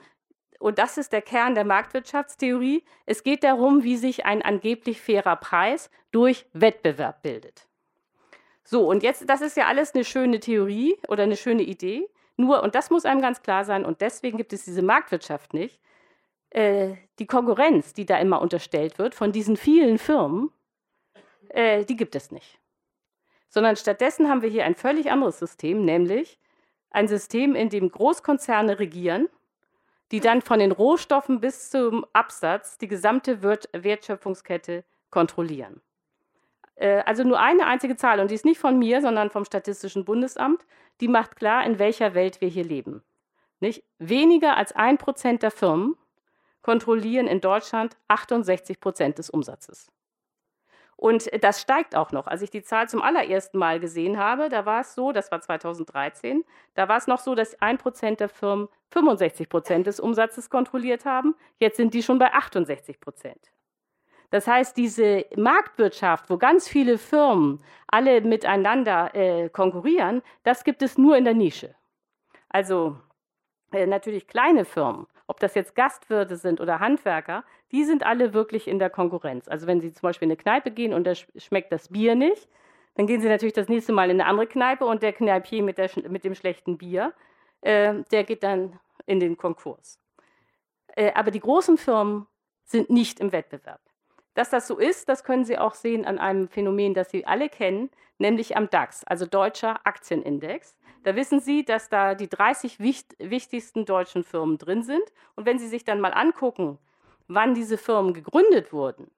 und 0.59 0.79
das 0.79 0.97
ist 0.97 1.13
der 1.13 1.21
Kern 1.21 1.55
der 1.55 1.65
Marktwirtschaftstheorie, 1.65 2.83
es 3.05 3.23
geht 3.23 3.43
darum, 3.43 3.83
wie 3.83 3.97
sich 3.97 4.25
ein 4.25 4.41
angeblich 4.41 5.01
fairer 5.01 5.35
Preis 5.35 5.89
durch 6.11 6.45
Wettbewerb 6.53 7.21
bildet. 7.21 7.67
So, 8.63 8.87
und 8.87 9.03
jetzt, 9.03 9.29
das 9.29 9.41
ist 9.41 9.55
ja 9.55 9.67
alles 9.67 9.95
eine 9.95 10.03
schöne 10.03 10.39
Theorie 10.39 10.97
oder 11.07 11.23
eine 11.23 11.37
schöne 11.37 11.63
Idee, 11.63 12.09
nur, 12.35 12.61
und 12.61 12.75
das 12.75 12.89
muss 12.89 13.05
einem 13.05 13.21
ganz 13.21 13.41
klar 13.41 13.65
sein, 13.65 13.85
und 13.85 14.01
deswegen 14.01 14.37
gibt 14.37 14.53
es 14.53 14.65
diese 14.65 14.81
Marktwirtschaft 14.81 15.53
nicht, 15.53 15.79
äh, 16.49 16.95
die 17.19 17.27
Konkurrenz, 17.27 17.93
die 17.93 18.05
da 18.05 18.17
immer 18.19 18.41
unterstellt 18.41 18.99
wird 18.99 19.15
von 19.15 19.31
diesen 19.31 19.57
vielen 19.57 19.97
Firmen, 19.97 20.51
äh, 21.49 21.85
die 21.85 21.95
gibt 21.95 22.15
es 22.15 22.31
nicht. 22.31 22.59
Sondern 23.49 23.75
stattdessen 23.75 24.29
haben 24.29 24.41
wir 24.41 24.49
hier 24.49 24.65
ein 24.65 24.75
völlig 24.75 25.11
anderes 25.11 25.39
System, 25.39 25.83
nämlich 25.83 26.39
ein 26.89 27.07
System, 27.07 27.55
in 27.55 27.69
dem 27.69 27.89
Großkonzerne 27.89 28.79
regieren 28.79 29.29
die 30.11 30.19
dann 30.19 30.41
von 30.41 30.59
den 30.59 30.71
Rohstoffen 30.71 31.39
bis 31.41 31.69
zum 31.69 32.05
Absatz 32.13 32.77
die 32.77 32.87
gesamte 32.87 33.41
Wertschöpfungskette 33.43 34.83
kontrollieren. 35.09 35.81
Äh, 36.75 37.03
also 37.05 37.23
nur 37.23 37.39
eine 37.39 37.65
einzige 37.65 37.95
Zahl, 37.95 38.19
und 38.19 38.31
die 38.31 38.35
ist 38.35 38.45
nicht 38.45 38.59
von 38.59 38.79
mir, 38.79 39.01
sondern 39.01 39.29
vom 39.29 39.45
Statistischen 39.45 40.05
Bundesamt, 40.05 40.65
die 41.01 41.07
macht 41.07 41.35
klar, 41.35 41.65
in 41.65 41.79
welcher 41.79 42.13
Welt 42.13 42.41
wir 42.41 42.47
hier 42.47 42.63
leben. 42.63 43.03
Nicht? 43.59 43.83
Weniger 43.99 44.55
als 44.55 44.71
ein 44.71 44.97
Prozent 44.97 45.43
der 45.43 45.51
Firmen 45.51 45.95
kontrollieren 46.61 47.27
in 47.27 47.41
Deutschland 47.41 47.97
68 48.07 48.79
Prozent 48.79 49.17
des 49.17 49.29
Umsatzes. 49.29 49.91
Und 50.97 51.29
das 51.43 51.61
steigt 51.61 51.95
auch 51.95 52.11
noch. 52.11 52.25
Als 52.25 52.41
ich 52.41 52.49
die 52.49 52.63
Zahl 52.63 52.89
zum 52.89 53.03
allerersten 53.03 53.59
Mal 53.59 53.79
gesehen 53.79 54.17
habe, 54.17 54.49
da 54.49 54.65
war 54.65 54.81
es 54.81 54.95
so, 54.95 55.11
das 55.11 55.31
war 55.31 55.39
2013, 55.39 56.43
da 56.73 56.89
war 56.89 56.97
es 56.97 57.05
noch 57.05 57.19
so, 57.19 57.35
dass 57.35 57.61
ein 57.61 57.77
Prozent 57.77 58.19
der 58.19 58.29
Firmen 58.29 58.67
65 58.89 59.47
Prozent 59.47 59.85
des 59.85 59.99
Umsatzes 59.99 60.49
kontrolliert 60.49 61.05
haben. 61.05 61.35
Jetzt 61.59 61.77
sind 61.77 61.93
die 61.93 62.01
schon 62.01 62.17
bei 62.17 62.33
68 62.33 62.99
Prozent. 62.99 63.51
Das 64.31 64.47
heißt, 64.47 64.75
diese 64.75 65.25
Marktwirtschaft, 65.37 66.29
wo 66.31 66.37
ganz 66.37 66.67
viele 66.67 66.97
Firmen 66.97 67.63
alle 67.85 68.19
miteinander 68.21 69.13
äh, 69.15 69.49
konkurrieren, 69.49 70.23
das 70.43 70.63
gibt 70.63 70.81
es 70.81 70.97
nur 70.97 71.15
in 71.15 71.25
der 71.25 71.35
Nische. 71.35 71.75
Also 72.49 72.97
äh, 73.71 73.85
natürlich 73.85 74.27
kleine 74.27 74.65
Firmen 74.65 75.05
ob 75.27 75.39
das 75.39 75.55
jetzt 75.55 75.75
Gastwirte 75.75 76.37
sind 76.37 76.61
oder 76.61 76.79
Handwerker, 76.79 77.43
die 77.71 77.83
sind 77.83 78.05
alle 78.05 78.33
wirklich 78.33 78.67
in 78.67 78.79
der 78.79 78.89
Konkurrenz. 78.89 79.47
Also 79.47 79.67
wenn 79.67 79.81
Sie 79.81 79.91
zum 79.91 80.01
Beispiel 80.01 80.27
in 80.27 80.31
eine 80.31 80.41
Kneipe 80.41 80.71
gehen 80.71 80.93
und 80.93 81.05
da 81.05 81.13
schmeckt 81.15 81.71
das 81.71 81.89
Bier 81.89 82.15
nicht, 82.15 82.49
dann 82.95 83.05
gehen 83.05 83.21
Sie 83.21 83.27
natürlich 83.27 83.53
das 83.53 83.69
nächste 83.69 83.93
Mal 83.93 84.09
in 84.09 84.19
eine 84.19 84.29
andere 84.29 84.47
Kneipe 84.47 84.85
und 84.85 85.03
der 85.03 85.13
Kneipier 85.13 85.61
mit, 85.61 85.77
der, 85.77 85.89
mit 86.09 86.23
dem 86.23 86.33
schlechten 86.33 86.77
Bier, 86.77 87.13
äh, 87.61 88.03
der 88.11 88.23
geht 88.23 88.43
dann 88.43 88.79
in 89.05 89.19
den 89.19 89.37
Konkurs. 89.37 89.99
Äh, 90.95 91.11
aber 91.13 91.31
die 91.31 91.39
großen 91.39 91.77
Firmen 91.77 92.25
sind 92.63 92.89
nicht 92.89 93.19
im 93.19 93.31
Wettbewerb. 93.31 93.81
Dass 94.33 94.49
das 94.49 94.67
so 94.67 94.77
ist, 94.77 95.09
das 95.09 95.23
können 95.23 95.45
Sie 95.45 95.57
auch 95.57 95.73
sehen 95.73 96.05
an 96.05 96.19
einem 96.19 96.47
Phänomen, 96.47 96.93
das 96.93 97.09
Sie 97.09 97.25
alle 97.25 97.49
kennen, 97.49 97.89
nämlich 98.17 98.55
am 98.55 98.69
DAX, 98.69 99.03
also 99.03 99.25
Deutscher 99.25 99.79
Aktienindex. 99.83 100.76
Da 101.03 101.15
wissen 101.15 101.39
Sie, 101.39 101.63
dass 101.63 101.89
da 101.89 102.15
die 102.15 102.29
30 102.29 102.79
wichtigsten 102.79 103.85
deutschen 103.85 104.23
Firmen 104.23 104.57
drin 104.57 104.83
sind. 104.83 105.03
Und 105.35 105.45
wenn 105.45 105.59
Sie 105.59 105.67
sich 105.67 105.85
dann 105.85 106.01
mal 106.01 106.13
angucken, 106.13 106.79
wann 107.27 107.53
diese 107.53 107.77
Firmen 107.77 108.13
gegründet 108.13 108.73
wurden, 108.73 109.09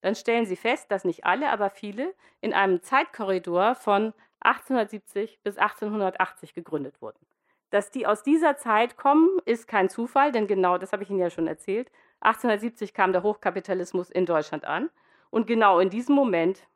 dann 0.00 0.14
stellen 0.14 0.46
Sie 0.46 0.56
fest, 0.56 0.90
dass 0.90 1.04
nicht 1.04 1.24
alle, 1.24 1.50
aber 1.50 1.70
viele 1.70 2.14
in 2.40 2.52
einem 2.52 2.82
Zeitkorridor 2.82 3.74
von 3.74 4.12
1870 4.40 5.40
bis 5.42 5.58
1880 5.58 6.54
gegründet 6.54 7.00
wurden. 7.00 7.26
Dass 7.70 7.90
die 7.90 8.06
aus 8.06 8.22
dieser 8.22 8.56
Zeit 8.56 8.96
kommen, 8.96 9.28
ist 9.44 9.66
kein 9.66 9.88
Zufall, 9.88 10.30
denn 10.30 10.46
genau 10.46 10.78
das 10.78 10.92
habe 10.92 11.02
ich 11.02 11.10
Ihnen 11.10 11.18
ja 11.18 11.30
schon 11.30 11.48
erzählt. 11.48 11.90
1870 12.20 12.94
kam 12.94 13.12
der 13.12 13.22
Hochkapitalismus 13.22 14.10
in 14.10 14.26
Deutschland 14.26 14.64
an. 14.64 14.90
Und 15.30 15.46
genau 15.46 15.80
in 15.80 15.90
diesem 15.90 16.14
Moment, 16.14 16.66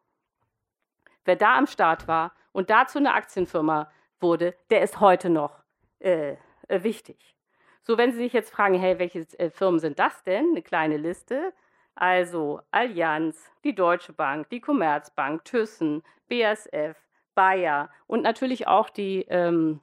wer 1.25 1.37
da 1.37 1.57
am 1.57 1.67
Start 1.67 2.09
war 2.09 2.33
und 2.53 2.71
dazu 2.71 2.99
eine 2.99 3.15
Aktienfirma 3.15 3.91
wurde, 4.23 4.55
der 4.71 4.83
ist 4.83 5.01
heute 5.01 5.31
noch 5.31 5.63
äh, 6.01 6.37
äh, 6.69 6.83
wichtig. 6.83 7.37
So, 7.83 7.99
wenn 7.99 8.13
Sie 8.13 8.19
sich 8.19 8.33
jetzt 8.33 8.51
fragen, 8.51 8.75
hey, 8.75 8.99
welche 8.99 9.27
äh, 9.39 9.51
Firmen 9.51 9.81
sind 9.81 9.99
das 9.99 10.23
denn? 10.25 10.51
Eine 10.51 10.63
kleine 10.63 10.97
Liste. 10.97 11.53
Also 11.95 12.61
Allianz, 12.71 13.51
die 13.65 13.75
Deutsche 13.75 14.13
Bank, 14.13 14.49
die 14.51 14.61
Commerzbank, 14.61 15.45
Thyssen, 15.45 16.03
BASF, 16.29 16.97
Bayer 17.35 17.91
und 18.07 18.23
natürlich 18.23 18.67
auch 18.67 18.91
die, 18.91 19.27
ähm, 19.29 19.81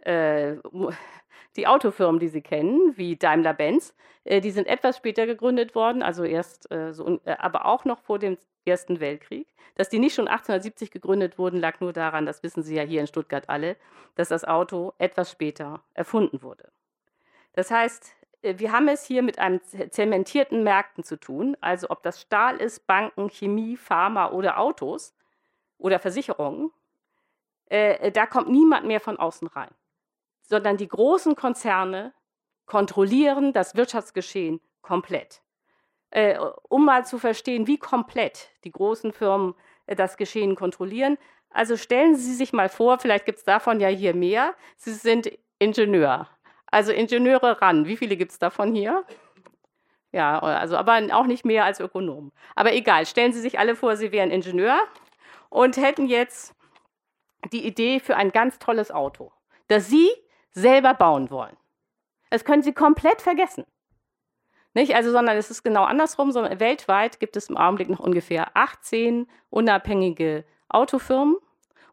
äh, 0.00 0.56
die 1.56 1.66
Autofirmen, 1.66 2.20
die 2.20 2.28
Sie 2.28 2.42
kennen, 2.42 2.96
wie 2.96 3.16
Daimler-Benz. 3.16 3.94
Äh, 4.24 4.40
die 4.40 4.50
sind 4.50 4.66
etwas 4.66 4.96
später 4.96 5.26
gegründet 5.26 5.74
worden, 5.74 6.02
also 6.02 6.24
erst 6.24 6.70
äh, 6.70 6.92
so, 6.92 7.20
äh, 7.24 7.36
aber 7.38 7.66
auch 7.66 7.84
noch 7.84 8.00
vor 8.00 8.18
dem 8.18 8.38
Ersten 8.64 9.00
Weltkrieg. 9.00 9.48
Dass 9.74 9.88
die 9.88 9.98
nicht 9.98 10.14
schon 10.14 10.28
1870 10.28 10.90
gegründet 10.90 11.38
wurden, 11.38 11.60
lag 11.60 11.80
nur 11.80 11.92
daran, 11.92 12.26
das 12.26 12.42
wissen 12.42 12.62
Sie 12.62 12.74
ja 12.74 12.82
hier 12.82 13.00
in 13.00 13.06
Stuttgart 13.06 13.48
alle, 13.48 13.76
dass 14.16 14.28
das 14.28 14.44
Auto 14.44 14.92
etwas 14.98 15.30
später 15.30 15.82
erfunden 15.94 16.42
wurde. 16.42 16.70
Das 17.52 17.70
heißt, 17.70 18.14
äh, 18.42 18.58
wir 18.58 18.72
haben 18.72 18.88
es 18.88 19.04
hier 19.04 19.22
mit 19.22 19.38
einem 19.38 19.60
zementierten 19.62 20.62
Märkten 20.62 21.04
zu 21.04 21.16
tun, 21.16 21.56
also 21.60 21.90
ob 21.90 22.02
das 22.02 22.20
Stahl 22.20 22.56
ist, 22.58 22.86
Banken, 22.86 23.30
Chemie, 23.30 23.76
Pharma 23.76 24.30
oder 24.30 24.58
Autos 24.58 25.14
oder 25.78 25.98
Versicherungen, 25.98 26.70
äh, 27.66 28.10
da 28.12 28.26
kommt 28.26 28.48
niemand 28.48 28.86
mehr 28.86 29.00
von 29.00 29.18
außen 29.18 29.48
rein, 29.48 29.70
sondern 30.48 30.76
die 30.76 30.88
großen 30.88 31.36
Konzerne 31.36 32.12
kontrollieren 32.66 33.52
das 33.52 33.76
Wirtschaftsgeschehen 33.76 34.60
komplett 34.82 35.42
äh, 36.10 36.38
um 36.68 36.84
mal 36.84 37.04
zu 37.04 37.18
verstehen, 37.18 37.66
wie 37.66 37.78
komplett 37.78 38.50
die 38.64 38.70
großen 38.70 39.12
Firmen 39.12 39.54
äh, 39.86 39.94
das 39.94 40.16
Geschehen 40.16 40.56
kontrollieren. 40.56 41.18
Also 41.50 41.76
stellen 41.76 42.16
Sie 42.16 42.34
sich 42.34 42.52
mal 42.52 42.68
vor, 42.68 42.98
vielleicht 42.98 43.26
gibt 43.26 43.38
es 43.38 43.44
davon 43.44 43.80
ja 43.80 43.88
hier 43.88 44.14
mehr, 44.14 44.54
Sie 44.76 44.92
sind 44.92 45.30
Ingenieur. 45.58 46.28
Also 46.66 46.92
Ingenieure 46.92 47.62
ran. 47.62 47.86
Wie 47.86 47.96
viele 47.96 48.16
gibt 48.16 48.32
es 48.32 48.38
davon 48.38 48.74
hier? 48.74 49.04
Ja, 50.12 50.38
also 50.38 50.76
aber 50.76 51.00
auch 51.12 51.26
nicht 51.26 51.44
mehr 51.44 51.64
als 51.64 51.80
Ökonomen. 51.80 52.32
Aber 52.54 52.72
egal, 52.72 53.06
stellen 53.06 53.32
Sie 53.32 53.40
sich 53.40 53.58
alle 53.58 53.74
vor, 53.74 53.96
Sie 53.96 54.12
wären 54.12 54.30
Ingenieur 54.30 54.78
und 55.48 55.76
hätten 55.76 56.06
jetzt 56.06 56.54
die 57.52 57.66
Idee 57.66 58.00
für 58.00 58.16
ein 58.16 58.32
ganz 58.32 58.58
tolles 58.58 58.90
Auto, 58.90 59.32
das 59.68 59.88
Sie 59.88 60.10
selber 60.52 60.94
bauen 60.94 61.30
wollen. 61.30 61.56
Das 62.30 62.44
können 62.44 62.62
Sie 62.62 62.72
komplett 62.72 63.22
vergessen. 63.22 63.64
Nicht? 64.74 64.94
Also, 64.94 65.10
sondern 65.10 65.36
es 65.36 65.50
ist 65.50 65.62
genau 65.62 65.84
andersrum, 65.84 66.30
sondern 66.30 66.60
weltweit 66.60 67.20
gibt 67.20 67.36
es 67.36 67.48
im 67.48 67.56
Augenblick 67.56 67.88
noch 67.88 68.00
ungefähr 68.00 68.50
18 68.54 69.26
unabhängige 69.50 70.44
Autofirmen. 70.68 71.36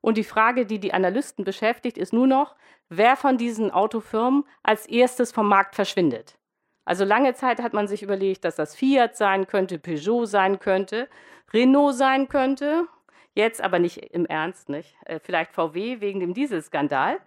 Und 0.01 0.18
die 0.18 0.24
Frage, 0.24 0.66
die 0.66 0.80
die 0.80 0.93
Analysten 0.93 1.45
beschäftigt, 1.45 1.97
ist 1.97 2.14
nur 2.14 2.28
noch, 2.28 2.56
wer 2.89 3.16
von 3.16 3.38
diesen 3.38 3.72
Autofirmen 3.72 4.43
als 4.62 4.86
erstes 4.86 5.32
vom 5.32 5.47
Markt 5.47 5.74
verschwindet. 5.76 6.38
Also 6.86 7.03
lange 7.03 7.34
Zeit 7.34 7.60
hat 7.60 7.74
man 7.74 7.88
sich 7.88 8.03
überlegt, 8.03 8.45
dass 8.45 8.56
das 8.56 8.76
Fiat 8.76 9.18
sein 9.18 9.47
könnte, 9.47 9.80
Peugeot 9.80 10.26
sein 10.26 10.60
könnte, 10.60 11.10
Renault 11.51 11.95
sein 11.95 12.28
könnte. 12.28 12.88
Jetzt 13.34 13.62
aber 13.62 13.80
nicht 13.80 13.97
im 14.14 14.26
Ernst, 14.28 14.70
nicht? 14.70 14.95
Äh, 15.06 15.20
vielleicht 15.20 15.53
VW 15.53 15.99
wegen 15.99 16.20
dem 16.20 16.34
Dieselskandal. 16.34 17.20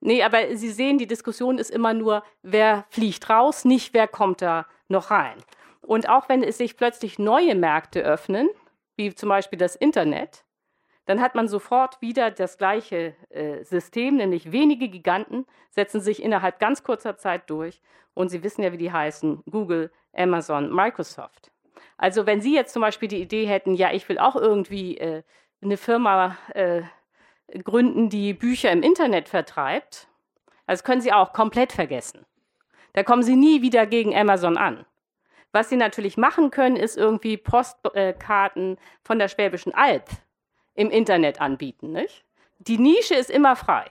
Nee, 0.00 0.22
aber 0.22 0.56
Sie 0.56 0.70
sehen, 0.70 0.98
die 0.98 1.06
Diskussion 1.06 1.58
ist 1.58 1.70
immer 1.70 1.94
nur, 1.94 2.22
wer 2.42 2.84
fliegt 2.90 3.28
raus, 3.30 3.64
nicht 3.64 3.94
wer 3.94 4.06
kommt 4.06 4.42
da 4.42 4.66
noch 4.88 5.10
rein. 5.10 5.36
Und 5.80 6.08
auch 6.08 6.28
wenn 6.28 6.42
es 6.42 6.58
sich 6.58 6.76
plötzlich 6.76 7.18
neue 7.18 7.54
Märkte 7.54 8.02
öffnen, 8.02 8.48
wie 8.96 9.14
zum 9.14 9.28
Beispiel 9.28 9.58
das 9.58 9.76
Internet, 9.76 10.44
dann 11.06 11.20
hat 11.20 11.34
man 11.34 11.48
sofort 11.48 12.00
wieder 12.02 12.30
das 12.30 12.58
gleiche 12.58 13.14
äh, 13.30 13.62
System, 13.64 14.16
nämlich 14.16 14.50
wenige 14.50 14.88
Giganten 14.88 15.46
setzen 15.70 16.00
sich 16.00 16.22
innerhalb 16.22 16.58
ganz 16.58 16.82
kurzer 16.82 17.16
Zeit 17.16 17.48
durch. 17.48 17.80
Und 18.12 18.28
Sie 18.28 18.42
wissen 18.42 18.62
ja, 18.62 18.72
wie 18.72 18.78
die 18.78 18.92
heißen, 18.92 19.44
Google, 19.48 19.92
Amazon, 20.12 20.74
Microsoft. 20.74 21.52
Also 21.96 22.26
wenn 22.26 22.40
Sie 22.40 22.54
jetzt 22.54 22.72
zum 22.72 22.82
Beispiel 22.82 23.08
die 23.08 23.22
Idee 23.22 23.46
hätten, 23.46 23.74
ja, 23.74 23.92
ich 23.92 24.08
will 24.08 24.18
auch 24.18 24.36
irgendwie 24.36 24.98
äh, 24.98 25.22
eine 25.62 25.76
Firma 25.76 26.36
äh, 26.54 26.82
gründen, 27.64 28.08
die 28.08 28.34
Bücher 28.34 28.70
im 28.70 28.82
Internet 28.82 29.28
vertreibt, 29.28 30.08
das 30.66 30.84
können 30.84 31.00
Sie 31.00 31.12
auch 31.12 31.32
komplett 31.32 31.72
vergessen. 31.72 32.26
Da 32.92 33.02
kommen 33.02 33.22
Sie 33.22 33.36
nie 33.36 33.62
wieder 33.62 33.86
gegen 33.86 34.16
Amazon 34.16 34.56
an. 34.56 34.84
Was 35.52 35.68
Sie 35.68 35.76
natürlich 35.76 36.16
machen 36.16 36.50
können, 36.50 36.76
ist 36.76 36.96
irgendwie 36.96 37.36
Postkarten 37.36 38.78
von 39.02 39.18
der 39.18 39.28
Schwäbischen 39.28 39.74
Alb 39.74 40.08
im 40.74 40.90
Internet 40.90 41.40
anbieten. 41.40 41.92
Nicht? 41.92 42.24
Die 42.58 42.78
Nische 42.78 43.14
ist 43.14 43.30
immer 43.30 43.56
frei. 43.56 43.90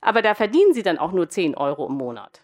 Aber 0.00 0.22
da 0.22 0.34
verdienen 0.34 0.74
sie 0.74 0.82
dann 0.82 0.98
auch 0.98 1.12
nur 1.12 1.28
10 1.28 1.56
Euro 1.56 1.86
im 1.86 1.94
Monat. 1.94 2.42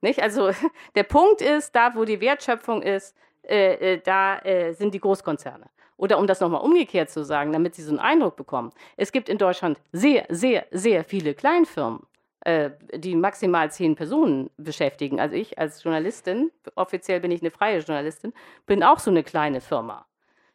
Nicht? 0.00 0.22
Also 0.22 0.50
der 0.94 1.04
Punkt 1.04 1.40
ist, 1.40 1.74
da 1.74 1.94
wo 1.94 2.04
die 2.04 2.20
Wertschöpfung 2.20 2.82
ist, 2.82 3.16
äh, 3.42 3.94
äh, 3.94 4.00
da 4.02 4.38
äh, 4.40 4.72
sind 4.72 4.94
die 4.94 5.00
Großkonzerne. 5.00 5.70
Oder 6.00 6.18
um 6.18 6.26
das 6.26 6.40
nochmal 6.40 6.62
umgekehrt 6.62 7.10
zu 7.10 7.22
sagen, 7.22 7.52
damit 7.52 7.74
Sie 7.74 7.82
so 7.82 7.90
einen 7.90 7.98
Eindruck 7.98 8.34
bekommen. 8.34 8.72
Es 8.96 9.12
gibt 9.12 9.28
in 9.28 9.36
Deutschland 9.36 9.78
sehr, 9.92 10.24
sehr, 10.30 10.64
sehr 10.70 11.04
viele 11.04 11.34
Kleinfirmen, 11.34 12.00
äh, 12.40 12.70
die 12.94 13.14
maximal 13.14 13.70
zehn 13.70 13.96
Personen 13.96 14.48
beschäftigen. 14.56 15.20
Also 15.20 15.36
ich 15.36 15.58
als 15.58 15.82
Journalistin, 15.82 16.50
offiziell 16.74 17.20
bin 17.20 17.30
ich 17.30 17.42
eine 17.42 17.50
freie 17.50 17.80
Journalistin, 17.80 18.32
bin 18.64 18.82
auch 18.82 18.98
so 18.98 19.10
eine 19.10 19.22
kleine 19.22 19.60
Firma. 19.60 20.06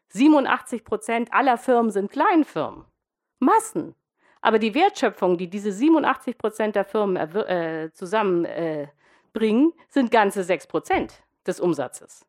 87 0.07 0.83
Prozent 0.83 1.31
aller 1.31 1.59
Firmen 1.59 1.91
sind 1.91 2.11
Kleinfirmen. 2.11 2.85
Massen. 3.37 3.93
Aber 4.41 4.57
die 4.57 4.73
Wertschöpfung, 4.73 5.37
die 5.37 5.47
diese 5.47 5.71
87 5.71 6.39
Prozent 6.39 6.75
der 6.75 6.85
Firmen 6.85 7.17
äh, 7.17 7.91
zusammenbringen, 7.93 8.89
äh, 9.69 9.83
sind 9.89 10.09
ganze 10.09 10.43
6 10.43 10.65
Prozent 10.65 11.21
des 11.45 11.59
Umsatzes. 11.59 12.25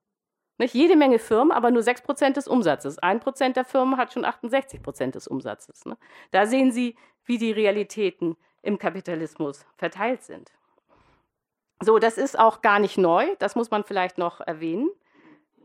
Nicht 0.59 0.75
jede 0.75 0.97
Menge 0.97 1.19
Firmen, 1.19 1.53
aber 1.53 1.71
nur 1.71 1.83
6 1.83 2.03
Prozent 2.03 2.37
des 2.37 2.49
Umsatzes. 2.49 2.99
Ein 2.99 3.21
Prozent 3.21 3.57
der 3.57 3.65
Firmen 3.65 3.97
hat 3.97 4.13
schon 4.13 4.25
68 4.25 4.83
Prozent 4.83 5.15
des 5.15 5.29
Umsatzes. 5.29 5.85
Ne? 5.85 5.97
Da 6.31 6.47
sehen 6.47 6.73
Sie, 6.73 6.97
wie 7.25 7.39
die 7.39 7.53
Realitäten 7.53 8.37
im 8.63 8.79
Kapitalismus 8.79 9.67
verteilt 9.77 10.23
sind. 10.23 10.53
So, 11.83 11.99
das 11.99 12.17
ist 12.17 12.39
auch 12.39 12.63
gar 12.63 12.79
nicht 12.79 12.97
neu, 12.97 13.37
das 13.39 13.55
muss 13.55 13.71
man 13.71 13.85
vielleicht 13.85 14.17
noch 14.17 14.41
erwähnen. 14.41 14.89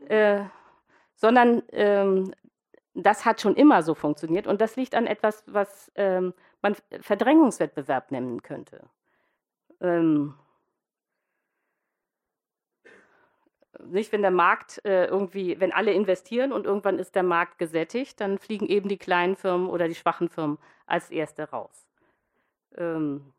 Äh, 0.08 0.44
sondern 1.14 1.62
ähm, 1.72 2.34
das 2.94 3.24
hat 3.24 3.40
schon 3.40 3.54
immer 3.54 3.82
so 3.82 3.94
funktioniert 3.94 4.46
und 4.46 4.60
das 4.60 4.76
liegt 4.76 4.94
an 4.94 5.06
etwas, 5.06 5.44
was 5.46 5.90
ähm, 5.94 6.34
man 6.60 6.76
Verdrängungswettbewerb 7.00 8.10
nennen 8.10 8.42
könnte. 8.42 8.88
Ähm, 9.80 10.34
nicht, 13.86 14.12
wenn 14.12 14.22
der 14.22 14.30
Markt 14.30 14.84
äh, 14.84 15.06
irgendwie, 15.06 15.58
wenn 15.60 15.72
alle 15.72 15.92
investieren 15.92 16.52
und 16.52 16.66
irgendwann 16.66 16.98
ist 16.98 17.14
der 17.14 17.22
Markt 17.22 17.58
gesättigt, 17.58 18.20
dann 18.20 18.38
fliegen 18.38 18.66
eben 18.66 18.88
die 18.88 18.98
kleinen 18.98 19.36
Firmen 19.36 19.68
oder 19.68 19.88
die 19.88 19.94
schwachen 19.94 20.28
Firmen 20.28 20.58
als 20.86 21.10
erste 21.10 21.50
raus. 21.50 21.86
Ähm, 22.76 23.32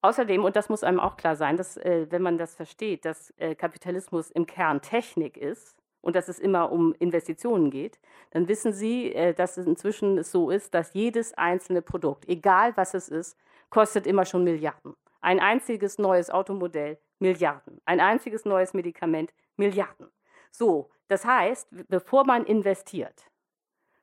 außerdem, 0.00 0.44
und 0.44 0.56
das 0.56 0.68
muss 0.68 0.84
einem 0.84 1.00
auch 1.00 1.16
klar 1.16 1.36
sein, 1.36 1.56
dass, 1.56 1.76
äh, 1.76 2.06
wenn 2.10 2.22
man 2.22 2.38
das 2.38 2.54
versteht, 2.54 3.04
dass 3.04 3.32
äh, 3.38 3.54
Kapitalismus 3.54 4.30
im 4.30 4.46
Kern 4.46 4.82
Technik 4.82 5.36
ist, 5.36 5.76
und 6.02 6.16
dass 6.16 6.28
es 6.28 6.38
immer 6.38 6.70
um 6.70 6.94
Investitionen 6.98 7.70
geht, 7.70 7.98
dann 8.30 8.48
wissen 8.48 8.72
Sie, 8.72 9.14
äh, 9.14 9.32
dass 9.32 9.56
es 9.56 9.66
inzwischen 9.66 10.22
so 10.22 10.50
ist, 10.50 10.74
dass 10.74 10.92
jedes 10.92 11.32
einzelne 11.34 11.80
Produkt, 11.80 12.28
egal 12.28 12.76
was 12.76 12.92
es 12.92 13.08
ist, 13.08 13.38
kostet 13.70 14.06
immer 14.06 14.26
schon 14.26 14.44
Milliarden. 14.44 14.94
Ein 15.22 15.40
einziges 15.40 15.98
neues 15.98 16.30
Automodell, 16.30 16.98
Milliarden. 17.22 17.80
Ein 17.86 18.00
einziges 18.00 18.44
neues 18.44 18.74
Medikament, 18.74 19.32
Milliarden. 19.56 20.08
So, 20.50 20.90
das 21.08 21.24
heißt, 21.24 21.68
bevor 21.88 22.24
man 22.24 22.44
investiert, 22.44 23.30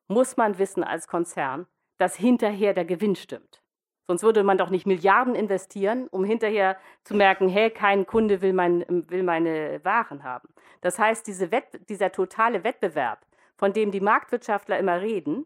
muss 0.07 0.38
man 0.38 0.57
wissen 0.57 0.84
als 0.84 1.07
Konzern, 1.07 1.67
dass 1.97 2.15
hinterher 2.15 2.74
der 2.74 2.86
Gewinn 2.86 3.15
stimmt. 3.15 3.61
Sonst 4.07 4.24
würde 4.24 4.41
man 4.41 4.57
doch 4.57 4.72
nicht 4.72 4.88
Milliarden 4.88 5.36
investieren, 5.36 6.07
um 6.07 6.24
hinterher 6.24 6.78
zu 7.03 7.13
merken, 7.13 7.47
hey, 7.47 7.70
kein 7.70 8.07
Kunde 8.07 8.41
will, 8.41 8.53
mein, 8.53 8.84
will 8.88 9.22
meine 9.22 9.84
Waren 9.84 10.24
haben. 10.24 10.49
Das 10.82 10.97
heißt, 10.97 11.28
diese 11.28 11.49
dieser 11.88 12.11
totale 12.11 12.63
Wettbewerb, 12.63 13.24
von 13.55 13.72
dem 13.74 13.91
die 13.91 14.01
Marktwirtschaftler 14.01 14.80
immer 14.80 15.01
reden, 15.01 15.45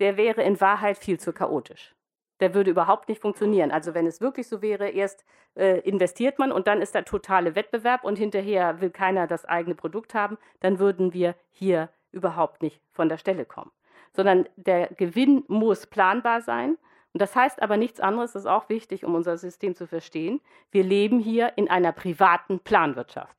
der 0.00 0.16
wäre 0.16 0.42
in 0.42 0.60
Wahrheit 0.60 0.98
viel 0.98 1.20
zu 1.20 1.32
chaotisch. 1.32 1.94
Der 2.42 2.52
würde 2.52 2.70
überhaupt 2.70 3.08
nicht 3.08 3.22
funktionieren. 3.22 3.70
Also 3.70 3.94
wenn 3.94 4.06
es 4.06 4.20
wirklich 4.20 4.48
so 4.48 4.60
wäre, 4.60 4.90
erst 4.90 5.24
äh, 5.54 5.80
investiert 5.80 6.38
man 6.38 6.52
und 6.52 6.66
dann 6.66 6.82
ist 6.82 6.94
der 6.94 7.06
totale 7.06 7.54
Wettbewerb 7.54 8.04
und 8.04 8.18
hinterher 8.18 8.82
will 8.82 8.90
keiner 8.90 9.26
das 9.26 9.46
eigene 9.46 9.74
Produkt 9.74 10.12
haben, 10.12 10.36
dann 10.60 10.78
würden 10.78 11.14
wir 11.14 11.34
hier 11.50 11.88
überhaupt 12.10 12.60
nicht 12.60 12.82
von 12.90 13.08
der 13.08 13.16
Stelle 13.16 13.46
kommen. 13.46 13.70
Sondern 14.12 14.46
der 14.56 14.88
Gewinn 14.88 15.44
muss 15.48 15.86
planbar 15.86 16.42
sein 16.42 16.76
und 17.12 17.20
das 17.20 17.36
heißt 17.36 17.62
aber 17.62 17.76
nichts 17.76 18.00
anderes, 18.00 18.32
das 18.32 18.42
ist 18.42 18.50
auch 18.50 18.68
wichtig, 18.68 19.04
um 19.04 19.14
unser 19.14 19.36
System 19.36 19.74
zu 19.74 19.86
verstehen. 19.86 20.40
Wir 20.70 20.82
leben 20.82 21.18
hier 21.18 21.52
in 21.56 21.68
einer 21.68 21.92
privaten 21.92 22.60
Planwirtschaft. 22.60 23.36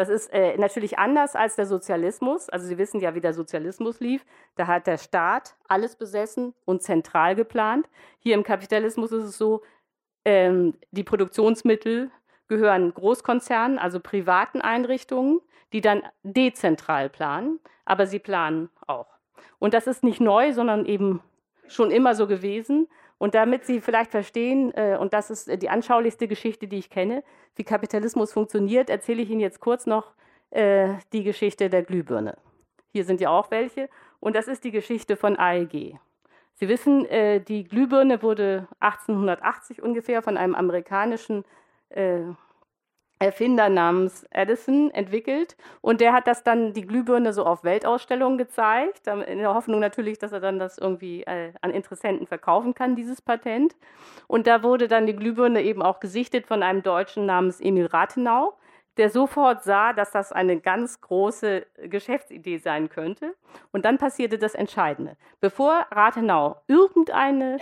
Das 0.00 0.08
ist 0.08 0.32
äh, 0.32 0.56
natürlich 0.56 0.98
anders 0.98 1.36
als 1.36 1.56
der 1.56 1.66
Sozialismus. 1.66 2.48
Also 2.48 2.66
Sie 2.66 2.78
wissen 2.78 3.00
ja, 3.00 3.14
wie 3.14 3.20
der 3.20 3.34
Sozialismus 3.34 4.00
lief. 4.00 4.24
Da 4.56 4.66
hat 4.66 4.86
der 4.86 4.96
Staat 4.96 5.56
alles 5.68 5.94
besessen 5.94 6.54
und 6.64 6.82
zentral 6.82 7.34
geplant. 7.34 7.86
Hier 8.18 8.32
im 8.34 8.42
Kapitalismus 8.42 9.12
ist 9.12 9.24
es 9.24 9.36
so, 9.36 9.60
ähm, 10.24 10.72
die 10.90 11.04
Produktionsmittel 11.04 12.10
gehören 12.48 12.94
Großkonzernen, 12.94 13.78
also 13.78 14.00
privaten 14.00 14.62
Einrichtungen, 14.62 15.42
die 15.74 15.82
dann 15.82 16.02
dezentral 16.22 17.10
planen, 17.10 17.60
aber 17.84 18.06
sie 18.06 18.20
planen 18.20 18.70
auch. 18.86 19.18
Und 19.58 19.74
das 19.74 19.86
ist 19.86 20.02
nicht 20.02 20.22
neu, 20.22 20.54
sondern 20.54 20.86
eben 20.86 21.20
schon 21.68 21.90
immer 21.90 22.14
so 22.14 22.26
gewesen. 22.26 22.88
Und 23.20 23.34
damit 23.34 23.66
Sie 23.66 23.82
vielleicht 23.82 24.12
verstehen, 24.12 24.72
äh, 24.72 24.96
und 24.98 25.12
das 25.12 25.28
ist 25.28 25.62
die 25.62 25.68
anschaulichste 25.68 26.26
Geschichte, 26.26 26.66
die 26.66 26.78
ich 26.78 26.88
kenne, 26.88 27.22
wie 27.54 27.64
Kapitalismus 27.64 28.32
funktioniert, 28.32 28.88
erzähle 28.88 29.20
ich 29.20 29.28
Ihnen 29.28 29.40
jetzt 29.40 29.60
kurz 29.60 29.84
noch 29.84 30.14
äh, 30.48 30.94
die 31.12 31.22
Geschichte 31.22 31.68
der 31.68 31.82
Glühbirne. 31.82 32.38
Hier 32.92 33.04
sind 33.04 33.20
ja 33.20 33.28
auch 33.28 33.50
welche. 33.50 33.90
Und 34.20 34.36
das 34.36 34.48
ist 34.48 34.64
die 34.64 34.70
Geschichte 34.70 35.16
von 35.16 35.38
AEG. 35.38 35.98
Sie 36.54 36.68
wissen, 36.68 37.04
äh, 37.04 37.40
die 37.40 37.64
Glühbirne 37.64 38.22
wurde 38.22 38.66
1880 38.80 39.82
ungefähr 39.82 40.22
von 40.22 40.38
einem 40.38 40.54
amerikanischen 40.54 41.44
äh, 41.90 42.20
Erfinder 43.20 43.68
namens 43.68 44.26
Edison 44.30 44.90
entwickelt 44.90 45.54
und 45.82 46.00
der 46.00 46.14
hat 46.14 46.26
das 46.26 46.42
dann 46.42 46.72
die 46.72 46.86
Glühbirne 46.86 47.34
so 47.34 47.44
auf 47.44 47.64
Weltausstellungen 47.64 48.38
gezeigt, 48.38 49.06
in 49.06 49.38
der 49.38 49.54
Hoffnung 49.54 49.78
natürlich, 49.78 50.18
dass 50.18 50.32
er 50.32 50.40
dann 50.40 50.58
das 50.58 50.78
irgendwie 50.78 51.22
äh, 51.24 51.52
an 51.60 51.70
Interessenten 51.70 52.26
verkaufen 52.26 52.74
kann, 52.74 52.96
dieses 52.96 53.20
Patent. 53.20 53.76
Und 54.26 54.46
da 54.46 54.62
wurde 54.62 54.88
dann 54.88 55.06
die 55.06 55.14
Glühbirne 55.14 55.62
eben 55.62 55.82
auch 55.82 56.00
gesichtet 56.00 56.46
von 56.46 56.62
einem 56.62 56.82
Deutschen 56.82 57.26
namens 57.26 57.60
Emil 57.60 57.86
Rathenau, 57.86 58.54
der 58.96 59.10
sofort 59.10 59.64
sah, 59.64 59.92
dass 59.92 60.10
das 60.12 60.32
eine 60.32 60.58
ganz 60.58 61.02
große 61.02 61.66
Geschäftsidee 61.82 62.56
sein 62.56 62.88
könnte. 62.88 63.34
Und 63.70 63.84
dann 63.84 63.98
passierte 63.98 64.38
das 64.38 64.54
Entscheidende. 64.54 65.18
Bevor 65.40 65.86
Rathenau 65.90 66.56
irgendeine 66.68 67.58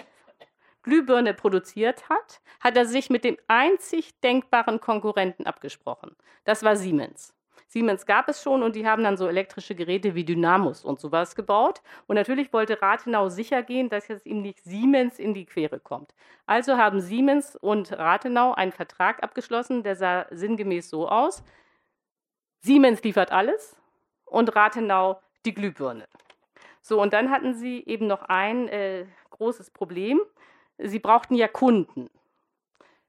Glühbirne 0.88 1.34
produziert 1.34 2.08
hat, 2.08 2.40
hat 2.60 2.76
er 2.76 2.86
sich 2.86 3.10
mit 3.10 3.22
dem 3.22 3.36
einzig 3.46 4.18
denkbaren 4.20 4.80
Konkurrenten 4.80 5.46
abgesprochen. 5.46 6.16
Das 6.44 6.62
war 6.62 6.76
Siemens. 6.76 7.34
Siemens 7.66 8.06
gab 8.06 8.30
es 8.30 8.42
schon 8.42 8.62
und 8.62 8.74
die 8.74 8.86
haben 8.86 9.04
dann 9.04 9.18
so 9.18 9.28
elektrische 9.28 9.74
Geräte 9.74 10.14
wie 10.14 10.24
Dynamos 10.24 10.86
und 10.86 10.98
sowas 10.98 11.34
gebaut. 11.34 11.82
Und 12.06 12.16
natürlich 12.16 12.54
wollte 12.54 12.80
Rathenau 12.80 13.28
sicher 13.28 13.62
gehen, 13.62 13.90
dass 13.90 14.08
jetzt 14.08 14.24
ihm 14.24 14.40
nicht 14.40 14.64
Siemens 14.64 15.18
in 15.18 15.34
die 15.34 15.44
Quere 15.44 15.78
kommt. 15.78 16.14
Also 16.46 16.78
haben 16.78 17.00
Siemens 17.00 17.56
und 17.56 17.92
Rathenau 17.92 18.54
einen 18.54 18.72
Vertrag 18.72 19.22
abgeschlossen, 19.22 19.82
der 19.82 19.96
sah 19.96 20.26
sinngemäß 20.30 20.88
so 20.88 21.06
aus. 21.06 21.44
Siemens 22.60 23.02
liefert 23.02 23.32
alles 23.32 23.76
und 24.24 24.56
Rathenau 24.56 25.20
die 25.44 25.52
Glühbirne. 25.52 26.08
So, 26.80 27.02
und 27.02 27.12
dann 27.12 27.30
hatten 27.30 27.52
sie 27.52 27.84
eben 27.84 28.06
noch 28.06 28.22
ein 28.22 28.68
äh, 28.68 29.04
großes 29.28 29.70
Problem. 29.70 30.20
Sie 30.78 30.98
brauchten 30.98 31.34
ja 31.34 31.48
Kunden. 31.48 32.08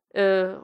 Äh, 0.10 0.56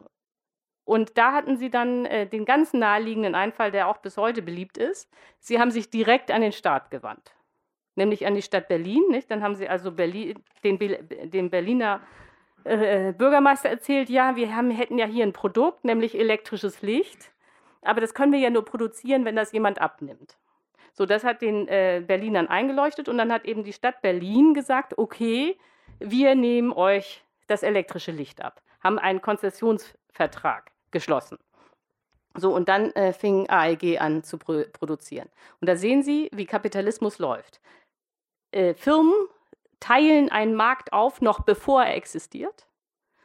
und 0.84 1.18
da 1.18 1.34
hatten 1.34 1.58
sie 1.58 1.70
dann 1.70 2.06
äh, 2.06 2.28
den 2.28 2.46
ganz 2.46 2.74
naheliegenden 2.74 3.34
Einfall, 3.34 3.72
der 3.72 3.88
auch 3.88 3.98
bis 3.98 4.18
heute 4.18 4.42
beliebt 4.42 4.78
ist. 4.78 5.10
Sie 5.40 5.60
haben 5.60 5.72
sich 5.72 5.90
direkt 5.90 6.30
an 6.32 6.42
den 6.42 6.52
Staat 6.52 6.92
gewandt, 6.92 7.34
nämlich 7.96 8.28
an 8.28 8.36
die 8.36 8.44
Stadt 8.44 8.68
Berlin. 8.68 9.04
Nicht? 9.10 9.32
Dann 9.32 9.42
haben 9.42 9.56
sie 9.56 9.68
also 9.68 9.92
Berlin, 9.92 10.36
den, 10.64 10.78
den 10.78 11.50
Berliner 11.50 12.02
äh, 12.66 13.14
Bürgermeister 13.14 13.70
erzählt, 13.70 14.10
ja, 14.10 14.36
wir 14.36 14.56
haben, 14.56 14.72
hätten 14.72 14.98
ja 14.98 15.06
hier 15.06 15.24
ein 15.24 15.34
Produkt, 15.34 15.86
nämlich 15.86 16.18
elektrisches 16.18 16.82
Licht, 16.82 17.32
aber 17.84 18.02
das 18.02 18.16
können 18.16 18.32
wir 18.32 18.40
ja 18.40 18.50
nur 18.50 18.66
produzieren, 18.66 19.24
wenn 19.24 19.36
das 19.36 19.52
jemand 19.52 19.80
abnimmt. 19.80 20.38
So, 20.92 21.06
das 21.06 21.24
hat 21.24 21.42
den 21.42 21.68
äh, 21.68 22.02
Berlinern 22.06 22.48
eingeleuchtet 22.48 23.08
und 23.08 23.18
dann 23.18 23.32
hat 23.32 23.46
eben 23.46 23.64
die 23.64 23.74
Stadt 23.74 24.02
Berlin 24.02 24.54
gesagt, 24.54 24.98
okay, 24.98 25.58
wir 26.00 26.36
nehmen 26.36 26.72
euch 26.72 27.24
das 27.48 27.64
elektrische 27.64 28.12
Licht 28.12 28.42
ab, 28.42 28.62
haben 28.84 29.00
einen 29.00 29.22
Konzessionsvertrag 29.22 30.72
geschlossen. 30.92 31.38
So, 32.36 32.54
und 32.54 32.68
dann 32.68 32.92
äh, 32.92 33.14
fing 33.14 33.50
AEG 33.50 34.00
an 34.02 34.24
zu 34.24 34.38
pro 34.38 34.64
produzieren. 34.74 35.30
Und 35.62 35.70
da 35.70 35.76
sehen 35.78 36.04
Sie, 36.04 36.30
wie 36.34 36.46
Kapitalismus 36.46 37.18
läuft. 37.18 37.62
Äh, 38.52 38.74
Firmen 38.74 39.14
teilen 39.80 40.30
einen 40.30 40.56
Markt 40.56 40.92
auf, 40.92 41.22
noch 41.22 41.42
bevor 41.42 41.84
er 41.84 41.96
existiert, 41.96 42.68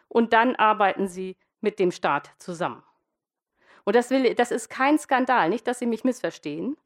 und 0.09 0.33
dann 0.33 0.57
arbeiten 0.57 1.09
sie 1.09 1.37
mit 1.61 1.79
dem 1.79 1.93
Staat 1.93 2.33
zusammen. 2.39 2.83
Und 3.85 3.97
das, 3.97 4.11
will, 4.11 4.35
das 4.35 4.51
ist 4.51 4.68
kein 4.68 4.99
Skandal, 4.99 5.49
nicht, 5.49 5.66
dass 5.66 5.79
Sie 5.79 5.87
mich 5.87 6.05
missverstehen, 6.05 6.77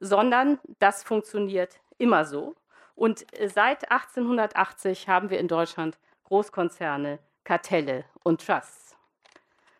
sondern 0.00 0.58
das 0.78 1.04
funktioniert 1.04 1.80
immer 1.98 2.24
so. 2.24 2.56
Und 2.94 3.24
äh, 3.38 3.48
seit 3.48 3.90
1880 3.90 5.08
haben 5.08 5.30
wir 5.30 5.38
in 5.38 5.48
Deutschland 5.48 5.98
Großkonzerne, 6.24 7.18
Kartelle 7.44 8.04
und 8.22 8.44
Trusts. 8.44 8.96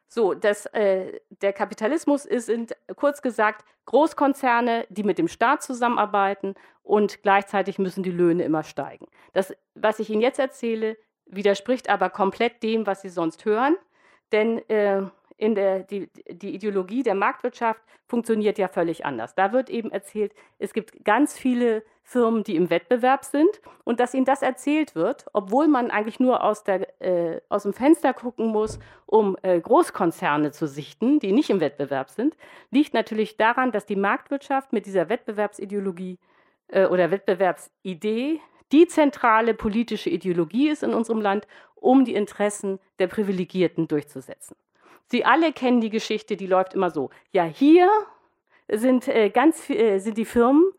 So, 0.09 0.35
das, 0.35 0.67
äh, 0.67 1.21
der 1.41 1.55
Kapitalismus 1.55 2.27
ist, 2.27 2.47
sind 2.47 2.77
kurz 2.97 3.23
gesagt 3.23 3.65
Großkonzerne, 3.87 4.87
die 4.91 5.05
mit 5.05 5.19
dem 5.19 5.29
Staat 5.29 5.63
zusammenarbeiten 5.63 6.55
und 6.83 7.23
gleichzeitig 7.23 7.79
müssen 7.79 8.03
die 8.03 8.11
Löhne 8.11 8.45
immer 8.45 8.63
steigen. 8.63 9.07
Das, 9.33 9.55
was 9.75 9.99
ich 9.99 10.11
Ihnen 10.11 10.21
jetzt 10.21 10.39
erzähle, 10.39 10.99
widerspricht 11.27 11.89
aber 11.89 12.11
komplett 12.11 12.63
dem, 12.63 12.87
was 12.87 13.01
Sie 13.01 13.09
sonst 13.09 13.45
hören, 13.45 13.77
denn 14.33 14.59
äh, 14.69 15.03
in 15.43 15.57
der, 15.57 15.80
die, 15.80 16.09
die 16.30 16.55
Ideologie 16.55 17.03
der 17.03 17.16
Marktwirtschaft 17.16 17.82
funktioniert 18.07 18.59
ja 18.59 18.68
völlig 18.68 19.05
anders. 19.05 19.34
Da 19.34 19.53
wird 19.53 19.70
eben 19.70 19.90
erzählt, 19.90 20.32
es 20.61 20.72
gibt 20.72 21.05
ganz 21.05 21.36
viele 21.36 21.82
Firmen, 22.05 22.45
die 22.45 22.55
im 22.55 22.70
Wettbewerb 22.70 23.24
sind 23.24 23.61
und 23.82 23.99
dass 23.99 24.14
ihnen 24.14 24.24
das 24.24 24.43
erzählt 24.43 24.95
wird, 24.95 25.26
obwohl 25.32 25.66
man 25.66 25.90
eigentlich 25.90 26.20
nur 26.20 26.45
aus, 26.45 26.62
der, 26.62 27.03
äh, 27.03 27.40
aus 27.49 27.64
dem 27.64 27.72
Fenster 27.72 28.14
gucken 28.14 28.47
muss, 28.47 28.78
um 29.07 29.36
äh, 29.43 29.61
Großkonzerne 29.61 30.53
zu 30.53 30.68
sichten, 30.68 31.18
die 31.18 31.32
nicht 31.32 31.51
im 31.51 31.59
Wettbewerb 31.59 32.11
sind, 32.11 32.36
liegt 32.70 32.95
natürlich 32.95 33.36
daran, 33.36 33.72
dass 33.72 33.84
die 33.84 33.97
Marktwirtschaft 33.97 34.72
mit 34.72 34.86
dieser 34.86 35.09
Wettbewerbsideologie 35.09 36.20
äh, 36.68 36.86
oder 36.86 37.11
Wettbewerbsidee 37.11 38.40
die 38.70 38.86
zentrale 38.86 39.55
politische 39.55 40.09
Ideologie 40.09 40.68
ist 40.68 40.84
in 40.84 40.95
unserem 40.95 41.20
Land, 41.20 41.49
um 41.74 42.05
die 42.05 42.14
Interessen 42.14 42.78
der 43.01 43.09
Privilegierten 43.09 43.88
durchzusetzen. 43.88 44.57
Sie 45.11 45.25
alle 45.25 45.53
kennen 45.53 45.81
die 45.81 45.91
Geschichte, 45.91 46.37
die 46.37 46.47
läuft 46.47 46.75
immer 46.75 46.91
so. 46.91 47.11
Ja, 47.33 47.45
hier 47.45 47.91
sind 48.69 49.09
äh, 49.09 49.31
ganz 49.31 49.69
äh, 49.69 49.99
sind 49.99 50.17
die 50.17 50.25
Firmen, 50.25 50.73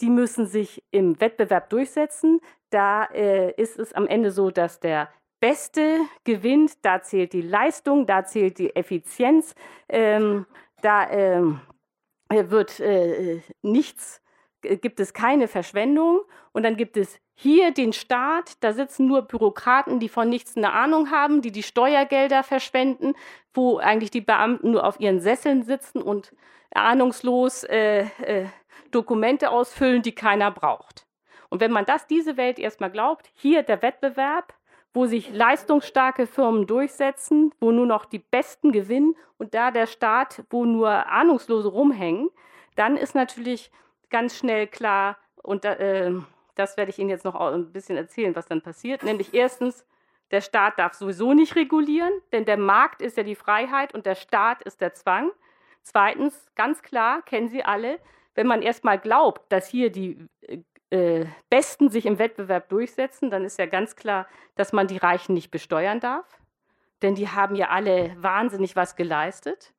die 0.00 0.10
müssen 0.10 0.46
sich 0.46 0.82
im 0.90 1.20
Wettbewerb 1.20 1.70
durchsetzen. 1.70 2.40
Da 2.70 3.04
äh, 3.04 3.52
ist 3.52 3.78
es 3.78 3.92
am 3.92 4.06
Ende 4.06 4.30
so, 4.30 4.50
dass 4.50 4.80
der 4.80 5.08
Beste 5.40 6.00
gewinnt. 6.24 6.84
Da 6.84 7.02
zählt 7.02 7.32
die 7.32 7.42
Leistung, 7.42 8.06
da 8.06 8.24
zählt 8.24 8.58
die 8.58 8.74
Effizienz. 8.74 9.54
Ähm, 9.88 10.46
da 10.82 11.10
ähm, 11.10 11.60
wird 12.28 12.80
äh, 12.80 13.40
nichts, 13.62 14.22
gibt 14.62 15.00
es 15.00 15.12
keine 15.12 15.48
Verschwendung. 15.48 16.20
Und 16.52 16.64
dann 16.64 16.76
gibt 16.76 16.96
es 16.96 17.20
hier 17.40 17.70
den 17.70 17.92
Staat, 17.92 18.56
da 18.64 18.72
sitzen 18.72 19.06
nur 19.06 19.22
Bürokraten, 19.22 20.00
die 20.00 20.08
von 20.08 20.28
nichts 20.28 20.56
eine 20.56 20.72
Ahnung 20.72 21.12
haben, 21.12 21.40
die 21.40 21.52
die 21.52 21.62
Steuergelder 21.62 22.42
verschwenden, 22.42 23.14
wo 23.54 23.78
eigentlich 23.78 24.10
die 24.10 24.20
Beamten 24.20 24.72
nur 24.72 24.84
auf 24.84 24.98
ihren 24.98 25.20
Sesseln 25.20 25.62
sitzen 25.62 26.02
und 26.02 26.34
ahnungslos 26.74 27.62
äh, 27.62 28.06
äh, 28.22 28.46
Dokumente 28.90 29.50
ausfüllen, 29.50 30.02
die 30.02 30.16
keiner 30.16 30.50
braucht. 30.50 31.06
Und 31.48 31.60
wenn 31.60 31.70
man 31.70 31.84
das, 31.84 32.08
diese 32.08 32.36
Welt 32.36 32.58
erstmal 32.58 32.90
glaubt, 32.90 33.30
hier 33.34 33.62
der 33.62 33.82
Wettbewerb, 33.82 34.52
wo 34.92 35.06
sich 35.06 35.32
leistungsstarke 35.32 36.26
Firmen 36.26 36.66
durchsetzen, 36.66 37.54
wo 37.60 37.70
nur 37.70 37.86
noch 37.86 38.04
die 38.04 38.18
Besten 38.18 38.72
gewinnen 38.72 39.14
und 39.36 39.54
da 39.54 39.70
der 39.70 39.86
Staat, 39.86 40.42
wo 40.50 40.64
nur 40.64 40.90
Ahnungslose 40.90 41.68
rumhängen, 41.68 42.30
dann 42.74 42.96
ist 42.96 43.14
natürlich 43.14 43.70
ganz 44.10 44.36
schnell 44.36 44.66
klar, 44.66 45.18
und 45.48 45.64
äh, 45.64 46.10
das 46.58 46.76
werde 46.76 46.90
ich 46.90 46.98
Ihnen 46.98 47.10
jetzt 47.10 47.24
noch 47.24 47.34
ein 47.34 47.72
bisschen 47.72 47.96
erzählen, 47.96 48.34
was 48.34 48.46
dann 48.46 48.62
passiert. 48.62 49.02
Nämlich 49.02 49.34
erstens, 49.34 49.86
der 50.30 50.40
Staat 50.40 50.78
darf 50.78 50.94
sowieso 50.94 51.34
nicht 51.34 51.56
regulieren, 51.56 52.12
denn 52.32 52.44
der 52.44 52.58
Markt 52.58 53.00
ist 53.00 53.16
ja 53.16 53.22
die 53.22 53.34
Freiheit 53.34 53.94
und 53.94 54.06
der 54.06 54.14
Staat 54.14 54.62
ist 54.62 54.80
der 54.80 54.94
Zwang. 54.94 55.30
Zweitens, 55.82 56.46
ganz 56.54 56.82
klar, 56.82 57.22
kennen 57.22 57.48
Sie 57.48 57.64
alle, 57.64 57.98
wenn 58.34 58.46
man 58.46 58.62
erstmal 58.62 58.98
glaubt, 58.98 59.50
dass 59.50 59.68
hier 59.68 59.90
die 59.90 60.18
äh, 60.90 61.26
Besten 61.50 61.90
sich 61.90 62.06
im 62.06 62.18
Wettbewerb 62.18 62.68
durchsetzen, 62.68 63.30
dann 63.30 63.44
ist 63.44 63.58
ja 63.58 63.66
ganz 63.66 63.96
klar, 63.96 64.26
dass 64.54 64.72
man 64.72 64.86
die 64.86 64.96
Reichen 64.96 65.34
nicht 65.34 65.50
besteuern 65.50 66.00
darf. 66.00 66.38
Denn 67.02 67.14
die 67.14 67.28
haben 67.28 67.54
ja 67.54 67.68
alle 67.68 68.16
wahnsinnig 68.18 68.74
was 68.74 68.96
geleistet. 68.96 69.72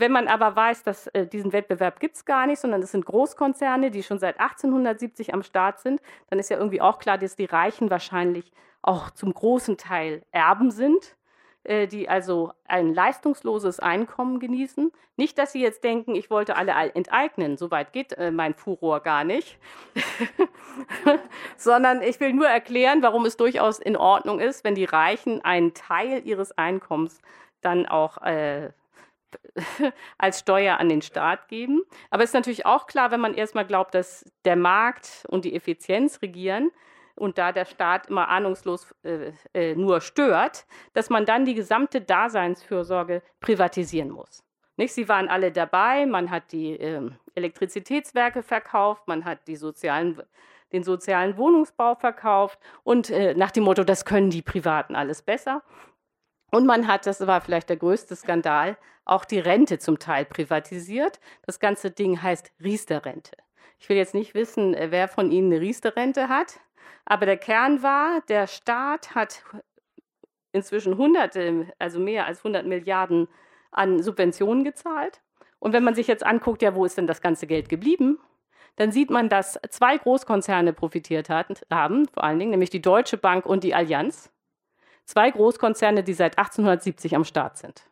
Wenn 0.00 0.12
man 0.12 0.28
aber 0.28 0.56
weiß, 0.56 0.82
dass 0.82 1.08
äh, 1.08 1.26
diesen 1.26 1.52
Wettbewerb 1.52 2.00
gibt 2.00 2.16
es 2.16 2.24
gar 2.24 2.46
nicht, 2.46 2.58
sondern 2.58 2.82
es 2.82 2.92
sind 2.92 3.04
Großkonzerne, 3.04 3.90
die 3.90 4.02
schon 4.02 4.18
seit 4.18 4.40
1870 4.40 5.34
am 5.34 5.42
Start 5.42 5.78
sind, 5.80 6.00
dann 6.30 6.38
ist 6.38 6.48
ja 6.48 6.56
irgendwie 6.56 6.80
auch 6.80 6.98
klar, 6.98 7.18
dass 7.18 7.36
die 7.36 7.44
Reichen 7.44 7.90
wahrscheinlich 7.90 8.50
auch 8.80 9.10
zum 9.10 9.34
großen 9.34 9.76
Teil 9.76 10.22
Erben 10.32 10.70
sind, 10.70 11.16
äh, 11.64 11.86
die 11.86 12.08
also 12.08 12.54
ein 12.66 12.94
leistungsloses 12.94 13.78
Einkommen 13.78 14.40
genießen. 14.40 14.90
Nicht, 15.18 15.36
dass 15.36 15.52
Sie 15.52 15.60
jetzt 15.60 15.84
denken, 15.84 16.14
ich 16.14 16.30
wollte 16.30 16.56
alle 16.56 16.72
enteignen, 16.94 17.58
so 17.58 17.70
weit 17.70 17.92
geht 17.92 18.14
äh, 18.14 18.30
mein 18.30 18.54
Furor 18.54 19.00
gar 19.00 19.24
nicht, 19.24 19.58
sondern 21.58 22.00
ich 22.00 22.18
will 22.20 22.32
nur 22.32 22.48
erklären, 22.48 23.02
warum 23.02 23.26
es 23.26 23.36
durchaus 23.36 23.78
in 23.78 23.98
Ordnung 23.98 24.40
ist, 24.40 24.64
wenn 24.64 24.74
die 24.74 24.86
Reichen 24.86 25.44
einen 25.44 25.74
Teil 25.74 26.22
ihres 26.24 26.56
Einkommens 26.56 27.20
dann 27.60 27.84
auch 27.84 28.16
äh, 28.22 28.70
als 30.18 30.40
Steuer 30.40 30.78
an 30.78 30.88
den 30.88 31.02
Staat 31.02 31.48
geben. 31.48 31.82
Aber 32.10 32.22
es 32.22 32.30
ist 32.30 32.34
natürlich 32.34 32.66
auch 32.66 32.86
klar, 32.86 33.10
wenn 33.10 33.20
man 33.20 33.34
erstmal 33.34 33.66
glaubt, 33.66 33.94
dass 33.94 34.24
der 34.44 34.56
Markt 34.56 35.24
und 35.28 35.44
die 35.44 35.54
Effizienz 35.54 36.22
regieren 36.22 36.70
und 37.14 37.38
da 37.38 37.52
der 37.52 37.66
Staat 37.66 38.08
immer 38.08 38.28
ahnungslos 38.28 38.94
äh, 39.02 39.32
äh, 39.52 39.74
nur 39.74 40.00
stört, 40.00 40.66
dass 40.94 41.10
man 41.10 41.26
dann 41.26 41.44
die 41.44 41.54
gesamte 41.54 42.00
Daseinsfürsorge 42.00 43.22
privatisieren 43.40 44.10
muss. 44.10 44.42
Nicht? 44.76 44.94
Sie 44.94 45.08
waren 45.08 45.28
alle 45.28 45.52
dabei, 45.52 46.06
man 46.06 46.30
hat 46.30 46.52
die 46.52 46.72
äh, 46.72 47.10
Elektrizitätswerke 47.34 48.42
verkauft, 48.42 49.06
man 49.06 49.26
hat 49.26 49.46
die 49.46 49.56
sozialen, 49.56 50.22
den 50.72 50.82
sozialen 50.82 51.36
Wohnungsbau 51.36 51.94
verkauft 51.94 52.58
und 52.82 53.10
äh, 53.10 53.34
nach 53.34 53.50
dem 53.50 53.64
Motto, 53.64 53.84
das 53.84 54.06
können 54.06 54.30
die 54.30 54.42
Privaten 54.42 54.96
alles 54.96 55.20
besser. 55.20 55.62
Und 56.50 56.66
man 56.66 56.86
hat, 56.86 57.06
das 57.06 57.26
war 57.26 57.40
vielleicht 57.40 57.68
der 57.68 57.76
größte 57.76 58.16
Skandal, 58.16 58.76
auch 59.04 59.24
die 59.24 59.38
Rente 59.38 59.78
zum 59.78 59.98
Teil 59.98 60.24
privatisiert. 60.24 61.20
Das 61.46 61.60
ganze 61.60 61.90
Ding 61.90 62.22
heißt 62.22 62.52
Riester-Rente. 62.62 63.36
Ich 63.78 63.88
will 63.88 63.96
jetzt 63.96 64.14
nicht 64.14 64.34
wissen, 64.34 64.74
äh, 64.74 64.88
wer 64.90 65.08
von 65.08 65.30
Ihnen 65.30 65.52
eine 65.52 65.60
Riester-Rente 65.60 66.28
hat, 66.28 66.60
aber 67.04 67.26
der 67.26 67.38
Kern 67.38 67.82
war, 67.82 68.20
der 68.28 68.46
Staat 68.46 69.14
hat 69.14 69.42
inzwischen 70.52 70.96
hunderte, 70.96 71.72
also 71.78 71.98
mehr 71.98 72.26
als 72.26 72.38
100 72.38 72.66
Milliarden 72.66 73.28
an 73.70 74.02
Subventionen 74.02 74.64
gezahlt. 74.64 75.20
Und 75.58 75.72
wenn 75.72 75.84
man 75.84 75.94
sich 75.94 76.06
jetzt 76.06 76.24
anguckt, 76.24 76.62
ja, 76.62 76.74
wo 76.74 76.84
ist 76.84 76.98
denn 76.98 77.06
das 77.06 77.20
ganze 77.20 77.46
Geld 77.46 77.68
geblieben? 77.68 78.18
Dann 78.76 78.92
sieht 78.92 79.10
man, 79.10 79.28
dass 79.28 79.58
zwei 79.68 79.98
Großkonzerne 79.98 80.72
profitiert 80.72 81.28
hat, 81.28 81.66
haben, 81.70 82.08
vor 82.08 82.24
allen 82.24 82.38
Dingen, 82.38 82.52
nämlich 82.52 82.70
die 82.70 82.82
Deutsche 82.82 83.18
Bank 83.18 83.46
und 83.46 83.64
die 83.64 83.74
Allianz. 83.74 84.30
Zwei 85.10 85.32
Großkonzerne, 85.32 86.04
die 86.04 86.12
seit 86.12 86.38
1870 86.38 87.16
am 87.16 87.24
Start 87.24 87.58
sind. 87.58 87.82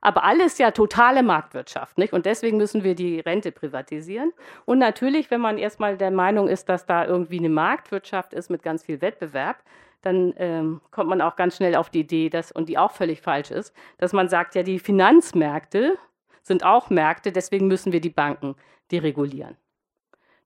Aber 0.00 0.24
alles 0.24 0.56
ja 0.56 0.70
totale 0.70 1.22
Marktwirtschaft, 1.22 1.98
nicht? 1.98 2.14
Und 2.14 2.24
deswegen 2.24 2.56
müssen 2.56 2.82
wir 2.82 2.94
die 2.94 3.20
Rente 3.20 3.52
privatisieren. 3.52 4.32
Und 4.64 4.78
natürlich, 4.78 5.30
wenn 5.30 5.42
man 5.42 5.58
erstmal 5.58 5.98
der 5.98 6.10
Meinung 6.10 6.48
ist, 6.48 6.70
dass 6.70 6.86
da 6.86 7.04
irgendwie 7.04 7.40
eine 7.40 7.50
Marktwirtschaft 7.50 8.32
ist 8.32 8.48
mit 8.48 8.62
ganz 8.62 8.84
viel 8.84 9.02
Wettbewerb, 9.02 9.62
dann 10.00 10.32
ähm, 10.38 10.80
kommt 10.92 11.10
man 11.10 11.20
auch 11.20 11.36
ganz 11.36 11.56
schnell 11.56 11.76
auf 11.76 11.90
die 11.90 12.00
Idee, 12.00 12.30
dass, 12.30 12.52
und 12.52 12.70
die 12.70 12.78
auch 12.78 12.92
völlig 12.92 13.20
falsch 13.20 13.50
ist, 13.50 13.74
dass 13.98 14.14
man 14.14 14.30
sagt, 14.30 14.54
ja, 14.54 14.62
die 14.62 14.78
Finanzmärkte 14.78 15.98
sind 16.42 16.64
auch 16.64 16.88
Märkte, 16.88 17.32
deswegen 17.32 17.66
müssen 17.66 17.92
wir 17.92 18.00
die 18.00 18.08
Banken 18.08 18.56
deregulieren. 18.90 19.58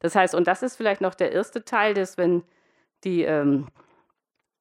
Das 0.00 0.16
heißt, 0.16 0.34
und 0.34 0.48
das 0.48 0.64
ist 0.64 0.74
vielleicht 0.74 1.02
noch 1.02 1.14
der 1.14 1.30
erste 1.30 1.64
Teil, 1.64 1.94
dass 1.94 2.18
wenn 2.18 2.42
die 3.04 3.22
ähm, 3.22 3.68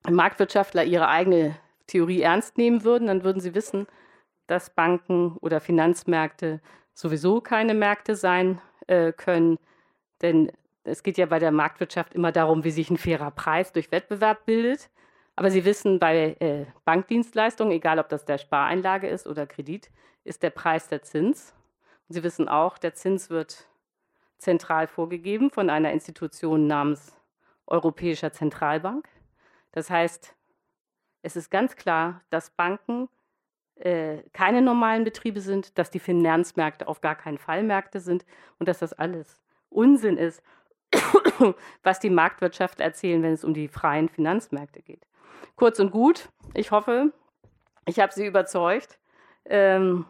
Marktwirtschaftler 0.08 0.84
ihre 0.84 1.08
eigene 1.08 1.56
Theorie 1.88 2.22
ernst 2.22 2.58
nehmen 2.58 2.84
würden, 2.84 3.08
dann 3.08 3.24
würden 3.24 3.42
sie 3.42 3.56
wissen, 3.56 3.88
dass 4.48 4.70
Banken 4.70 5.38
oder 5.42 5.60
Finanzmärkte 5.60 6.62
sowieso 6.94 7.42
keine 7.42 7.74
Märkte 7.74 8.16
sein 8.16 8.62
äh, 8.88 9.12
können. 9.12 9.58
Denn 10.22 10.52
es 10.84 11.04
geht 11.04 11.18
ja 11.18 11.26
bei 11.26 11.40
der 11.40 11.52
Marktwirtschaft 11.52 12.14
immer 12.14 12.32
darum, 12.32 12.64
wie 12.64 12.72
sich 12.72 12.90
ein 12.90 12.98
fairer 12.98 13.32
Preis 13.32 13.72
durch 13.72 13.92
Wettbewerb 13.92 14.46
bildet. 14.46 14.90
Aber 15.36 15.52
Sie 15.52 15.64
wissen, 15.64 16.00
bei 16.00 16.36
äh, 16.40 16.66
Bankdienstleistungen, 16.84 17.72
egal 17.72 18.00
ob 18.00 18.10
das 18.10 18.26
der 18.26 18.38
Spareinlage 18.38 19.08
ist 19.08 19.28
oder 19.28 19.48
Kredit, 19.48 19.90
ist 20.24 20.44
der 20.44 20.50
Preis 20.50 20.88
der 20.88 21.02
Zins. 21.02 21.54
Und 22.08 22.16
Sie 22.16 22.24
wissen 22.24 22.50
auch, 22.50 22.78
der 22.78 22.94
Zins 22.94 23.30
wird 23.30 23.68
zentral 24.38 24.88
vorgegeben 24.88 25.50
von 25.52 25.70
einer 25.70 25.92
Institution 25.92 26.68
namens 26.68 27.16
Europäischer 27.68 28.34
Zentralbank. 28.34 29.08
Das 29.72 29.90
heißt, 29.90 30.36
es 31.22 31.36
ist 31.36 31.52
ganz 31.52 31.76
klar, 31.76 32.22
dass 32.30 32.50
Banken 32.52 33.10
äh, 33.76 34.24
keine 34.34 34.62
normalen 34.62 35.04
Betriebe 35.04 35.42
sind, 35.42 35.78
dass 35.78 35.92
die 35.92 36.00
Finanzmärkte 36.00 36.88
auf 36.88 37.02
gar 37.02 37.16
keinen 37.16 37.38
Fall 37.38 37.64
Märkte 37.64 38.00
sind 38.00 38.26
und 38.58 38.68
dass 38.68 38.80
das 38.80 38.94
alles 38.94 39.42
Unsinn 39.70 40.18
ist, 40.18 40.44
was 41.84 42.00
die 42.00 42.10
Marktwirtschaft 42.10 42.80
erzählen, 42.80 43.22
wenn 43.24 43.34
es 43.34 43.44
um 43.44 43.54
die 43.54 43.68
freien 43.68 44.10
Finanzmärkte 44.10 44.82
geht. 44.82 45.06
Kurz 45.56 45.80
und 45.80 45.92
gut, 45.92 46.30
ich 46.54 46.72
hoffe, 46.72 47.14
ich 47.86 48.00
habe 48.00 48.14
Sie 48.14 48.26
überzeugt, 48.26 49.00
ähm, 49.46 50.06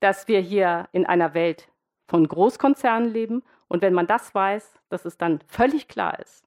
dass 0.00 0.28
wir 0.28 0.40
hier 0.40 0.88
in 0.92 1.06
einer 1.06 1.34
Welt 1.34 1.68
von 2.08 2.26
Großkonzernen 2.26 3.10
leben. 3.10 3.42
Und 3.68 3.82
wenn 3.82 3.94
man 3.94 4.06
das 4.06 4.34
weiß, 4.34 4.78
dass 4.88 5.04
es 5.04 5.16
dann 5.18 5.40
völlig 5.46 5.88
klar 5.88 6.18
ist, 6.20 6.45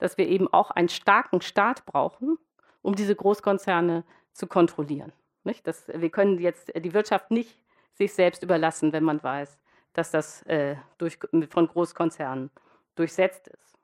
dass 0.00 0.18
wir 0.18 0.26
eben 0.26 0.52
auch 0.52 0.70
einen 0.70 0.88
starken 0.88 1.40
Staat 1.40 1.86
brauchen, 1.86 2.38
um 2.82 2.96
diese 2.96 3.14
Großkonzerne 3.14 4.04
zu 4.32 4.46
kontrollieren. 4.46 5.12
Nicht? 5.44 5.66
Das, 5.66 5.86
wir 5.88 6.10
können 6.10 6.38
jetzt 6.38 6.72
die 6.74 6.92
Wirtschaft 6.92 7.30
nicht 7.30 7.62
sich 7.94 8.12
selbst 8.12 8.42
überlassen, 8.42 8.92
wenn 8.92 9.04
man 9.04 9.22
weiß, 9.22 9.58
dass 9.92 10.10
das 10.10 10.42
äh, 10.44 10.76
durch, 10.98 11.18
von 11.50 11.68
Großkonzernen 11.68 12.50
durchsetzt 12.94 13.48
ist. 13.48 13.78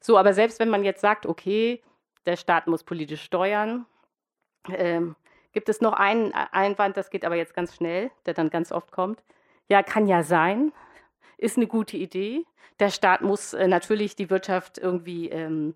So, 0.00 0.18
aber 0.18 0.34
selbst 0.34 0.58
wenn 0.58 0.68
man 0.68 0.84
jetzt 0.84 1.00
sagt, 1.00 1.26
okay, 1.26 1.82
der 2.26 2.36
Staat 2.36 2.66
muss 2.66 2.82
politisch 2.82 3.22
steuern, 3.22 3.86
ähm, 4.68 5.14
gibt 5.52 5.68
es 5.68 5.80
noch 5.80 5.92
einen 5.92 6.32
Einwand, 6.32 6.96
das 6.96 7.10
geht 7.10 7.24
aber 7.24 7.36
jetzt 7.36 7.54
ganz 7.54 7.74
schnell, 7.74 8.10
der 8.26 8.34
dann 8.34 8.50
ganz 8.50 8.72
oft 8.72 8.90
kommt. 8.90 9.22
Ja, 9.68 9.82
kann 9.82 10.06
ja 10.06 10.22
sein, 10.22 10.72
ist 11.36 11.56
eine 11.56 11.66
gute 11.66 11.96
Idee. 11.96 12.44
Der 12.78 12.90
Staat 12.90 13.22
muss 13.22 13.54
äh, 13.54 13.68
natürlich 13.68 14.16
die 14.16 14.30
Wirtschaft 14.30 14.78
irgendwie 14.78 15.28
ähm, 15.28 15.74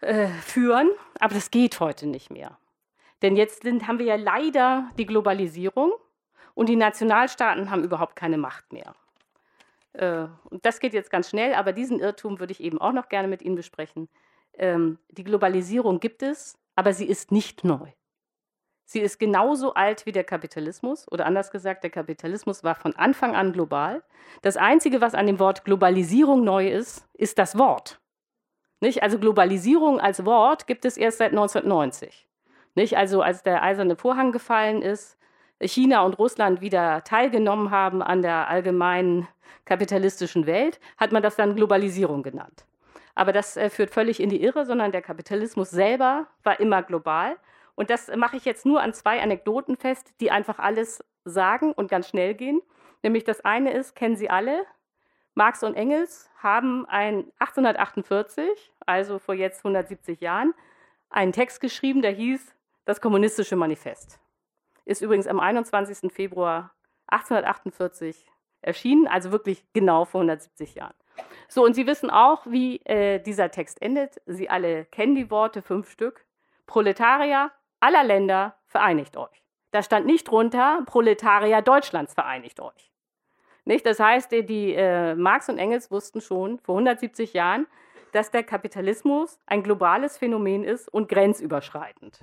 äh, 0.00 0.28
führen, 0.28 0.90
aber 1.18 1.34
das 1.34 1.50
geht 1.50 1.80
heute 1.80 2.06
nicht 2.06 2.30
mehr. 2.30 2.58
Denn 3.22 3.36
jetzt 3.36 3.62
sind, 3.62 3.86
haben 3.86 3.98
wir 3.98 4.06
ja 4.06 4.16
leider 4.16 4.88
die 4.98 5.06
Globalisierung 5.06 5.92
und 6.54 6.68
die 6.68 6.76
Nationalstaaten 6.76 7.70
haben 7.70 7.84
überhaupt 7.84 8.16
keine 8.16 8.38
Macht 8.38 8.72
mehr. 8.72 8.94
Äh, 9.92 10.26
und 10.48 10.64
das 10.64 10.80
geht 10.80 10.94
jetzt 10.94 11.10
ganz 11.10 11.30
schnell, 11.30 11.54
aber 11.54 11.72
diesen 11.72 12.00
Irrtum 12.00 12.40
würde 12.40 12.52
ich 12.52 12.62
eben 12.62 12.80
auch 12.80 12.92
noch 12.92 13.08
gerne 13.08 13.28
mit 13.28 13.42
Ihnen 13.42 13.56
besprechen. 13.56 14.08
Ähm, 14.54 14.98
die 15.10 15.24
Globalisierung 15.24 16.00
gibt 16.00 16.22
es, 16.22 16.58
aber 16.74 16.92
sie 16.92 17.06
ist 17.06 17.30
nicht 17.30 17.64
neu. 17.64 17.90
Sie 18.92 18.98
ist 18.98 19.20
genauso 19.20 19.74
alt 19.74 20.04
wie 20.04 20.10
der 20.10 20.24
Kapitalismus 20.24 21.06
oder 21.12 21.24
anders 21.24 21.52
gesagt, 21.52 21.84
der 21.84 21.92
Kapitalismus 21.92 22.64
war 22.64 22.74
von 22.74 22.96
Anfang 22.96 23.36
an 23.36 23.52
global. 23.52 24.02
Das 24.42 24.56
Einzige, 24.56 25.00
was 25.00 25.14
an 25.14 25.28
dem 25.28 25.38
Wort 25.38 25.64
Globalisierung 25.64 26.42
neu 26.42 26.66
ist, 26.66 27.06
ist 27.14 27.38
das 27.38 27.56
Wort. 27.56 28.00
Nicht? 28.80 29.04
Also 29.04 29.20
Globalisierung 29.20 30.00
als 30.00 30.24
Wort 30.24 30.66
gibt 30.66 30.84
es 30.84 30.96
erst 30.96 31.18
seit 31.18 31.30
1990. 31.30 32.26
Nicht? 32.74 32.96
Also 32.96 33.22
als 33.22 33.44
der 33.44 33.62
eiserne 33.62 33.94
Vorhang 33.94 34.32
gefallen 34.32 34.82
ist, 34.82 35.16
China 35.62 36.02
und 36.02 36.18
Russland 36.18 36.60
wieder 36.60 37.04
teilgenommen 37.04 37.70
haben 37.70 38.02
an 38.02 38.22
der 38.22 38.48
allgemeinen 38.48 39.28
kapitalistischen 39.66 40.46
Welt, 40.46 40.80
hat 40.98 41.12
man 41.12 41.22
das 41.22 41.36
dann 41.36 41.54
Globalisierung 41.54 42.24
genannt. 42.24 42.64
Aber 43.14 43.32
das 43.32 43.56
äh, 43.56 43.70
führt 43.70 43.90
völlig 43.90 44.18
in 44.18 44.30
die 44.30 44.42
Irre, 44.42 44.66
sondern 44.66 44.90
der 44.90 45.02
Kapitalismus 45.02 45.70
selber 45.70 46.26
war 46.42 46.58
immer 46.58 46.82
global. 46.82 47.36
Und 47.74 47.90
das 47.90 48.14
mache 48.16 48.36
ich 48.36 48.44
jetzt 48.44 48.66
nur 48.66 48.80
an 48.80 48.92
zwei 48.92 49.22
Anekdoten 49.22 49.76
fest, 49.76 50.12
die 50.20 50.30
einfach 50.30 50.58
alles 50.58 51.04
sagen 51.24 51.72
und 51.72 51.90
ganz 51.90 52.08
schnell 52.08 52.34
gehen. 52.34 52.60
Nämlich 53.02 53.24
das 53.24 53.40
eine 53.44 53.72
ist, 53.72 53.94
kennen 53.94 54.16
Sie 54.16 54.30
alle, 54.30 54.66
Marx 55.34 55.62
und 55.62 55.74
Engels 55.74 56.28
haben 56.42 56.86
ein 56.86 57.24
1848, 57.38 58.72
also 58.84 59.18
vor 59.18 59.34
jetzt 59.34 59.60
170 59.60 60.20
Jahren, 60.20 60.54
einen 61.08 61.32
Text 61.32 61.60
geschrieben, 61.60 62.02
der 62.02 62.12
hieß 62.12 62.54
Das 62.84 63.00
Kommunistische 63.00 63.56
Manifest. 63.56 64.18
Ist 64.84 65.02
übrigens 65.02 65.26
am 65.26 65.38
21. 65.38 66.12
Februar 66.12 66.74
1848 67.06 68.26
erschienen, 68.62 69.06
also 69.06 69.30
wirklich 69.30 69.64
genau 69.72 70.04
vor 70.04 70.20
170 70.20 70.74
Jahren. 70.74 70.94
So, 71.48 71.64
und 71.64 71.74
Sie 71.74 71.86
wissen 71.86 72.10
auch, 72.10 72.46
wie 72.46 72.76
äh, 72.84 73.20
dieser 73.20 73.50
Text 73.50 73.80
endet. 73.82 74.20
Sie 74.26 74.50
alle 74.50 74.84
kennen 74.86 75.14
die 75.14 75.30
Worte, 75.30 75.62
fünf 75.62 75.90
Stück. 75.90 76.24
Proletarier 76.66 77.50
aller 77.80 78.04
Länder, 78.04 78.56
vereinigt 78.66 79.16
euch. 79.16 79.42
Da 79.72 79.82
stand 79.82 80.06
nicht 80.06 80.24
drunter, 80.24 80.82
Proletarier 80.86 81.62
Deutschlands, 81.62 82.14
vereinigt 82.14 82.60
euch. 82.60 82.90
Nicht? 83.64 83.86
Das 83.86 84.00
heißt, 84.00 84.32
die, 84.32 84.74
äh, 84.74 85.14
Marx 85.14 85.48
und 85.48 85.58
Engels 85.58 85.90
wussten 85.90 86.20
schon 86.20 86.58
vor 86.60 86.74
170 86.76 87.34
Jahren, 87.34 87.66
dass 88.12 88.30
der 88.30 88.42
Kapitalismus 88.42 89.38
ein 89.46 89.62
globales 89.62 90.18
Phänomen 90.18 90.64
ist 90.64 90.88
und 90.88 91.08
grenzüberschreitend. 91.08 92.20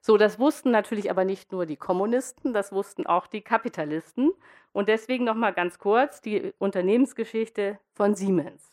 So, 0.00 0.16
das 0.16 0.38
wussten 0.38 0.70
natürlich 0.70 1.10
aber 1.10 1.24
nicht 1.24 1.50
nur 1.50 1.66
die 1.66 1.76
Kommunisten, 1.76 2.52
das 2.52 2.72
wussten 2.72 3.06
auch 3.06 3.26
die 3.26 3.40
Kapitalisten. 3.40 4.32
Und 4.72 4.88
deswegen 4.88 5.24
noch 5.24 5.34
mal 5.34 5.52
ganz 5.52 5.78
kurz 5.78 6.20
die 6.20 6.52
Unternehmensgeschichte 6.58 7.78
von 7.94 8.14
Siemens. 8.14 8.70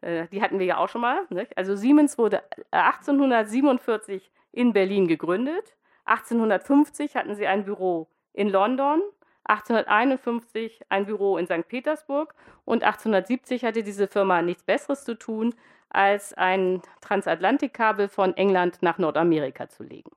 Äh, 0.00 0.28
die 0.28 0.40
hatten 0.40 0.58
wir 0.58 0.66
ja 0.66 0.78
auch 0.78 0.88
schon 0.88 1.00
mal. 1.00 1.26
Nicht? 1.30 1.58
Also 1.58 1.76
Siemens 1.76 2.16
wurde 2.16 2.42
1847 2.70 4.30
in 4.52 4.72
Berlin 4.72 5.08
gegründet. 5.08 5.76
1850 6.04 7.16
hatten 7.16 7.34
sie 7.34 7.46
ein 7.46 7.64
Büro 7.64 8.08
in 8.32 8.48
London. 8.48 9.02
1851 9.44 10.82
ein 10.90 11.06
Büro 11.06 11.38
in 11.38 11.46
St. 11.46 11.66
Petersburg 11.68 12.34
und 12.64 12.82
1870 12.82 13.64
hatte 13.64 13.82
diese 13.82 14.06
Firma 14.06 14.42
nichts 14.42 14.62
Besseres 14.62 15.04
zu 15.04 15.14
tun, 15.18 15.54
als 15.88 16.34
ein 16.34 16.82
Transatlantikkabel 17.00 18.08
von 18.08 18.36
England 18.36 18.82
nach 18.82 18.98
Nordamerika 18.98 19.68
zu 19.68 19.84
legen. 19.84 20.10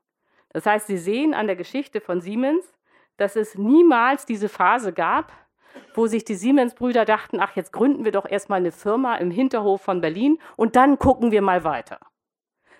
Das 0.50 0.66
heißt, 0.66 0.88
Sie 0.88 0.98
sehen 0.98 1.34
an 1.34 1.48
der 1.48 1.56
Geschichte 1.56 2.02
von 2.02 2.20
Siemens, 2.20 2.74
dass 3.16 3.38
es 3.38 3.56
niemals 3.56 4.26
diese 4.26 4.50
Phase 4.50 4.92
gab, 4.92 5.32
wo 5.94 6.08
sich 6.08 6.26
die 6.26 6.36
Siemens-Brüder 6.36 7.06
dachten, 7.06 7.40
ach, 7.40 7.56
jetzt 7.56 7.72
gründen 7.72 8.04
wir 8.04 8.12
doch 8.12 8.30
erstmal 8.30 8.60
eine 8.60 8.72
Firma 8.74 9.16
im 9.16 9.32
Hinterhof 9.32 9.82
von 9.82 10.02
Berlin 10.02 10.40
und 10.58 10.76
dann 10.76 11.00
gucken 11.00 11.32
wir 11.32 11.42
mal 11.42 11.64
weiter. 11.64 12.00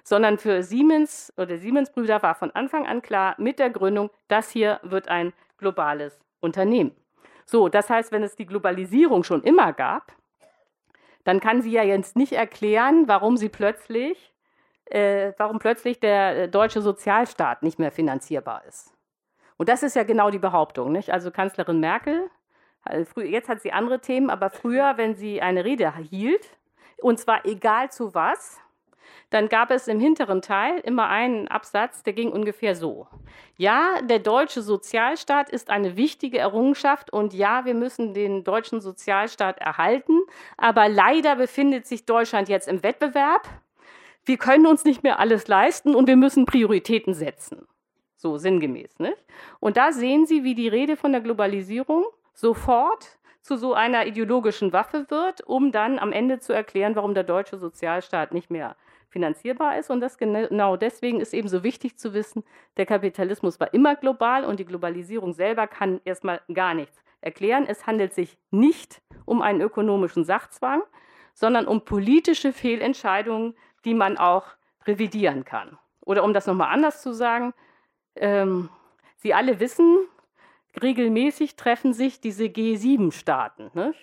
Sondern 0.04 0.38
für 0.38 0.64
Siemens 0.64 1.34
oder 1.38 1.58
Siemens-Brüder 1.58 2.24
war 2.24 2.36
von 2.36 2.52
Anfang 2.52 2.88
an 2.88 3.02
klar 3.02 3.36
mit 3.38 3.60
der 3.60 3.70
Gründung, 3.70 4.10
das 4.28 4.50
hier 4.50 4.80
wird 4.84 5.08
ein 5.08 5.34
globales 5.58 6.20
Unternehmen. 6.40 6.96
So, 7.46 7.70
das 7.70 7.90
heißt, 7.90 8.12
wenn 8.12 8.24
es 8.24 8.36
die 8.36 8.46
Globalisierung 8.46 9.24
schon 9.24 9.44
immer 9.44 9.74
gab, 9.74 10.14
dann 11.24 11.40
kann 11.40 11.62
sie 11.62 11.72
ja 11.72 11.84
jetzt 11.84 12.16
nicht 12.16 12.34
erklären, 12.34 13.08
warum 13.08 13.38
sie 13.38 13.50
plötzlich, 13.50 14.34
äh, 14.86 15.34
warum 15.38 15.60
plötzlich 15.60 16.00
der 16.00 16.44
äh, 16.44 16.50
deutsche 16.50 16.82
Sozialstaat 16.82 17.62
nicht 17.64 17.78
mehr 17.78 17.92
finanzierbar 17.92 18.64
ist. 18.68 18.94
Und 19.58 19.70
das 19.70 19.84
ist 19.84 19.96
ja 19.96 20.04
genau 20.04 20.32
die 20.32 20.40
Behauptung, 20.40 20.92
nicht? 20.92 21.12
Also 21.12 21.30
Kanzlerin 21.30 21.80
Merkel, 21.80 22.30
also 22.84 23.22
jetzt 23.22 23.48
hat 23.48 23.62
sie 23.62 23.72
andere 23.72 24.00
Themen, 24.00 24.30
aber 24.30 24.50
früher, 24.50 24.98
wenn 24.98 25.14
sie 25.14 25.42
eine 25.42 25.64
Rede 25.66 25.96
hielt, 25.98 26.58
und 26.98 27.20
zwar 27.20 27.46
egal 27.46 27.92
zu 27.92 28.14
was, 28.16 28.60
dann 29.30 29.50
gab 29.50 29.72
es 29.72 29.88
im 29.88 30.00
hinteren 30.00 30.42
Teil 30.42 30.80
immer 30.80 31.08
einen 31.08 31.48
Absatz, 31.48 32.04
der 32.04 32.14
ging 32.14 32.32
ungefähr 32.32 32.76
so. 32.76 33.08
Ja, 33.58 34.02
der 34.02 34.20
deutsche 34.20 34.62
Sozialstaat 34.62 35.50
ist 35.50 35.70
eine 35.70 35.96
wichtige 35.98 36.38
Errungenschaft 36.38 37.14
und 37.14 37.34
ja, 37.34 37.66
wir 37.66 37.74
müssen 37.74 38.14
den 38.14 38.44
deutschen 38.44 38.82
Sozialstaat 38.82 39.60
erhalten, 39.60 40.20
aber 40.58 40.90
leider 40.90 41.36
befindet 41.36 41.88
sich 41.88 42.06
Deutschland 42.06 42.50
jetzt 42.50 42.68
im 42.68 42.84
Wettbewerb. 42.84 43.48
wir 44.26 44.38
können 44.38 44.68
uns 44.68 44.86
nicht 44.86 45.04
mehr 45.04 45.20
alles 45.20 45.48
leisten 45.48 45.96
und 45.96 46.08
wir 46.08 46.16
müssen 46.16 46.46
Prioritäten 46.46 47.14
setzen. 47.14 47.68
So 48.16 48.38
sinngemäß. 48.38 49.00
Nicht? 49.00 49.18
Und 49.60 49.78
da 49.78 49.92
sehen 49.92 50.28
Sie, 50.28 50.44
wie 50.44 50.54
die 50.54 50.68
Rede 50.68 50.96
von 50.96 51.12
der 51.12 51.22
Globalisierung 51.22 52.06
sofort 52.34 53.18
zu 53.42 53.58
so 53.58 53.74
einer 53.74 54.06
ideologischen 54.06 54.74
Waffe 54.74 55.08
wird, 55.10 55.42
um 55.42 55.72
dann 55.72 55.98
am 55.98 56.12
Ende 56.12 56.40
zu 56.40 56.54
erklären, 56.54 56.96
warum 56.96 57.16
der 57.16 57.24
deutsche 57.24 57.58
Sozialstaat 57.58 58.34
nicht 58.34 58.52
mehr 58.52 58.76
finanzierbar 59.12 59.78
ist. 59.78 59.90
Und 59.90 60.02
das 60.02 60.18
genau 60.18 60.78
deswegen 60.78 61.22
ist 61.22 61.34
eben 61.34 61.48
so 61.48 61.64
wichtig 61.64 61.98
zu 61.98 62.14
wissen, 62.14 62.44
der 62.78 62.86
Kapitalismus 62.86 63.60
war 63.60 63.74
immer 63.74 63.96
global 63.96 64.46
und 64.46 64.60
die 64.60 64.66
Globalisierung 64.66 65.34
selber 65.34 65.68
kann 65.68 66.02
erstmal 66.06 66.42
gar 66.52 66.74
nichts 66.74 66.98
erklären. 67.22 67.66
Es 67.68 67.86
handelt 67.86 68.14
sich 68.14 68.38
nicht 68.50 69.02
um 69.26 69.42
einen 69.42 69.62
ökonomischen 69.62 70.24
Sachzwang, 70.24 70.82
sondern 71.34 71.68
um 71.68 71.86
politische 71.86 72.54
Fehlentscheidungen, 72.54 73.56
die 73.86 73.94
man 73.94 74.18
auch 74.18 74.46
revidieren 74.88 75.46
kann. 75.46 75.78
Oder 76.04 76.24
um 76.24 76.34
das 76.34 76.48
nochmal 76.48 76.74
anders 76.74 77.02
zu 77.02 77.14
sagen, 77.14 77.54
ähm, 78.16 78.70
Sie 79.18 79.36
alle 79.36 79.60
wissen, 79.60 80.08
regelmäßig 80.82 81.56
treffen 81.56 81.94
sich 81.94 82.22
diese 82.22 82.46
G7-Staaten, 82.46 83.70
ne? 83.76 83.94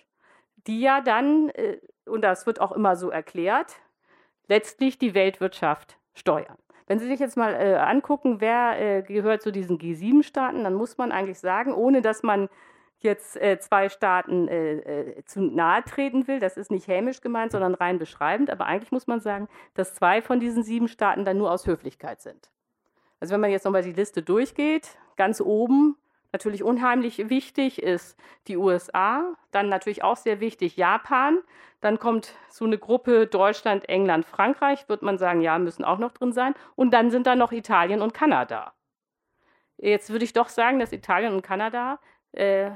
die 0.68 0.80
ja 0.80 1.00
dann, 1.00 1.48
äh, 1.50 1.78
und 2.06 2.22
das 2.22 2.46
wird 2.46 2.60
auch 2.60 2.70
immer 2.70 2.94
so 2.94 3.10
erklärt, 3.10 3.74
letztlich 4.48 4.98
die 4.98 5.14
Weltwirtschaft 5.14 5.98
steuern. 6.14 6.56
Wenn 6.86 6.98
Sie 6.98 7.06
sich 7.06 7.20
jetzt 7.20 7.36
mal 7.36 7.54
äh, 7.54 7.76
angucken, 7.76 8.40
wer 8.40 8.80
äh, 8.80 9.02
gehört 9.02 9.42
zu 9.42 9.52
diesen 9.52 9.78
G7-Staaten, 9.78 10.64
dann 10.64 10.74
muss 10.74 10.96
man 10.96 11.12
eigentlich 11.12 11.38
sagen, 11.38 11.74
ohne 11.74 12.00
dass 12.00 12.22
man 12.22 12.48
jetzt 13.00 13.36
äh, 13.36 13.58
zwei 13.60 13.88
Staaten 13.88 14.48
äh, 14.48 14.72
äh, 14.78 15.24
zu 15.24 15.40
nahe 15.40 15.84
treten 15.84 16.26
will, 16.26 16.40
das 16.40 16.56
ist 16.56 16.70
nicht 16.70 16.88
hämisch 16.88 17.20
gemeint, 17.20 17.52
sondern 17.52 17.74
rein 17.74 17.98
beschreibend, 17.98 18.50
aber 18.50 18.66
eigentlich 18.66 18.90
muss 18.90 19.06
man 19.06 19.20
sagen, 19.20 19.48
dass 19.74 19.94
zwei 19.94 20.20
von 20.22 20.40
diesen 20.40 20.62
sieben 20.62 20.88
Staaten 20.88 21.24
dann 21.24 21.38
nur 21.38 21.52
aus 21.52 21.66
Höflichkeit 21.66 22.20
sind. 22.20 22.50
Also 23.20 23.34
wenn 23.34 23.40
man 23.40 23.50
jetzt 23.50 23.64
nochmal 23.64 23.82
die 23.82 23.92
Liste 23.92 24.22
durchgeht, 24.22 24.88
ganz 25.16 25.40
oben 25.40 25.96
natürlich 26.32 26.62
unheimlich 26.62 27.30
wichtig 27.30 27.82
ist 27.82 28.18
die 28.46 28.56
USA, 28.56 29.34
dann 29.50 29.68
natürlich 29.68 30.02
auch 30.02 30.16
sehr 30.16 30.40
wichtig 30.40 30.76
Japan, 30.76 31.38
dann 31.80 31.98
kommt 31.98 32.34
so 32.50 32.64
eine 32.64 32.78
Gruppe 32.78 33.26
Deutschland, 33.26 33.88
England, 33.88 34.26
Frankreich, 34.26 34.88
wird 34.88 35.02
man 35.02 35.18
sagen, 35.18 35.40
ja, 35.40 35.58
müssen 35.58 35.84
auch 35.84 35.98
noch 35.98 36.12
drin 36.12 36.32
sein, 36.32 36.54
und 36.74 36.92
dann 36.92 37.10
sind 37.10 37.26
da 37.26 37.34
noch 37.34 37.52
Italien 37.52 38.02
und 38.02 38.14
Kanada. 38.14 38.74
Jetzt 39.76 40.10
würde 40.10 40.24
ich 40.24 40.32
doch 40.32 40.48
sagen, 40.48 40.80
dass 40.80 40.92
Italien 40.92 41.34
und 41.34 41.42
Kanada 41.42 42.00
äh, 42.32 42.72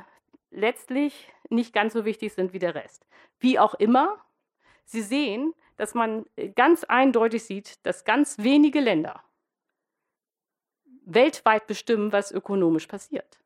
letztlich 0.50 1.32
nicht 1.50 1.74
ganz 1.74 1.92
so 1.92 2.04
wichtig 2.04 2.32
sind 2.32 2.52
wie 2.52 2.58
der 2.58 2.74
Rest. 2.74 3.06
Wie 3.40 3.58
auch 3.58 3.74
immer, 3.74 4.24
Sie 4.84 5.02
sehen, 5.02 5.54
dass 5.76 5.94
man 5.94 6.26
ganz 6.54 6.84
eindeutig 6.84 7.44
sieht, 7.44 7.84
dass 7.86 8.04
ganz 8.04 8.38
wenige 8.38 8.80
Länder 8.80 9.22
weltweit 11.04 11.66
bestimmen, 11.66 12.12
was 12.12 12.30
ökonomisch 12.30 12.86
passiert. 12.86 13.41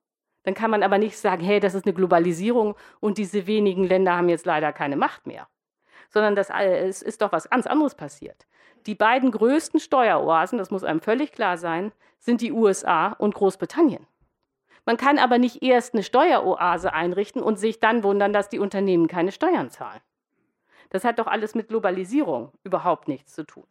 Dann 0.47 0.55
kann 0.55 0.71
man 0.71 0.85
aber 0.85 0.99
nicht 0.99 1.19
sagen, 1.19 1.45
hey, 1.45 1.59
das 1.59 1.75
ist 1.75 1.87
eine 1.87 1.93
Globalisierung 1.93 2.77
und 3.01 3.19
diese 3.19 3.49
wenigen 3.49 3.83
Länder 3.83 4.17
haben 4.17 4.29
jetzt 4.29 4.47
leider 4.47 4.73
keine 4.73 4.95
Macht 4.95 5.27
mehr. 5.27 5.49
Sondern 6.09 6.37
das, 6.37 6.51
es 6.51 7.03
ist 7.03 7.21
doch 7.21 7.33
was 7.33 7.51
ganz 7.51 7.67
anderes 7.67 7.97
passiert. 7.97 8.47
Die 8.87 8.95
beiden 8.95 9.33
größten 9.33 9.81
Steueroasen, 9.81 10.57
das 10.57 10.71
muss 10.71 10.85
einem 10.85 11.01
völlig 11.01 11.33
klar 11.33 11.59
sein, 11.59 11.91
sind 12.21 12.43
die 12.43 12.53
USA 12.53 13.09
und 13.09 13.35
Großbritannien. 13.35 14.07
Man 14.85 14.97
kann 14.97 15.19
aber 15.19 15.39
nicht 15.39 15.65
erst 15.65 15.95
eine 15.95 16.05
Steueroase 16.05 16.93
einrichten 16.93 17.43
und 17.43 17.59
sich 17.59 17.81
dann 17.81 18.05
wundern, 18.05 18.33
dass 18.33 18.49
die 18.49 18.61
Unternehmen 18.61 19.09
keine 19.09 19.33
Steuern 19.33 19.71
zahlen. 19.71 20.01
Das 20.91 21.03
hat 21.03 21.19
doch 21.19 21.27
alles 21.27 21.57
mit 21.57 21.67
Globalisierung 21.67 22.53
überhaupt 22.63 23.09
nichts 23.09 23.35
zu 23.35 23.43
tun. 23.45 23.67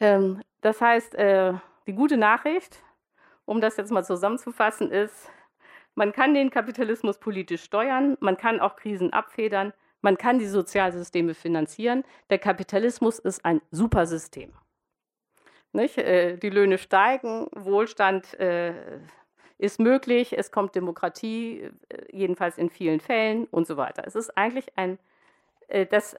Ähm, 0.00 0.42
das 0.60 0.80
heißt, 0.80 1.14
äh, 1.14 1.54
die 1.86 1.92
gute 1.92 2.16
Nachricht, 2.16 2.82
um 3.50 3.60
das 3.60 3.76
jetzt 3.76 3.90
mal 3.90 4.04
zusammenzufassen, 4.04 4.92
ist, 4.92 5.28
man 5.96 6.12
kann 6.12 6.34
den 6.34 6.50
Kapitalismus 6.50 7.18
politisch 7.18 7.64
steuern, 7.64 8.16
man 8.20 8.36
kann 8.36 8.60
auch 8.60 8.76
Krisen 8.76 9.12
abfedern, 9.12 9.72
man 10.02 10.16
kann 10.16 10.38
die 10.38 10.46
Sozialsysteme 10.46 11.34
finanzieren. 11.34 12.04
Der 12.30 12.38
Kapitalismus 12.38 13.18
ist 13.18 13.44
ein 13.44 13.60
super 13.72 14.06
System. 14.06 14.52
Nicht? 15.72 15.98
Äh, 15.98 16.36
die 16.36 16.48
Löhne 16.48 16.78
steigen, 16.78 17.48
Wohlstand 17.52 18.38
äh, 18.38 19.00
ist 19.58 19.80
möglich, 19.80 20.38
es 20.38 20.52
kommt 20.52 20.76
Demokratie, 20.76 21.68
äh, 21.88 22.16
jedenfalls 22.16 22.56
in 22.56 22.70
vielen 22.70 23.00
Fällen 23.00 23.46
und 23.46 23.66
so 23.66 23.76
weiter. 23.76 24.04
Es 24.06 24.14
ist 24.14 24.30
eigentlich 24.38 24.66
ein, 24.76 24.96
das, 25.90 26.16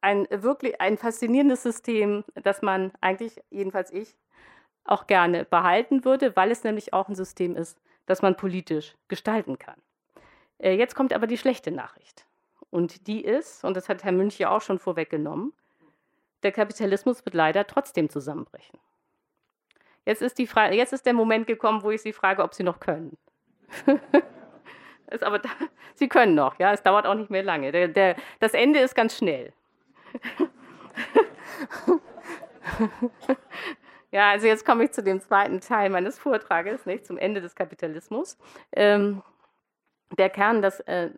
ein 0.00 0.26
wirklich 0.30 0.80
ein 0.80 0.96
faszinierendes 0.96 1.62
System, 1.64 2.24
das 2.34 2.62
man 2.62 2.92
eigentlich, 3.00 3.40
jedenfalls 3.50 3.92
ich, 3.92 4.16
auch 4.84 5.06
gerne 5.06 5.44
behalten 5.44 6.04
würde, 6.04 6.36
weil 6.36 6.50
es 6.50 6.64
nämlich 6.64 6.92
auch 6.92 7.08
ein 7.08 7.14
System 7.14 7.56
ist, 7.56 7.80
das 8.06 8.22
man 8.22 8.36
politisch 8.36 8.94
gestalten 9.08 9.58
kann. 9.58 9.80
Jetzt 10.58 10.94
kommt 10.94 11.12
aber 11.12 11.26
die 11.26 11.38
schlechte 11.38 11.70
Nachricht. 11.70 12.26
Und 12.70 13.06
die 13.06 13.24
ist, 13.24 13.64
und 13.64 13.76
das 13.76 13.88
hat 13.88 14.04
Herr 14.04 14.12
Münch 14.12 14.38
ja 14.38 14.50
auch 14.50 14.62
schon 14.62 14.78
vorweggenommen, 14.78 15.52
der 16.42 16.52
Kapitalismus 16.52 17.24
wird 17.24 17.34
leider 17.34 17.66
trotzdem 17.66 18.08
zusammenbrechen. 18.08 18.78
Jetzt 20.04 20.22
ist, 20.22 20.38
die 20.38 20.46
Frage, 20.46 20.74
jetzt 20.74 20.92
ist 20.92 21.06
der 21.06 21.14
Moment 21.14 21.46
gekommen, 21.46 21.82
wo 21.82 21.90
ich 21.90 22.02
Sie 22.02 22.12
frage, 22.12 22.42
ob 22.42 22.54
Sie 22.54 22.64
noch 22.64 22.80
können. 22.80 23.16
ist 25.10 25.22
aber 25.22 25.38
da, 25.38 25.48
Sie 25.94 26.08
können 26.08 26.34
noch, 26.34 26.58
ja, 26.58 26.72
es 26.72 26.82
dauert 26.82 27.06
auch 27.06 27.14
nicht 27.14 27.30
mehr 27.30 27.44
lange. 27.44 27.70
Der, 27.70 27.88
der, 27.88 28.16
das 28.40 28.54
Ende 28.54 28.80
ist 28.80 28.94
ganz 28.94 29.16
schnell. 29.16 29.52
ja, 34.12 34.30
also 34.30 34.46
jetzt 34.46 34.64
komme 34.64 34.84
ich 34.84 34.92
zu 34.92 35.02
dem 35.02 35.20
zweiten 35.20 35.60
Teil 35.60 35.90
meines 35.90 36.18
Vortrages, 36.18 36.86
nicht, 36.86 37.06
zum 37.06 37.16
Ende 37.18 37.40
des 37.40 37.54
Kapitalismus. 37.54 38.38
Ähm, 38.72 39.22
der 40.18 40.28
Kern, 40.28 40.60
das, 40.60 40.80
äh, 40.80 41.10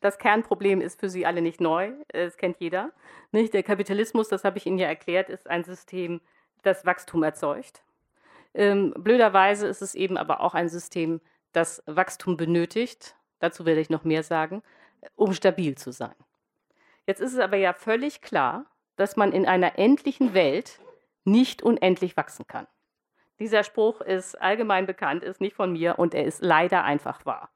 das 0.00 0.18
Kernproblem 0.18 0.80
ist 0.80 1.00
für 1.00 1.08
Sie 1.08 1.26
alle 1.26 1.42
nicht 1.42 1.60
neu, 1.60 1.92
das 2.08 2.36
kennt 2.36 2.60
jeder. 2.60 2.92
Nicht? 3.32 3.52
Der 3.52 3.64
Kapitalismus, 3.64 4.28
das 4.28 4.44
habe 4.44 4.58
ich 4.58 4.66
Ihnen 4.66 4.78
ja 4.78 4.86
erklärt, 4.86 5.28
ist 5.28 5.50
ein 5.50 5.64
System, 5.64 6.20
das 6.62 6.86
Wachstum 6.86 7.24
erzeugt. 7.24 7.82
Ähm, 8.54 8.94
blöderweise 8.96 9.66
ist 9.66 9.82
es 9.82 9.94
eben 9.94 10.16
aber 10.16 10.40
auch 10.40 10.54
ein 10.54 10.68
System, 10.68 11.20
das 11.52 11.82
Wachstum 11.86 12.36
benötigt, 12.36 13.16
dazu 13.40 13.66
werde 13.66 13.80
ich 13.80 13.90
noch 13.90 14.04
mehr 14.04 14.22
sagen, 14.22 14.62
um 15.16 15.32
stabil 15.32 15.76
zu 15.76 15.92
sein. 15.92 16.14
Jetzt 17.06 17.20
ist 17.20 17.32
es 17.32 17.38
aber 17.38 17.56
ja 17.56 17.72
völlig 17.72 18.20
klar, 18.20 18.66
dass 18.96 19.16
man 19.16 19.32
in 19.32 19.46
einer 19.46 19.78
endlichen 19.78 20.34
Welt 20.34 20.80
nicht 21.30 21.62
unendlich 21.62 22.16
wachsen 22.16 22.46
kann. 22.46 22.66
Dieser 23.38 23.62
Spruch 23.62 24.00
ist 24.00 24.34
allgemein 24.40 24.86
bekannt, 24.86 25.22
ist 25.22 25.40
nicht 25.40 25.54
von 25.54 25.72
mir 25.72 25.98
und 25.98 26.14
er 26.14 26.24
ist 26.24 26.42
leider 26.42 26.84
einfach 26.84 27.24
wahr. 27.24 27.50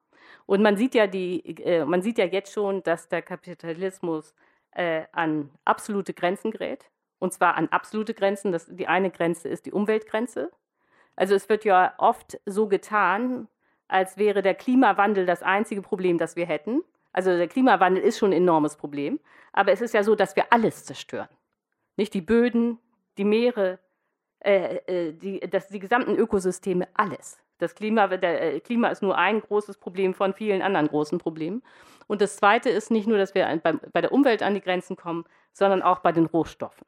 Und 0.46 0.62
man 0.62 0.76
sieht 0.76 0.94
ja, 0.94 1.06
die, 1.06 1.40
äh, 1.62 1.84
man 1.84 2.02
sieht 2.02 2.18
ja 2.18 2.24
jetzt 2.24 2.52
schon, 2.52 2.82
dass 2.82 3.08
der 3.08 3.22
Kapitalismus 3.22 4.34
äh, 4.72 5.04
an 5.12 5.50
absolute 5.64 6.14
Grenzen 6.14 6.50
gerät. 6.50 6.90
Und 7.18 7.32
zwar 7.32 7.56
an 7.56 7.68
absolute 7.68 8.14
Grenzen. 8.14 8.52
Das, 8.52 8.66
die 8.66 8.88
eine 8.88 9.10
Grenze 9.10 9.48
ist 9.48 9.66
die 9.66 9.72
Umweltgrenze. 9.72 10.50
Also 11.14 11.34
es 11.34 11.48
wird 11.48 11.64
ja 11.64 11.94
oft 11.98 12.40
so 12.46 12.66
getan, 12.68 13.48
als 13.86 14.16
wäre 14.16 14.42
der 14.42 14.54
Klimawandel 14.54 15.26
das 15.26 15.42
einzige 15.42 15.82
Problem, 15.82 16.18
das 16.18 16.36
wir 16.36 16.46
hätten. 16.46 16.82
Also 17.12 17.36
der 17.36 17.48
Klimawandel 17.48 18.02
ist 18.02 18.18
schon 18.18 18.30
ein 18.30 18.38
enormes 18.38 18.76
Problem. 18.76 19.20
Aber 19.52 19.72
es 19.72 19.80
ist 19.80 19.94
ja 19.94 20.02
so, 20.02 20.14
dass 20.14 20.34
wir 20.34 20.52
alles 20.52 20.84
zerstören. 20.84 21.28
Nicht 21.96 22.14
die 22.14 22.22
Böden, 22.22 22.78
die 23.18 23.24
Meere, 23.24 23.78
äh, 24.40 24.76
äh 24.86 25.12
die, 25.12 25.40
das, 25.40 25.68
die 25.68 25.78
gesamten 25.78 26.16
Ökosysteme, 26.16 26.88
alles. 26.94 27.38
Das 27.58 27.74
Klima, 27.76 28.08
der 28.08 28.54
äh, 28.54 28.60
Klima 28.60 28.88
ist 28.88 29.02
nur 29.02 29.16
ein 29.16 29.40
großes 29.40 29.78
Problem 29.78 30.14
von 30.14 30.34
vielen 30.34 30.62
anderen 30.62 30.88
großen 30.88 31.18
Problemen. 31.18 31.62
Und 32.08 32.20
das 32.20 32.36
Zweite 32.36 32.70
ist 32.70 32.90
nicht 32.90 33.06
nur, 33.06 33.18
dass 33.18 33.34
wir 33.34 33.60
bei, 33.92 34.00
der 34.00 34.12
Umwelt 34.12 34.42
an 34.42 34.54
die 34.54 34.60
Grenzen 34.60 34.96
kommen, 34.96 35.24
sondern 35.52 35.80
auch 35.80 36.00
bei 36.00 36.10
den 36.10 36.26
Rohstoffen. 36.26 36.86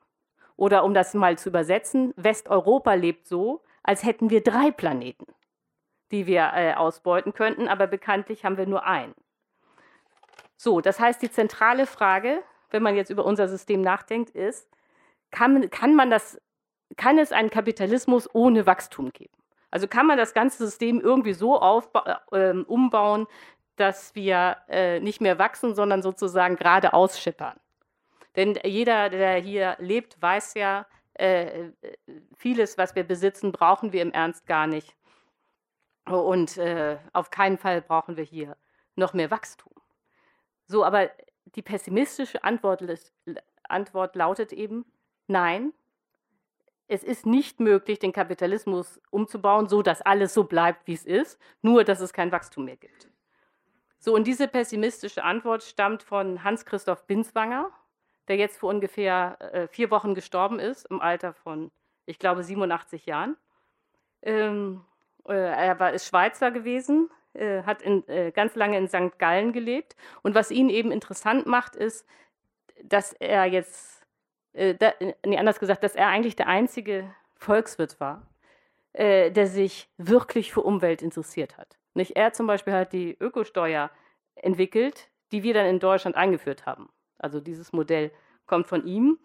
Oder 0.56 0.84
um 0.84 0.92
das 0.92 1.14
mal 1.14 1.38
zu 1.38 1.48
übersetzen, 1.48 2.12
Westeuropa 2.16 2.94
lebt 2.94 3.26
so, 3.26 3.62
als 3.84 4.04
hätten 4.04 4.30
wir 4.30 4.42
drei 4.42 4.70
Planeten, 4.70 5.26
die 6.10 6.26
wir 6.26 6.50
äh, 6.54 6.74
ausbeuten 6.74 7.34
könnten, 7.34 7.68
aber 7.68 7.86
bekanntlich 7.86 8.44
haben 8.44 8.56
wir 8.56 8.66
nur 8.66 8.84
einen. 8.84 9.14
So, 10.56 10.80
das 10.80 10.98
heißt, 10.98 11.22
die 11.22 11.30
zentrale 11.30 11.86
Frage, 11.86 12.42
wenn 12.70 12.82
man 12.82 12.96
jetzt 12.96 13.10
über 13.10 13.24
unser 13.24 13.48
System 13.48 13.80
nachdenkt, 13.80 14.30
ist, 14.30 14.68
kann, 15.30 15.70
kann, 15.70 15.94
man 15.94 16.10
das, 16.10 16.40
kann 16.96 17.18
es 17.18 17.32
einen 17.32 17.50
Kapitalismus 17.50 18.28
ohne 18.34 18.66
Wachstum 18.66 19.12
geben? 19.12 19.34
Also 19.70 19.88
kann 19.88 20.06
man 20.06 20.18
das 20.18 20.34
ganze 20.34 20.64
System 20.64 21.00
irgendwie 21.00 21.32
so 21.32 21.60
äh, 22.30 22.50
umbauen, 22.66 23.26
dass 23.76 24.14
wir 24.14 24.58
äh, 24.68 25.00
nicht 25.00 25.20
mehr 25.20 25.38
wachsen, 25.38 25.74
sondern 25.74 26.00
sozusagen 26.02 26.56
gerade 26.56 26.92
ausschippern? 26.92 27.58
Denn 28.36 28.58
jeder, 28.64 29.10
der 29.10 29.36
hier 29.36 29.76
lebt, 29.78 30.20
weiß 30.20 30.54
ja, 30.54 30.86
äh, 31.14 31.70
vieles, 32.36 32.78
was 32.78 32.94
wir 32.94 33.04
besitzen, 33.04 33.52
brauchen 33.52 33.92
wir 33.92 34.02
im 34.02 34.12
Ernst 34.12 34.46
gar 34.46 34.66
nicht. 34.66 34.96
Und 36.06 36.58
äh, 36.58 36.98
auf 37.12 37.30
keinen 37.30 37.58
Fall 37.58 37.80
brauchen 37.80 38.16
wir 38.16 38.24
hier 38.24 38.56
noch 38.96 39.14
mehr 39.14 39.30
Wachstum. 39.30 39.72
So, 40.66 40.84
aber 40.84 41.10
die 41.54 41.62
pessimistische 41.62 42.42
Antwort 42.44 42.82
Antwort 43.66 44.14
lautet 44.14 44.52
eben, 44.52 44.84
nein, 45.26 45.72
es 46.86 47.02
ist 47.02 47.26
nicht 47.26 47.60
möglich, 47.60 47.98
den 47.98 48.12
Kapitalismus 48.12 49.00
umzubauen, 49.10 49.68
so 49.68 49.82
dass 49.82 50.02
alles 50.02 50.34
so 50.34 50.44
bleibt, 50.44 50.86
wie 50.86 50.94
es 50.94 51.06
ist, 51.06 51.40
nur 51.62 51.84
dass 51.84 52.00
es 52.00 52.12
kein 52.12 52.30
Wachstum 52.30 52.66
mehr 52.66 52.76
gibt. 52.76 53.08
So, 53.98 54.14
und 54.14 54.26
diese 54.26 54.48
pessimistische 54.48 55.24
Antwort 55.24 55.62
stammt 55.62 56.02
von 56.02 56.44
Hans-Christoph 56.44 57.06
Binswanger, 57.06 57.70
der 58.28 58.36
jetzt 58.36 58.58
vor 58.58 58.70
ungefähr 58.70 59.38
äh, 59.40 59.68
vier 59.68 59.90
Wochen 59.90 60.14
gestorben 60.14 60.58
ist, 60.58 60.84
im 60.90 61.00
Alter 61.00 61.32
von, 61.32 61.70
ich 62.04 62.18
glaube, 62.18 62.42
87 62.42 63.06
Jahren. 63.06 63.36
Ähm, 64.20 64.84
äh, 65.26 65.32
er 65.32 65.80
war, 65.80 65.92
ist 65.92 66.06
Schweizer 66.06 66.50
gewesen, 66.50 67.10
äh, 67.32 67.62
hat 67.62 67.82
in, 67.82 68.06
äh, 68.08 68.30
ganz 68.30 68.54
lange 68.54 68.76
in 68.76 68.88
St. 68.88 69.18
Gallen 69.18 69.52
gelebt. 69.52 69.96
Und 70.22 70.34
was 70.34 70.50
ihn 70.50 70.68
eben 70.68 70.92
interessant 70.92 71.46
macht, 71.46 71.74
ist, 71.74 72.06
dass 72.82 73.12
er 73.14 73.46
jetzt, 73.46 74.03
äh, 74.54 74.74
da, 74.74 74.92
nee, 75.24 75.38
anders 75.38 75.60
gesagt, 75.60 75.84
dass 75.84 75.94
er 75.94 76.08
eigentlich 76.08 76.36
der 76.36 76.46
einzige 76.46 77.12
Volkswirt 77.36 78.00
war, 78.00 78.22
äh, 78.92 79.30
der 79.30 79.46
sich 79.46 79.88
wirklich 79.98 80.52
für 80.52 80.62
Umwelt 80.62 81.02
interessiert 81.02 81.58
hat. 81.58 81.76
Nicht? 81.94 82.16
Er 82.16 82.32
zum 82.32 82.46
Beispiel 82.46 82.72
hat 82.72 82.92
die 82.92 83.16
Ökosteuer 83.20 83.90
entwickelt, 84.36 85.10
die 85.32 85.42
wir 85.42 85.54
dann 85.54 85.66
in 85.66 85.80
Deutschland 85.80 86.16
eingeführt 86.16 86.66
haben. 86.66 86.88
Also 87.18 87.40
dieses 87.40 87.72
Modell 87.72 88.10
kommt 88.46 88.66
von 88.66 88.86
ihm. 88.86 89.18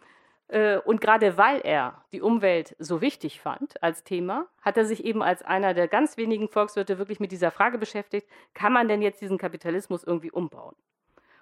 Äh, 0.47 0.77
und 0.77 1.01
gerade 1.01 1.37
weil 1.37 1.61
er 1.61 2.03
die 2.11 2.21
Umwelt 2.21 2.75
so 2.79 3.01
wichtig 3.01 3.39
fand 3.39 3.81
als 3.83 4.03
Thema, 4.03 4.47
hat 4.61 4.77
er 4.77 4.85
sich 4.85 5.05
eben 5.05 5.21
als 5.21 5.43
einer 5.43 5.73
der 5.73 5.87
ganz 5.87 6.17
wenigen 6.17 6.49
Volkswirte 6.49 6.97
wirklich 6.97 7.19
mit 7.19 7.31
dieser 7.31 7.51
Frage 7.51 7.77
beschäftigt, 7.77 8.27
kann 8.53 8.73
man 8.73 8.87
denn 8.87 9.01
jetzt 9.01 9.21
diesen 9.21 9.37
Kapitalismus 9.37 10.03
irgendwie 10.03 10.31
umbauen? 10.31 10.75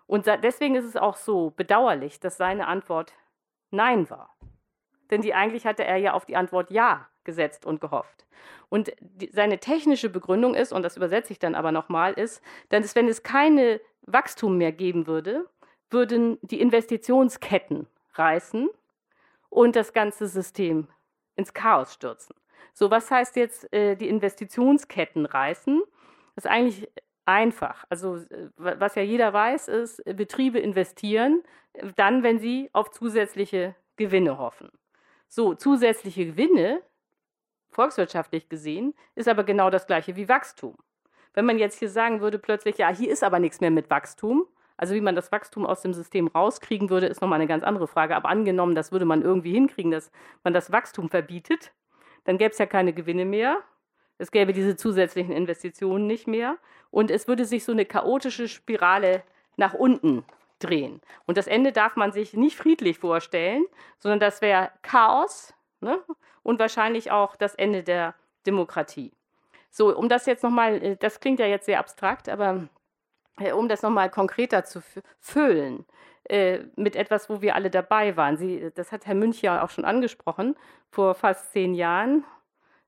Und 0.05 0.25
deswegen 0.25 0.75
ist 0.75 0.85
es 0.85 0.95
auch 0.95 1.17
so 1.17 1.51
bedauerlich, 1.51 2.19
dass 2.21 2.37
seine 2.37 2.67
Antwort 2.67 3.13
Nein 3.71 4.09
war. 4.09 4.35
Denn 5.09 5.21
die 5.21 5.33
eigentlich 5.33 5.65
hatte 5.65 5.85
er 5.85 5.97
ja 5.97 6.13
auf 6.13 6.25
die 6.25 6.35
Antwort 6.35 6.71
Ja 6.71 7.07
gesetzt 7.23 7.65
und 7.65 7.81
gehofft. 7.81 8.25
Und 8.69 8.91
die, 8.99 9.29
seine 9.31 9.59
technische 9.59 10.09
Begründung 10.09 10.55
ist, 10.55 10.73
und 10.73 10.83
das 10.83 10.97
übersetze 10.97 11.33
ich 11.33 11.39
dann 11.39 11.55
aber 11.55 11.71
nochmal, 11.71 12.13
ist, 12.13 12.41
dass 12.69 12.95
wenn 12.95 13.07
es 13.07 13.23
keine 13.23 13.79
Wachstum 14.01 14.57
mehr 14.57 14.71
geben 14.71 15.07
würde, 15.07 15.45
würden 15.89 16.37
die 16.41 16.59
Investitionsketten 16.61 17.87
reißen 18.13 18.69
und 19.49 19.75
das 19.75 19.93
ganze 19.93 20.27
System 20.27 20.87
ins 21.35 21.53
Chaos 21.53 21.93
stürzen. 21.93 22.35
So, 22.73 22.91
was 22.91 23.09
heißt 23.09 23.35
jetzt 23.35 23.71
äh, 23.73 23.95
die 23.95 24.09
Investitionsketten 24.09 25.25
reißen? 25.25 25.81
Das 26.35 26.45
ist 26.45 26.51
eigentlich 26.51 26.89
einfach. 27.25 27.85
Also, 27.89 28.17
äh, 28.17 28.49
was 28.57 28.95
ja 28.95 29.01
jeder 29.01 29.33
weiß, 29.33 29.67
ist, 29.67 30.03
Betriebe 30.05 30.59
investieren 30.59 31.43
dann, 31.95 32.23
wenn 32.23 32.39
sie 32.39 32.69
auf 32.73 32.91
zusätzliche 32.91 33.75
Gewinne 33.95 34.37
hoffen. 34.37 34.71
So, 35.27 35.53
zusätzliche 35.53 36.25
Gewinne, 36.27 36.81
volkswirtschaftlich 37.69 38.49
gesehen, 38.49 38.93
ist 39.15 39.27
aber 39.27 39.43
genau 39.43 39.69
das 39.69 39.87
gleiche 39.87 40.15
wie 40.15 40.29
Wachstum. 40.29 40.75
Wenn 41.33 41.45
man 41.45 41.59
jetzt 41.59 41.79
hier 41.79 41.89
sagen 41.89 42.21
würde 42.21 42.39
plötzlich, 42.39 42.77
ja, 42.77 42.89
hier 42.89 43.11
ist 43.11 43.23
aber 43.23 43.39
nichts 43.39 43.59
mehr 43.59 43.71
mit 43.71 43.89
Wachstum, 43.89 44.47
also 44.77 44.93
wie 44.93 45.01
man 45.01 45.15
das 45.15 45.31
Wachstum 45.31 45.65
aus 45.65 45.81
dem 45.81 45.93
System 45.93 46.27
rauskriegen 46.27 46.89
würde, 46.89 47.07
ist 47.07 47.21
nochmal 47.21 47.39
eine 47.39 47.47
ganz 47.47 47.63
andere 47.63 47.87
Frage. 47.87 48.15
Aber 48.15 48.29
angenommen, 48.29 48.75
das 48.75 48.91
würde 48.91 49.05
man 49.05 49.23
irgendwie 49.23 49.51
hinkriegen, 49.51 49.91
dass 49.91 50.11
man 50.43 50.53
das 50.53 50.71
Wachstum 50.71 51.09
verbietet, 51.09 51.73
dann 52.25 52.37
gäbe 52.37 52.51
es 52.51 52.59
ja 52.59 52.67
keine 52.67 52.93
Gewinne 52.93 53.25
mehr. 53.25 53.57
Es 54.19 54.31
gäbe 54.31 54.53
diese 54.53 54.75
zusätzlichen 54.75 55.33
Investitionen 55.33 56.07
nicht 56.07 56.27
mehr. 56.27 56.57
Und 56.91 57.09
es 57.09 57.27
würde 57.27 57.45
sich 57.45 57.63
so 57.63 57.71
eine 57.71 57.85
chaotische 57.85 58.47
Spirale 58.47 59.23
nach 59.55 59.73
unten 59.73 60.25
drehen. 60.59 61.01
Und 61.25 61.37
das 61.37 61.47
Ende 61.47 61.71
darf 61.71 61.95
man 61.95 62.11
sich 62.11 62.33
nicht 62.33 62.57
friedlich 62.57 62.99
vorstellen, 62.99 63.65
sondern 63.99 64.19
das 64.19 64.41
wäre 64.41 64.71
Chaos 64.81 65.53
ne? 65.79 65.99
und 66.43 66.59
wahrscheinlich 66.59 67.11
auch 67.11 67.35
das 67.35 67.55
Ende 67.55 67.83
der 67.83 68.15
Demokratie. 68.45 69.11
So, 69.69 69.95
um 69.95 70.09
das 70.09 70.25
jetzt 70.25 70.43
nochmal, 70.43 70.83
äh, 70.83 70.95
das 70.95 71.19
klingt 71.19 71.39
ja 71.39 71.45
jetzt 71.45 71.65
sehr 71.65 71.79
abstrakt, 71.79 72.29
aber 72.29 72.67
äh, 73.39 73.51
um 73.51 73.67
das 73.67 73.81
nochmal 73.81 74.09
konkreter 74.09 74.63
zu 74.63 74.81
füllen, 75.19 75.85
äh, 76.29 76.59
mit 76.75 76.95
etwas, 76.95 77.29
wo 77.29 77.41
wir 77.41 77.55
alle 77.55 77.69
dabei 77.69 78.17
waren. 78.17 78.37
Sie, 78.37 78.71
das 78.75 78.91
hat 78.91 79.05
Herr 79.05 79.15
Münch 79.15 79.41
ja 79.41 79.63
auch 79.63 79.69
schon 79.69 79.85
angesprochen. 79.85 80.55
Vor 80.89 81.15
fast 81.15 81.51
zehn 81.51 81.73
Jahren, 81.73 82.25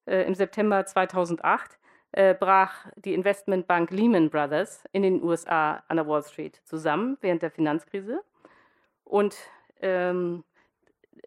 äh, 0.06 0.24
im 0.24 0.36
September 0.36 0.86
2008, 0.86 1.79
brach 2.12 2.88
die 2.96 3.14
Investmentbank 3.14 3.92
Lehman 3.92 4.30
Brothers 4.30 4.84
in 4.92 5.04
den 5.04 5.24
USA 5.24 5.84
an 5.88 5.98
der 5.98 6.08
Wall 6.08 6.24
Street 6.24 6.62
zusammen 6.66 7.18
während 7.22 7.42
der 7.42 7.52
Finanzkrise. 7.52 8.22
Und 9.04 9.38
ähm, 9.82 10.44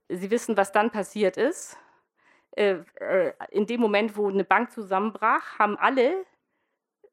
Sie 0.08 0.30
wissen, 0.30 0.56
was 0.56 0.72
dann 0.72 0.90
passiert 0.90 1.36
ist. 1.36 1.78
in 2.54 3.66
dem 3.66 3.80
Moment, 3.80 4.16
wo 4.16 4.28
eine 4.28 4.44
Bank 4.44 4.72
zusammenbrach, 4.72 5.58
haben 5.58 5.78
alle 5.78 6.26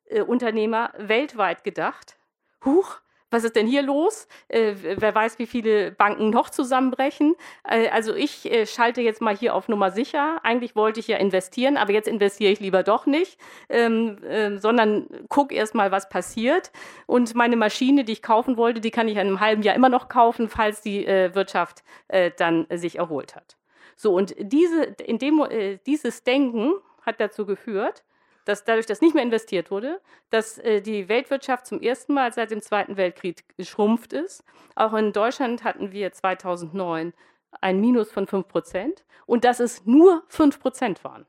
äh, 0.10 0.22
Unternehmer 0.22 0.92
weltweit 0.98 1.64
gedacht. 1.64 2.18
Huch, 2.66 3.00
was 3.32 3.44
ist 3.44 3.56
denn 3.56 3.68
hier 3.68 3.82
los? 3.82 4.28
Äh, 4.48 4.74
wer 4.76 5.14
weiß, 5.14 5.40
wie 5.40 5.48
viele 5.48 5.92
Banken 5.92 6.30
noch 6.30 6.50
zusammenbrechen. 6.50 7.36
Äh, 7.64 7.90
also 7.90 8.16
ich 8.16 8.52
äh, 8.52 8.66
schalte 8.66 9.02
jetzt 9.02 9.22
mal 9.22 9.36
hier 9.36 9.56
auf 9.56 9.68
Nummer 9.68 9.92
sicher. 9.92 10.40
Eigentlich 10.44 10.76
wollte 10.76 11.00
ich 11.00 11.08
ja 11.08 11.18
investieren, 11.18 11.78
aber 11.78 11.92
jetzt 11.92 12.08
investiere 12.08 12.52
ich 12.52 12.60
lieber 12.60 12.84
doch 12.84 13.06
nicht, 13.06 13.40
ähm, 13.70 14.18
ähm, 14.28 14.58
sondern 14.58 15.08
gucke 15.30 15.54
erst 15.54 15.76
mal, 15.76 15.92
was 15.92 16.10
passiert. 16.10 16.72
Und 17.06 17.36
meine 17.36 17.56
Maschine, 17.56 18.04
die 18.04 18.14
ich 18.14 18.22
kaufen 18.22 18.58
wollte, 18.58 18.82
die 18.82 18.92
kann 18.92 19.08
ich 19.08 19.16
in 19.16 19.22
einem 19.22 19.40
halben 19.40 19.62
Jahr 19.62 19.76
immer 19.76 19.90
noch 19.90 20.10
kaufen, 20.10 20.50
falls 20.50 20.82
die 20.82 21.06
äh, 21.06 21.34
Wirtschaft 21.36 21.84
äh, 22.08 22.32
dann 22.36 22.68
sich 22.72 22.98
erholt 22.98 23.36
hat. 23.36 23.58
So, 23.96 24.14
und 24.14 24.34
diese, 24.40 24.84
in 25.06 25.20
dem, 25.20 25.42
äh, 25.42 25.78
dieses 25.86 26.24
Denken 26.24 26.74
hat 27.06 27.20
dazu 27.20 27.46
geführt, 27.46 28.04
dass 28.50 28.64
dadurch, 28.64 28.88
dass 28.88 29.00
nicht 29.00 29.14
mehr 29.14 29.24
investiert 29.24 29.70
wurde, 29.70 30.02
dass 30.32 30.58
äh, 30.58 30.82
die 30.82 31.08
Weltwirtschaft 31.08 31.68
zum 31.68 31.82
ersten 31.82 32.14
Mal 32.16 32.34
seit 32.34 32.50
dem 32.50 32.62
Zweiten 32.62 32.98
Weltkrieg 32.98 33.44
geschrumpft 33.58 34.12
ist. 34.12 34.44
Auch 34.76 34.94
in 34.96 35.14
Deutschland 35.14 35.64
hatten 35.64 35.92
wir 35.92 36.12
2009 36.12 37.14
ein 37.62 37.80
Minus 37.80 38.12
von 38.12 38.26
5 38.26 38.48
Prozent 38.48 39.06
und 39.28 39.44
dass 39.44 39.60
es 39.60 39.86
nur 39.86 40.24
5 40.30 40.60
Prozent 40.60 41.04
waren. 41.04 41.28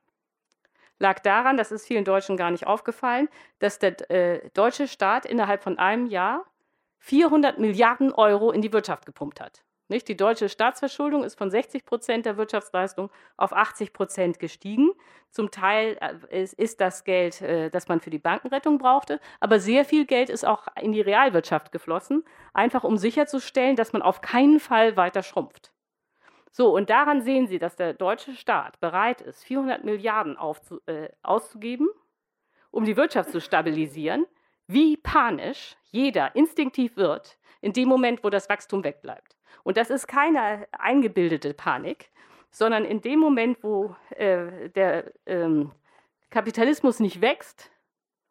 Lag 0.98 1.20
daran, 1.20 1.58
das 1.58 1.72
ist 1.72 1.86
vielen 1.86 2.04
Deutschen 2.04 2.38
gar 2.38 2.50
nicht 2.50 2.66
aufgefallen, 2.66 3.28
dass 3.58 3.78
der 3.78 4.10
äh, 4.10 4.48
deutsche 4.54 4.88
Staat 4.88 5.26
innerhalb 5.26 5.62
von 5.62 5.78
einem 5.78 6.06
Jahr 6.06 6.46
400 7.00 7.58
Milliarden 7.58 8.12
Euro 8.12 8.50
in 8.50 8.62
die 8.62 8.72
Wirtschaft 8.72 9.04
gepumpt 9.04 9.40
hat. 9.42 9.62
Nicht? 9.91 10.07
Die 10.07 10.16
deutsche 10.16 10.49
Staatsverschuldung 10.49 11.24
ist 11.24 11.36
von 11.36 11.51
60 11.51 11.84
Prozent 11.84 12.24
der 12.24 12.36
Wirtschaftsleistung 12.36 13.11
auf 13.36 13.53
80 13.53 13.93
Prozent 13.93 14.38
gestiegen. 14.38 14.93
Zum 15.30 15.51
Teil 15.51 15.99
äh, 16.30 16.43
ist 16.43 16.80
das 16.80 17.03
Geld, 17.03 17.43
äh, 17.43 17.70
das 17.70 17.88
man 17.88 18.01
für 18.01 18.11
die 18.11 18.20
Bankenrettung 18.20 18.78
brauchte, 18.78 19.20
aber 19.41 19.59
sehr 19.59 19.84
viel 19.84 20.07
Geld 20.07 20.30
ist 20.30 20.47
auch 20.47 20.68
in 20.80 20.93
die 20.93 21.01
Realwirtschaft 21.01 21.72
geflossen, 21.72 22.24
einfach 22.55 22.84
um 22.84 22.99
sicherzustellen, 22.99 23.74
dass 23.74 23.93
man 23.93 24.01
auf 24.01 24.20
keinen 24.20 24.61
Fall 24.61 24.97
weiter 24.97 25.24
schrumpft. 25.24 25.72
So, 26.53 26.72
und 26.72 26.88
daran 26.88 27.22
sehen 27.22 27.49
Sie, 27.49 27.59
dass 27.59 27.74
der 27.74 27.93
deutsche 27.93 28.34
Staat 28.34 28.78
bereit 28.78 29.20
ist, 29.20 29.43
400 29.45 29.82
Milliarden 29.82 30.36
aufzu, 30.36 30.80
äh, 30.86 31.09
auszugeben, 31.24 31.88
um 32.70 32.84
die 32.84 32.97
Wirtschaft 32.97 33.30
zu 33.30 33.41
stabilisieren, 33.41 34.24
wie 34.68 34.97
panisch 34.97 35.76
jeder 35.91 36.36
instinktiv 36.36 36.97
wird 36.97 37.38
in 37.61 37.72
dem 37.72 37.88
Moment, 37.88 38.22
wo 38.22 38.30
das 38.30 38.49
Wachstum 38.49 38.84
wegbleibt. 38.84 39.36
Und 39.62 39.76
das 39.76 39.90
ist 39.90 40.07
keine 40.07 40.66
eingebildete 40.72 41.55
Panik, 41.55 42.11
sondern 42.51 42.84
in 42.84 43.01
dem 43.01 43.18
Moment, 43.20 43.62
wo 43.62 43.94
äh, 44.11 44.68
der 44.70 45.12
ähm, 45.26 45.72
Kapitalismus 46.30 47.01
nicht 47.01 47.20
wächst 47.20 47.70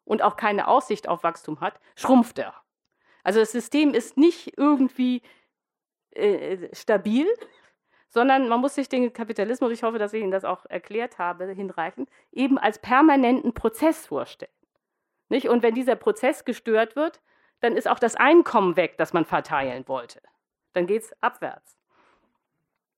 und 0.04 0.22
auch 0.22 0.36
keine 0.36 0.68
Aussicht 0.68 1.08
auf 1.08 1.22
Wachstum 1.22 1.60
hat, 1.60 1.80
schrumpft 1.96 2.38
er. 2.38 2.54
Also 3.22 3.40
das 3.40 3.52
System 3.52 3.94
ist 3.94 4.16
nicht 4.16 4.58
irgendwie 4.58 5.22
äh, 6.12 6.74
stabil, 6.74 7.26
sondern 8.08 8.48
man 8.48 8.60
muss 8.60 8.74
sich 8.74 8.88
den 8.88 9.12
Kapitalismus, 9.12 9.72
ich 9.72 9.82
hoffe, 9.82 9.98
dass 9.98 10.12
ich 10.12 10.22
Ihnen 10.22 10.32
das 10.32 10.44
auch 10.44 10.66
erklärt 10.66 11.18
habe, 11.18 11.46
hinreichend, 11.52 12.10
eben 12.32 12.58
als 12.58 12.78
permanenten 12.78 13.54
Prozess 13.54 14.06
vorstellen. 14.06 14.50
Nicht? 15.28 15.48
Und 15.48 15.62
wenn 15.62 15.74
dieser 15.74 15.94
Prozess 15.94 16.44
gestört 16.44 16.96
wird, 16.96 17.20
dann 17.60 17.76
ist 17.76 17.86
auch 17.86 17.98
das 18.00 18.16
Einkommen 18.16 18.76
weg, 18.76 18.96
das 18.96 19.12
man 19.12 19.24
verteilen 19.24 19.86
wollte 19.86 20.20
dann 20.72 20.86
geht 20.86 21.02
es 21.02 21.22
abwärts. 21.22 21.76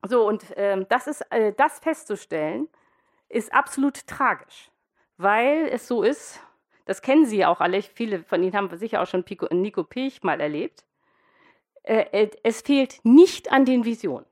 So, 0.06 0.26
und 0.26 0.44
ähm, 0.56 0.86
das, 0.88 1.06
ist, 1.06 1.20
äh, 1.30 1.52
das 1.52 1.78
festzustellen, 1.78 2.68
ist 3.28 3.52
absolut 3.52 4.06
tragisch, 4.06 4.70
weil 5.16 5.68
es 5.68 5.86
so 5.86 6.02
ist, 6.02 6.40
das 6.84 7.00
kennen 7.02 7.24
Sie 7.24 7.38
ja 7.38 7.48
auch 7.48 7.60
alle, 7.60 7.80
viele 7.82 8.24
von 8.24 8.42
Ihnen 8.42 8.54
haben 8.54 8.76
sicher 8.76 9.02
auch 9.02 9.06
schon 9.06 9.24
Pico, 9.24 9.46
Nico 9.54 9.84
Pech 9.84 10.22
mal 10.22 10.40
erlebt, 10.40 10.84
äh, 11.84 12.04
äh, 12.12 12.30
es 12.42 12.62
fehlt 12.62 13.00
nicht 13.04 13.52
an 13.52 13.64
den 13.64 13.84
Visionen. 13.84 14.26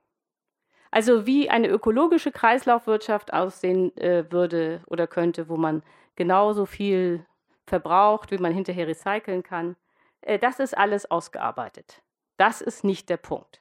Also 0.91 1.25
wie 1.27 1.49
eine 1.49 1.69
ökologische 1.69 2.33
Kreislaufwirtschaft 2.33 3.33
aussehen 3.33 3.97
äh, 3.97 4.31
würde 4.31 4.83
oder 4.87 5.07
könnte, 5.07 5.49
wo 5.49 5.57
man 5.57 5.83
genauso 6.17 6.67
viel 6.67 7.25
verbraucht, 7.67 8.33
wie 8.33 8.39
man 8.39 8.53
hinterher 8.53 8.89
recyceln 8.89 9.45
kann, 9.45 9.77
äh, 10.21 10.39
das 10.39 10.59
ist 10.59 10.77
alles 10.77 11.11
ausgearbeitet. 11.11 12.03
Das 12.41 12.63
ist 12.63 12.85
nicht 12.85 13.11
der 13.11 13.19
Punkt. 13.19 13.61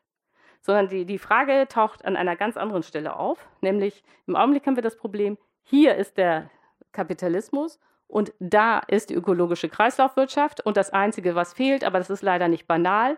sondern 0.61 0.87
die, 0.87 1.05
die 1.05 1.19
Frage 1.19 1.67
taucht 1.67 2.05
an 2.05 2.15
einer 2.15 2.37
ganz 2.37 2.55
anderen 2.55 2.83
Stelle 2.83 3.17
auf, 3.17 3.45
nämlich 3.59 4.05
im 4.25 4.37
Augenblick 4.37 4.65
haben 4.65 4.77
wir 4.77 4.83
das 4.83 4.95
Problem, 4.95 5.37
hier 5.63 5.95
ist 5.95 6.17
der 6.17 6.49
Kapitalismus 6.93 7.77
und 8.07 8.33
da 8.39 8.79
ist 8.79 9.09
die 9.09 9.15
ökologische 9.15 9.67
Kreislaufwirtschaft 9.67 10.65
und 10.65 10.77
das 10.77 10.91
Einzige, 10.91 11.35
was 11.35 11.53
fehlt, 11.53 11.83
aber 11.83 11.97
das 11.97 12.09
ist 12.09 12.23
leider 12.23 12.47
nicht 12.47 12.67
banal, 12.67 13.17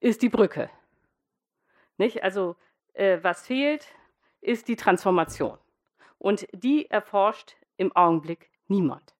ist 0.00 0.22
die 0.22 0.30
Brücke. 0.30 0.70
Nicht? 1.98 2.22
Also 2.22 2.56
äh, 2.94 3.18
was 3.20 3.46
fehlt, 3.46 3.86
ist 4.40 4.66
die 4.66 4.76
Transformation. 4.76 5.58
Und 6.16 6.46
die 6.52 6.90
erforscht 6.90 7.56
im 7.76 7.94
Augenblick 7.94 8.50
niemand. 8.66 9.14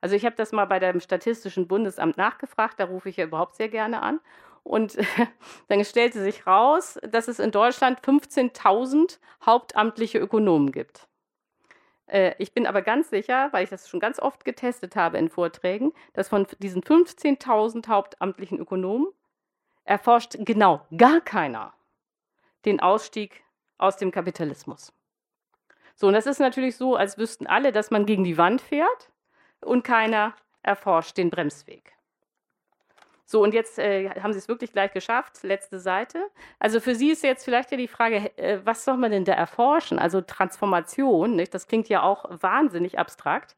Also 0.00 0.14
ich 0.14 0.24
habe 0.24 0.36
das 0.36 0.52
mal 0.52 0.66
bei 0.66 0.78
dem 0.78 1.00
Statistischen 1.00 1.66
Bundesamt 1.66 2.16
nachgefragt, 2.16 2.78
da 2.78 2.84
rufe 2.84 3.08
ich 3.08 3.16
ja 3.16 3.24
überhaupt 3.24 3.56
sehr 3.56 3.68
gerne 3.68 4.02
an. 4.02 4.20
Und 4.66 4.98
dann 5.68 5.84
stellte 5.84 6.20
sich 6.20 6.46
raus, 6.46 6.98
dass 7.08 7.28
es 7.28 7.38
in 7.38 7.52
Deutschland 7.52 8.00
15.000 8.00 9.18
hauptamtliche 9.44 10.18
Ökonomen 10.18 10.72
gibt. 10.72 11.06
Äh, 12.06 12.34
ich 12.38 12.52
bin 12.52 12.66
aber 12.66 12.82
ganz 12.82 13.10
sicher, 13.10 13.48
weil 13.52 13.62
ich 13.62 13.70
das 13.70 13.88
schon 13.88 14.00
ganz 14.00 14.18
oft 14.18 14.44
getestet 14.44 14.96
habe 14.96 15.18
in 15.18 15.28
Vorträgen, 15.28 15.92
dass 16.14 16.28
von 16.28 16.48
diesen 16.58 16.82
15.000 16.82 17.86
hauptamtlichen 17.86 18.58
Ökonomen 18.58 19.06
erforscht 19.84 20.36
genau 20.40 20.84
gar 20.96 21.20
keiner 21.20 21.72
den 22.64 22.80
Ausstieg 22.80 23.44
aus 23.78 23.96
dem 23.96 24.10
Kapitalismus. 24.10 24.92
So, 25.94 26.08
und 26.08 26.14
das 26.14 26.26
ist 26.26 26.40
natürlich 26.40 26.76
so, 26.76 26.96
als 26.96 27.18
wüssten 27.18 27.46
alle, 27.46 27.70
dass 27.70 27.92
man 27.92 28.04
gegen 28.04 28.24
die 28.24 28.36
Wand 28.36 28.60
fährt 28.60 29.12
und 29.60 29.84
keiner 29.84 30.34
erforscht 30.62 31.16
den 31.16 31.30
Bremsweg. 31.30 31.95
So, 33.28 33.42
und 33.42 33.54
jetzt 33.54 33.80
äh, 33.80 34.08
haben 34.20 34.32
Sie 34.32 34.38
es 34.38 34.46
wirklich 34.46 34.72
gleich 34.72 34.92
geschafft, 34.92 35.42
letzte 35.42 35.80
Seite. 35.80 36.30
Also 36.60 36.78
für 36.78 36.94
Sie 36.94 37.10
ist 37.10 37.24
jetzt 37.24 37.44
vielleicht 37.44 37.72
ja 37.72 37.76
die 37.76 37.88
Frage, 37.88 38.30
äh, 38.38 38.60
was 38.64 38.84
soll 38.84 38.96
man 38.96 39.10
denn 39.10 39.24
da 39.24 39.32
erforschen? 39.32 39.98
Also 39.98 40.20
Transformation, 40.20 41.34
nicht? 41.34 41.52
das 41.52 41.66
klingt 41.66 41.88
ja 41.88 42.02
auch 42.02 42.24
wahnsinnig 42.40 43.00
abstrakt. 43.00 43.56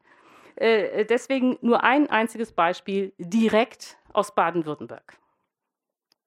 Äh, 0.55 1.05
deswegen 1.05 1.59
nur 1.61 1.83
ein 1.83 2.09
einziges 2.09 2.51
Beispiel 2.51 3.13
direkt 3.19 3.97
aus 4.11 4.33
Baden-Württemberg. 4.33 5.17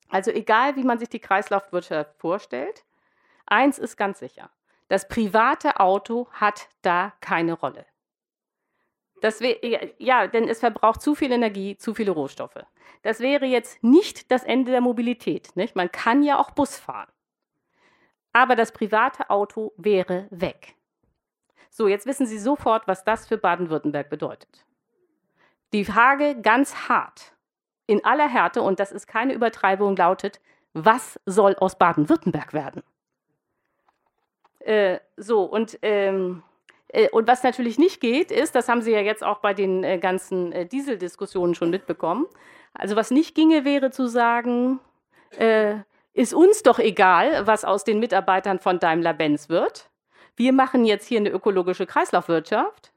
Also 0.08 0.30
egal, 0.30 0.76
wie 0.76 0.84
man 0.84 1.00
sich 1.00 1.08
die 1.08 1.18
Kreislaufwirtschaft 1.18 2.14
vorstellt, 2.18 2.84
eins 3.46 3.78
ist 3.78 3.96
ganz 3.96 4.20
sicher, 4.20 4.50
das 4.86 5.08
private 5.08 5.80
Auto 5.80 6.28
hat 6.30 6.68
da 6.82 7.12
keine 7.20 7.54
Rolle. 7.54 7.86
Das 9.22 9.40
ja, 9.98 10.26
denn 10.26 10.48
es 10.48 10.58
verbraucht 10.58 11.00
zu 11.00 11.14
viel 11.14 11.30
Energie, 11.30 11.76
zu 11.76 11.94
viele 11.94 12.10
Rohstoffe. 12.10 12.58
Das 13.02 13.20
wäre 13.20 13.46
jetzt 13.46 13.82
nicht 13.82 14.30
das 14.32 14.42
Ende 14.42 14.72
der 14.72 14.80
Mobilität. 14.80 15.54
Nicht? 15.54 15.76
Man 15.76 15.90
kann 15.90 16.22
ja 16.22 16.38
auch 16.38 16.50
Bus 16.50 16.76
fahren. 16.76 17.10
Aber 18.32 18.56
das 18.56 18.72
private 18.72 19.30
Auto 19.30 19.72
wäre 19.76 20.26
weg. 20.30 20.74
So, 21.70 21.86
jetzt 21.86 22.04
wissen 22.06 22.26
Sie 22.26 22.38
sofort, 22.38 22.88
was 22.88 23.04
das 23.04 23.28
für 23.28 23.38
Baden-Württemberg 23.38 24.10
bedeutet. 24.10 24.66
Die 25.72 25.84
Frage 25.84 26.40
ganz 26.40 26.88
hart 26.88 27.32
in 27.86 28.04
aller 28.04 28.28
Härte, 28.28 28.60
und 28.60 28.80
das 28.80 28.92
ist 28.92 29.06
keine 29.06 29.34
Übertreibung, 29.34 29.96
lautet, 29.96 30.40
was 30.74 31.20
soll 31.26 31.54
aus 31.56 31.78
Baden-Württemberg 31.78 32.52
werden? 32.52 32.82
Äh, 34.58 34.98
so, 35.16 35.44
und, 35.44 35.78
ähm, 35.82 36.42
äh, 36.42 36.51
und 37.12 37.26
was 37.26 37.42
natürlich 37.42 37.78
nicht 37.78 38.00
geht, 38.00 38.30
ist, 38.30 38.54
das 38.54 38.68
haben 38.68 38.82
Sie 38.82 38.92
ja 38.92 39.00
jetzt 39.00 39.24
auch 39.24 39.38
bei 39.38 39.54
den 39.54 39.82
äh, 39.82 39.98
ganzen 39.98 40.52
äh, 40.52 40.66
Dieseldiskussionen 40.66 41.54
schon 41.54 41.70
mitbekommen, 41.70 42.26
also 42.74 42.96
was 42.96 43.10
nicht 43.10 43.34
ginge, 43.34 43.64
wäre 43.64 43.90
zu 43.90 44.06
sagen, 44.06 44.80
äh, 45.38 45.76
ist 46.12 46.34
uns 46.34 46.62
doch 46.62 46.78
egal, 46.78 47.46
was 47.46 47.64
aus 47.64 47.84
den 47.84 47.98
Mitarbeitern 47.98 48.58
von 48.58 48.78
Daimler-Benz 48.78 49.48
wird. 49.48 49.90
Wir 50.36 50.52
machen 50.52 50.84
jetzt 50.84 51.06
hier 51.06 51.20
eine 51.20 51.30
ökologische 51.30 51.86
Kreislaufwirtschaft 51.86 52.92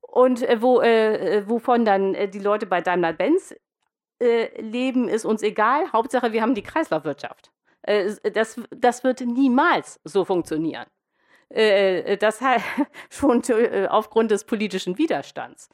und 0.00 0.42
äh, 0.42 0.62
wo, 0.62 0.76
wovon 0.78 1.84
dann 1.84 2.14
die 2.30 2.38
Leute 2.38 2.66
bei 2.66 2.80
Daimler-Benz 2.80 3.54
äh, 4.18 4.60
leben, 4.60 5.08
ist 5.08 5.26
uns 5.26 5.42
egal. 5.42 5.92
Hauptsache, 5.92 6.32
wir 6.32 6.40
haben 6.40 6.54
die 6.54 6.62
Kreislaufwirtschaft. 6.62 7.50
Äh, 7.82 8.14
das, 8.32 8.60
das 8.70 9.04
wird 9.04 9.20
niemals 9.20 10.00
so 10.04 10.24
funktionieren. 10.24 10.86
Äh, 11.48 12.16
das 12.16 12.40
schon 13.10 13.42
aufgrund 13.88 14.30
des 14.30 14.44
politischen 14.44 14.98
Widerstands. 14.98 15.68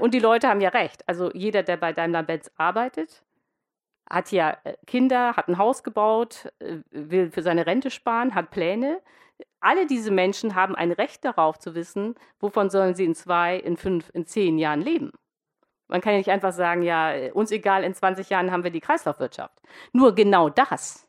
Und 0.00 0.14
die 0.14 0.18
Leute 0.18 0.48
haben 0.48 0.60
ja 0.60 0.70
recht. 0.70 1.08
Also 1.08 1.30
jeder, 1.32 1.62
der 1.62 1.76
bei 1.76 1.92
Daimler-Benz 1.92 2.50
arbeitet, 2.56 3.24
hat 4.08 4.32
ja 4.32 4.58
Kinder, 4.86 5.36
hat 5.36 5.48
ein 5.48 5.58
Haus 5.58 5.82
gebaut, 5.82 6.52
will 6.90 7.30
für 7.30 7.42
seine 7.42 7.66
Rente 7.66 7.90
sparen, 7.90 8.34
hat 8.34 8.50
Pläne. 8.50 9.00
Alle 9.60 9.86
diese 9.86 10.10
Menschen 10.10 10.54
haben 10.54 10.74
ein 10.74 10.92
Recht 10.92 11.24
darauf 11.24 11.58
zu 11.58 11.74
wissen, 11.74 12.14
wovon 12.40 12.68
sollen 12.68 12.94
sie 12.94 13.04
in 13.04 13.14
zwei, 13.14 13.56
in 13.56 13.76
fünf, 13.76 14.10
in 14.12 14.26
zehn 14.26 14.58
Jahren 14.58 14.82
leben. 14.82 15.12
Man 15.88 16.00
kann 16.00 16.12
ja 16.12 16.18
nicht 16.18 16.30
einfach 16.30 16.52
sagen, 16.52 16.82
ja, 16.82 17.32
uns 17.32 17.50
egal, 17.50 17.82
in 17.84 17.94
20 17.94 18.30
Jahren 18.30 18.52
haben 18.52 18.64
wir 18.64 18.70
die 18.70 18.80
Kreislaufwirtschaft. 18.80 19.60
Nur 19.92 20.14
genau 20.14 20.48
das 20.48 21.08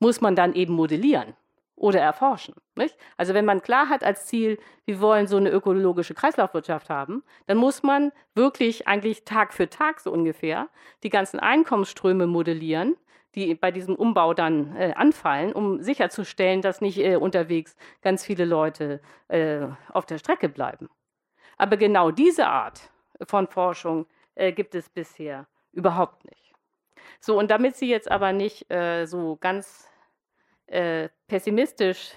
muss 0.00 0.20
man 0.20 0.36
dann 0.36 0.54
eben 0.54 0.74
modellieren 0.74 1.34
oder 1.82 2.00
erforschen. 2.00 2.54
Nicht? 2.76 2.96
Also 3.16 3.34
wenn 3.34 3.44
man 3.44 3.60
klar 3.60 3.88
hat 3.88 4.04
als 4.04 4.26
Ziel, 4.26 4.58
wir 4.86 5.00
wollen 5.00 5.26
so 5.26 5.36
eine 5.36 5.50
ökologische 5.50 6.14
Kreislaufwirtschaft 6.14 6.88
haben, 6.88 7.24
dann 7.46 7.58
muss 7.58 7.82
man 7.82 8.12
wirklich 8.34 8.86
eigentlich 8.86 9.24
Tag 9.24 9.52
für 9.52 9.68
Tag 9.68 9.98
so 9.98 10.12
ungefähr 10.12 10.68
die 11.02 11.10
ganzen 11.10 11.40
Einkommensströme 11.40 12.28
modellieren, 12.28 12.96
die 13.34 13.54
bei 13.56 13.72
diesem 13.72 13.96
Umbau 13.96 14.32
dann 14.32 14.76
äh, 14.76 14.92
anfallen, 14.94 15.52
um 15.52 15.82
sicherzustellen, 15.82 16.62
dass 16.62 16.80
nicht 16.80 16.98
äh, 16.98 17.16
unterwegs 17.16 17.76
ganz 18.00 18.24
viele 18.24 18.44
Leute 18.44 19.00
äh, 19.26 19.66
auf 19.92 20.06
der 20.06 20.18
Strecke 20.18 20.48
bleiben. 20.48 20.88
Aber 21.58 21.76
genau 21.76 22.12
diese 22.12 22.46
Art 22.46 22.92
von 23.26 23.48
Forschung 23.48 24.06
äh, 24.36 24.52
gibt 24.52 24.76
es 24.76 24.88
bisher 24.88 25.48
überhaupt 25.72 26.24
nicht. 26.26 26.52
So, 27.18 27.38
und 27.38 27.50
damit 27.50 27.74
Sie 27.74 27.88
jetzt 27.88 28.10
aber 28.10 28.32
nicht 28.32 28.70
äh, 28.70 29.06
so 29.06 29.36
ganz 29.40 29.91
äh, 30.66 31.08
pessimistisch 31.28 32.12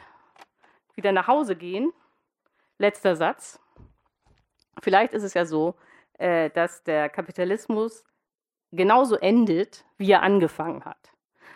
wieder 0.95 1.11
nach 1.11 1.27
Hause 1.27 1.55
gehen, 1.55 1.91
letzter 2.77 3.15
Satz. 3.15 3.59
Vielleicht 4.81 5.13
ist 5.13 5.23
es 5.23 5.33
ja 5.33 5.45
so, 5.45 5.75
äh, 6.17 6.49
dass 6.49 6.83
der 6.83 7.09
Kapitalismus 7.09 8.03
genauso 8.71 9.15
endet, 9.15 9.85
wie 9.97 10.11
er 10.11 10.23
angefangen 10.23 10.85
hat. 10.85 11.11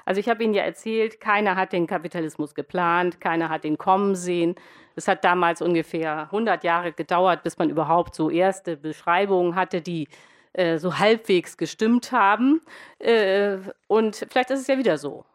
Also 0.05 0.19
ich 0.19 0.29
habe 0.29 0.43
Ihnen 0.43 0.53
ja 0.53 0.63
erzählt, 0.63 1.19
keiner 1.19 1.55
hat 1.55 1.71
den 1.71 1.85
Kapitalismus 1.85 2.55
geplant, 2.55 3.21
keiner 3.21 3.49
hat 3.49 3.63
ihn 3.65 3.77
kommen 3.77 4.15
sehen. 4.15 4.55
Es 4.95 5.07
hat 5.07 5.23
damals 5.23 5.61
ungefähr 5.61 6.23
100 6.23 6.63
Jahre 6.63 6.93
gedauert, 6.93 7.43
bis 7.43 7.57
man 7.57 7.69
überhaupt 7.69 8.15
so 8.15 8.29
erste 8.29 8.75
Beschreibungen 8.75 9.55
hatte, 9.55 9.81
die 9.81 10.07
äh, 10.53 10.77
so 10.77 10.97
halbwegs 10.97 11.57
gestimmt 11.57 12.11
haben. 12.11 12.61
Äh, 12.97 13.57
und 13.87 14.25
vielleicht 14.29 14.49
ist 14.49 14.61
es 14.61 14.67
ja 14.67 14.77
wieder 14.77 14.97
so, 14.97 15.25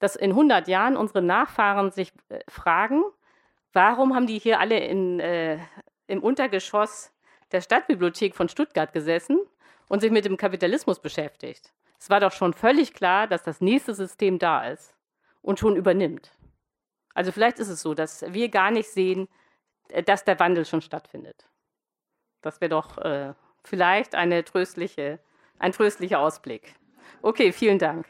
dass 0.00 0.16
in 0.16 0.30
100 0.30 0.66
Jahren 0.66 0.96
unsere 0.96 1.22
Nachfahren 1.22 1.92
sich 1.92 2.12
äh, 2.28 2.40
fragen, 2.48 3.04
warum 3.72 4.14
haben 4.14 4.26
die 4.26 4.38
hier 4.38 4.58
alle 4.58 4.78
in, 4.78 5.20
äh, 5.20 5.58
im 6.08 6.22
Untergeschoss 6.22 7.12
der 7.52 7.60
Stadtbibliothek 7.60 8.34
von 8.34 8.48
Stuttgart 8.48 8.92
gesessen 8.92 9.38
und 9.88 10.00
sich 10.00 10.10
mit 10.10 10.24
dem 10.24 10.36
Kapitalismus 10.36 11.00
beschäftigt. 11.00 11.72
Es 11.98 12.10
war 12.10 12.20
doch 12.20 12.32
schon 12.32 12.54
völlig 12.54 12.94
klar, 12.94 13.26
dass 13.26 13.42
das 13.42 13.60
nächste 13.60 13.94
System 13.94 14.38
da 14.38 14.66
ist 14.66 14.94
und 15.42 15.58
schon 15.58 15.76
übernimmt. 15.76 16.32
Also 17.14 17.32
vielleicht 17.32 17.58
ist 17.58 17.68
es 17.68 17.82
so, 17.82 17.94
dass 17.94 18.24
wir 18.32 18.48
gar 18.48 18.70
nicht 18.70 18.88
sehen, 18.88 19.28
äh, 19.88 20.02
dass 20.02 20.24
der 20.24 20.40
Wandel 20.40 20.64
schon 20.64 20.80
stattfindet. 20.80 21.46
Das 22.40 22.60
wäre 22.60 22.70
doch 22.70 22.96
äh, 22.98 23.34
vielleicht 23.64 24.14
eine 24.14 24.44
tröstliche, 24.44 25.18
ein 25.58 25.72
tröstlicher 25.72 26.20
Ausblick. 26.20 26.74
Okay, 27.20 27.52
vielen 27.52 27.78
Dank. 27.78 28.06